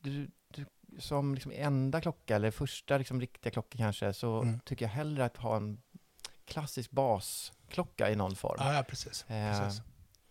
[0.02, 0.66] du, du,
[1.00, 4.60] som liksom enda klocka, eller första liksom riktiga klocka kanske, så Mm.
[4.60, 5.82] tycker jag hellre att ha en
[6.46, 8.56] klassisk basklocka i någon form.
[8.60, 9.26] Ja, ja precis.
[9.30, 9.82] Eh, precis.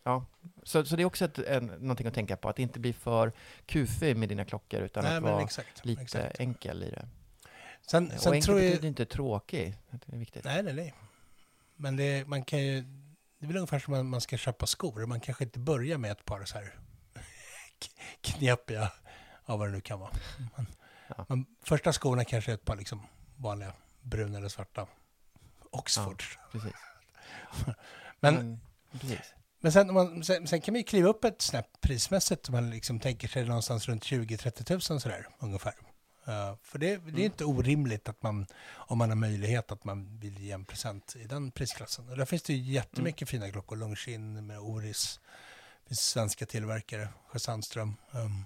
[0.04, 0.26] Ja,
[0.62, 3.32] så, så det är också ett, en, någonting att tänka på, att inte bli för
[3.66, 5.84] kufig med dina klockor, utan Nej, att vara exakt.
[5.84, 6.40] lite exakt.
[6.40, 7.08] enkel i det.
[7.90, 8.70] Sen, och sen enkel tror jag...
[8.70, 10.44] betyder inte tråkig, det är viktigt.
[10.44, 10.94] Nej, nej, nej.
[11.76, 12.80] Men det, man kan ju...
[13.38, 15.06] Det är väl ungefär som att man ska köpa skor.
[15.06, 16.74] Man kanske inte börjar med ett par så här
[18.20, 18.92] knepiga,
[19.52, 20.10] ja vad det nu kan vara.
[20.56, 20.66] Man,
[21.16, 21.26] Ja.
[21.28, 23.02] man, första skorna kanske är ett par liksom
[23.36, 23.72] vanliga
[24.02, 24.86] bruna eller svarta
[25.70, 26.38] Oxfords.
[26.52, 26.72] Precis.
[28.20, 28.60] Men,
[28.92, 29.34] precis.
[29.60, 32.70] men sen, man, sen, sen kan man ju kliva upp ett snäpp prismässigt om man
[32.70, 35.74] liksom tänker sig någonstans runt 20-30 tusen sådär ungefär.
[36.26, 37.20] Eh, för det, det är Mm.
[37.20, 41.24] inte orimligt att man, om man har möjlighet, att man vill ge en present i
[41.24, 42.08] den prisklassen.
[42.08, 43.76] Och där finns det ju jättemycket fina klockor.
[43.76, 45.20] Longines med Oris,
[45.82, 48.44] det finns svenska tillverkare, Sjö Sandström, um,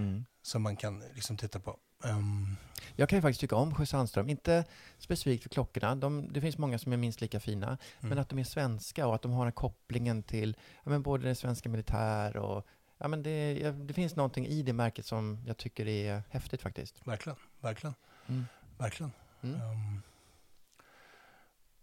[0.00, 0.24] Mm.
[0.42, 1.78] som man kan liksom titta på.
[2.04, 2.56] Um,
[2.96, 4.64] Jag kan ju faktiskt tycka om Sjö Sandström, inte
[4.98, 5.94] specifikt för klockorna.
[5.94, 9.14] De, det finns många som är minst lika fina, men att de är svenska och
[9.14, 12.66] att de har den kopplingen till ja, men både den svenska militär och
[12.98, 16.62] ja, men det, ja, det finns någonting i det märket som jag tycker är häftigt
[16.62, 17.06] faktiskt.
[17.06, 17.94] verkligen, verkligen,
[18.26, 18.46] Mm.
[18.78, 19.12] verkligen.
[19.42, 19.60] Mm.
[19.60, 20.02] Um,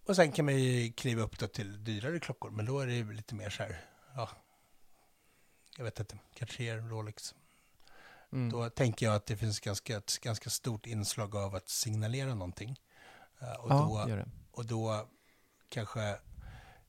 [0.05, 2.93] och sen kan man ju kliva upp då till dyrare klockor, men då är det
[2.93, 3.81] ju lite mer så här,
[4.15, 4.29] ja,
[5.77, 7.35] jag vet inte, Cartier, Rolex.
[8.31, 8.51] Mm.
[8.51, 12.79] Då tänker jag att det finns ganska, ett ganska stort inslag av att signalera någonting.
[13.39, 15.07] Eh, och, ja, då, och då
[15.69, 16.15] kanske,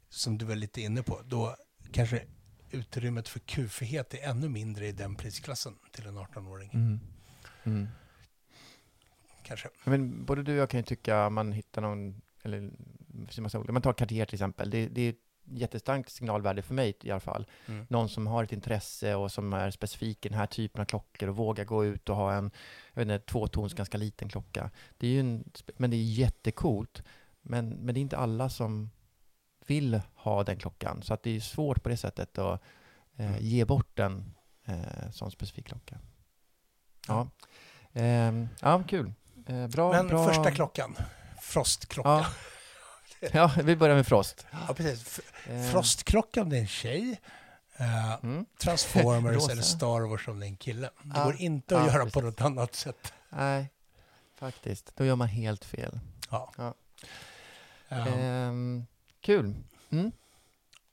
[0.08, 1.56] som du var lite inne på, då
[1.92, 2.26] kanske
[2.70, 6.70] utrymmet för kufighet är ännu mindre i den prisklassen till en 18-åring.
[6.74, 7.00] Mm.
[7.64, 7.88] Mm.
[9.42, 9.68] Kanske.
[9.84, 12.70] Men både du och jag kan ju tycka man hittar någon, eller
[13.40, 15.14] massa olika, man tar Cartier till exempel, det, det är
[15.50, 17.46] jättestarkt signalvärde för mig i alla fall.
[17.68, 17.86] Mm.
[17.90, 21.28] Någon som har ett intresse och som är specifik i den här typen av klockor
[21.28, 22.50] och vågar gå ut och ha en,
[22.92, 24.70] jag vet inte, tvåtons ganska liten klocka.
[24.98, 25.44] Det är ju en,
[25.76, 27.02] men det är jättecoolt.
[27.42, 28.90] Men, men det är inte alla som
[29.66, 32.60] vill ha den klockan, så att det är svårt på det sättet att
[33.16, 33.34] eh, Mm.
[33.40, 34.34] ge bort en
[34.64, 35.98] eh, sån specifik klocka.
[37.08, 37.28] Ja,
[37.92, 39.12] Ehm, ja kul.
[39.46, 40.26] Eh, bra, Men bra.
[40.28, 40.96] första klockan,
[41.42, 42.08] frostklocka.
[42.08, 42.26] Ja.
[43.32, 44.46] ja, vi börjar med Frost.
[44.68, 45.20] Ja, precis.
[45.46, 47.20] Eh, Frostklockan, det är en tjej.
[47.76, 48.46] Eh, Mm.
[48.60, 50.90] Transformers eller Star Wars om det är en kille.
[51.02, 52.14] Det går inte att Ja, göra precis.
[52.14, 53.12] på något annat sätt.
[53.28, 53.70] Nej,
[54.38, 54.92] faktiskt.
[54.96, 56.00] Då gör man helt fel.
[56.30, 56.52] Ja.
[56.56, 56.74] Ja.
[57.88, 58.86] Ehm,
[59.20, 59.54] kul.
[59.90, 60.12] Mm.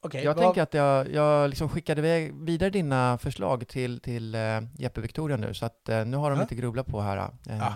[0.01, 4.35] Okej, jag vad- tänker att jag, jag liksom skickade iväg vidare dina förslag till, till
[4.35, 6.43] uh, Jeppe Victoria nu, så att eh, nu har de Ja.
[6.43, 7.17] lite grubbla på här.
[7.17, 7.73] eh, Ja.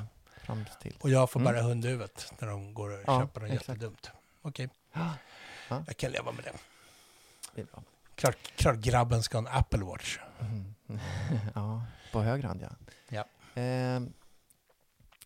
[1.00, 1.54] Och jag får Mm.
[1.54, 3.68] bara hundhuvudet när de går och Ja, köper något exakt.
[3.70, 4.12] jättedumt.
[4.50, 5.14] Okej, Ja,
[5.70, 5.84] Ja.
[5.88, 6.52] jag kan leva med det.
[7.56, 7.84] det är bra.
[8.16, 10.18] Klart, klart grabben ska ha en Apple Watch.
[10.40, 10.76] Mm.
[11.56, 12.70] ja, på höger hand ja.
[13.10, 13.26] Ja.
[13.62, 14.14] Ehm,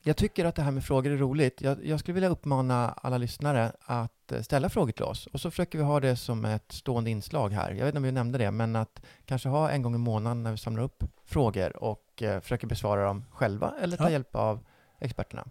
[0.04, 1.62] jag tycker att det här med frågor är roligt.
[1.62, 5.28] Jag, jag skulle vilja uppmana alla lyssnare att eh, ställa frågor till oss.
[5.28, 7.72] Och så försöker vi ha det som ett stående inslag här.
[7.72, 10.44] Jag vet inte om vi nämnde det, men att kanske ha en gång i månaden
[10.44, 14.10] när vi samlar upp frågor och eh, försöker besvara dem själva eller ta Ja.
[14.10, 14.66] hjälp av
[15.00, 15.48] experterna.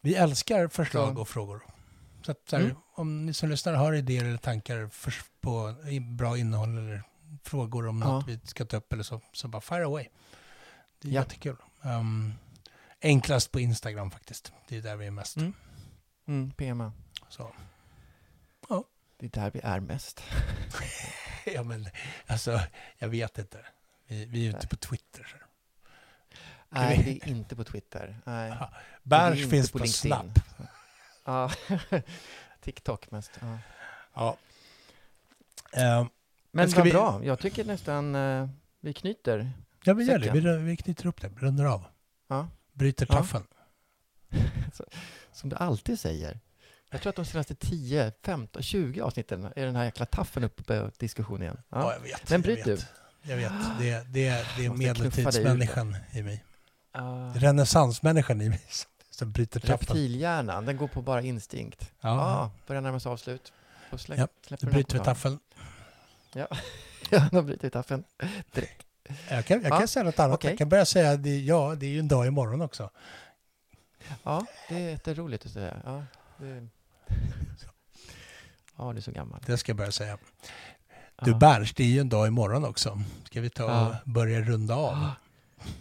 [0.00, 1.20] Vi älskar förslag Så.
[1.20, 1.62] och frågor.
[2.22, 2.76] Så, att, så här, Mm.
[2.94, 5.74] om ni som lyssnar har idéer eller tankar för, på
[6.16, 7.02] bra innehåll eller
[7.44, 8.08] frågor om Ja.
[8.08, 10.08] något vi ska ta upp eller så, så bara fire away.
[11.00, 11.20] Det är Ja.
[11.20, 11.56] jättekul.
[11.82, 12.34] Um,
[13.02, 14.52] enklast på Instagram faktiskt.
[14.68, 15.36] Det är där vi är mest.
[15.36, 15.52] Mm.
[16.26, 16.92] Mm, PMA.
[17.28, 17.52] Så.
[19.20, 20.22] Det är där vi är mest.
[21.54, 21.88] Ja, men
[22.26, 22.60] alltså,
[22.98, 23.66] jag vet inte.
[24.06, 24.68] Vi, vi är ute Nej.
[24.68, 25.24] på Twitter.
[25.24, 25.36] Så.
[26.68, 28.18] Nej, det är inte på Twitter.
[28.24, 28.56] Nej.
[29.02, 29.92] Ja, inte finns på, LinkedIn.
[29.92, 30.38] Snap.
[31.28, 31.50] Ja,
[32.60, 33.30] TikTok mest.
[33.40, 33.58] Ja.
[34.14, 34.36] Ja.
[35.72, 36.06] Ehm,
[36.50, 37.20] Men vad vi- bra.
[37.24, 38.48] Jag tycker nästan eh,
[38.80, 39.50] vi knyter.
[39.84, 40.30] ja, vi gör det.
[40.30, 41.28] Vi, vi knyter upp det.
[41.36, 41.84] Rundar av.
[42.28, 42.48] Ja.
[42.72, 43.14] Bryter Ja.
[43.16, 43.42] taffen.
[45.32, 46.40] Som du alltid säger.
[46.90, 50.62] Jag tror att de senaste 10, 15, 20 avsnitten är den här jäkla taffen uppe
[50.62, 51.56] på diskussion igen.
[51.68, 51.92] Ja, Ja.
[51.92, 52.30] jag vet.
[52.30, 52.86] Men jag bryt vet.
[53.22, 53.52] Jag vet.
[53.78, 56.44] Det, det, det är medeltidsmänniskan i mig.
[56.92, 57.32] Ah.
[57.34, 58.62] Renässansmänniskan i mig
[59.18, 59.78] som bryter tappen.
[59.78, 61.92] Reptilhjärnan, den går på bara instinkt.
[62.00, 63.52] Ja, Ja, börjar närma sig avslut.
[63.96, 65.38] Släpp, Ja, här bryter vi taffeln.
[66.32, 66.48] Ja,
[67.32, 68.04] då bryter vi taffen.
[69.30, 70.34] Jag kan, jag Ja, kan säga något annat.
[70.34, 70.50] okej.
[70.50, 72.90] Jag kan börja säga att det, ja, det är ju en dag imorgon också.
[74.22, 75.76] Ja, det är jätteroligt att säga.
[75.84, 76.04] Ja,
[76.38, 76.68] det...
[78.76, 79.40] ja, du är så gammal.
[79.46, 80.18] Det ska jag börja säga.
[81.22, 81.36] Du Ja.
[81.36, 83.02] Berns, det är ju en dag imorgon också.
[83.24, 83.96] Ska vi ta och Ja.
[84.04, 85.10] börja runda av?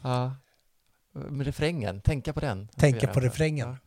[0.02, 0.36] Ja.
[1.30, 2.68] Med refrängen, tänka på den.
[2.68, 3.78] Tänka på refrängen.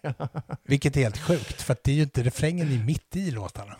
[0.00, 0.12] Ja.
[0.62, 3.76] Vilket är helt sjukt, för att det är ju inte refrängen i mitt i låtarna.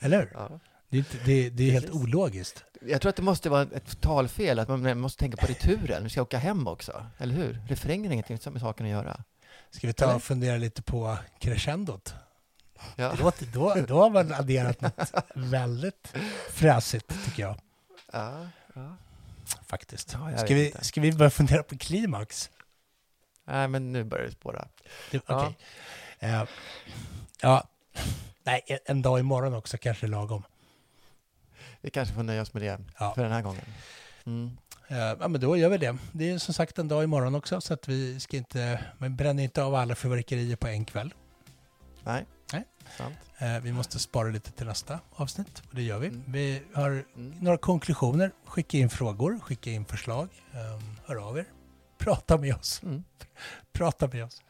[0.00, 0.30] Eller hur?
[0.34, 0.60] Ja.
[0.88, 2.02] Det är, inte, det, det är helt Precis.
[2.02, 2.64] ologiskt.
[2.86, 6.04] Jag tror att det måste vara ett talfel, att man måste tänka på returen.
[6.04, 7.60] Vi ska åka hem också, eller hur?
[7.68, 9.24] Refrängen har ingenting med saken att göra.
[9.70, 10.14] Ska vi ta Eller?
[10.16, 12.14] och fundera lite på crescendot?
[12.96, 13.14] Ja.
[13.20, 16.12] Låter, då, då har man adderat något väldigt
[16.50, 17.56] fräsigt, tycker jag.
[18.12, 18.96] Ja, ja.
[19.66, 20.12] Faktiskt.
[20.12, 22.50] Ja, ska, vi, ska vi börja fundera på klimax?
[23.44, 24.68] Nej, men nu börjar det spåra.
[25.10, 25.40] Det- Ja.
[25.46, 25.56] Okej.
[26.18, 26.44] Eh,
[27.40, 27.64] ja.
[28.44, 30.42] Nej, en- dag imorgon också kanske är lagom.
[31.80, 33.14] Vi kanske får nöja oss med det Ja.
[33.14, 33.64] för den här gången.
[34.26, 34.56] Mm.
[34.88, 35.96] Eh, ja, men då gör vi det.
[36.12, 38.84] Det är som sagt en dag imorgon också, så att vi ska inte...
[38.98, 41.14] Men bränner inte av alla fyrverkerier på en kväll.
[42.04, 42.24] Nej.
[43.38, 46.06] Eh, vi måste spara lite till nästa avsnitt, och det gör vi.
[46.06, 46.22] Mm.
[46.26, 47.30] Vi har Mm.
[47.40, 48.30] några konklusioner.
[48.44, 50.28] Skicka in frågor, skicka in förslag.
[50.52, 51.44] Um, hör av er.
[51.98, 52.82] Prata med oss.
[52.82, 53.04] Mm.
[53.72, 54.42] Prata med oss.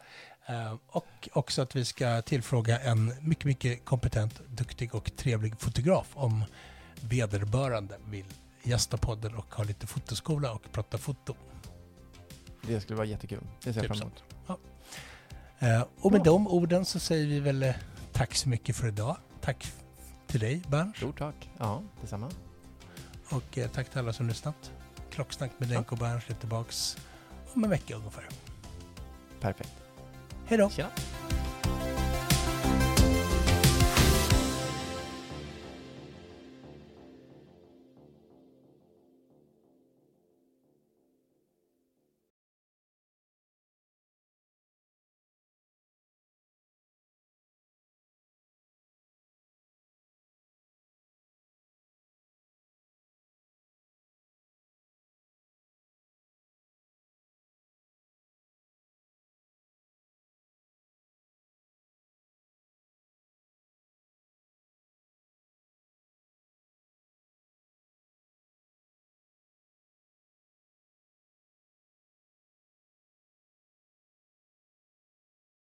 [0.47, 6.07] Eh, och också att vi ska tillfråga en mycket, mycket kompetent, duktig och trevlig fotograf
[6.15, 6.45] om
[7.01, 8.27] vederbörande vill
[8.63, 11.35] gästa podden och ha lite fotoskola och prata foto.
[12.63, 13.41] Det skulle vara jättekul.
[13.63, 14.25] Det ser jag Typ fram emot.
[15.59, 16.33] Eh, och med Bra.
[16.33, 17.75] de orden så säger vi väl eh,
[18.15, 19.17] tack så mycket för idag.
[19.41, 19.73] Tack
[20.27, 21.51] till dig Berns Stort tack.
[21.59, 22.31] Ja, detsamma.
[23.29, 24.73] och eh, tack till alla som lyssnat.
[25.11, 26.97] Klocksnack med Denko och Berns är tillbaks
[27.55, 28.29] om en vecka ungefär.
[29.41, 29.73] Perfekt.
[30.47, 30.71] Hej då!
[30.71, 30.89] Tjena.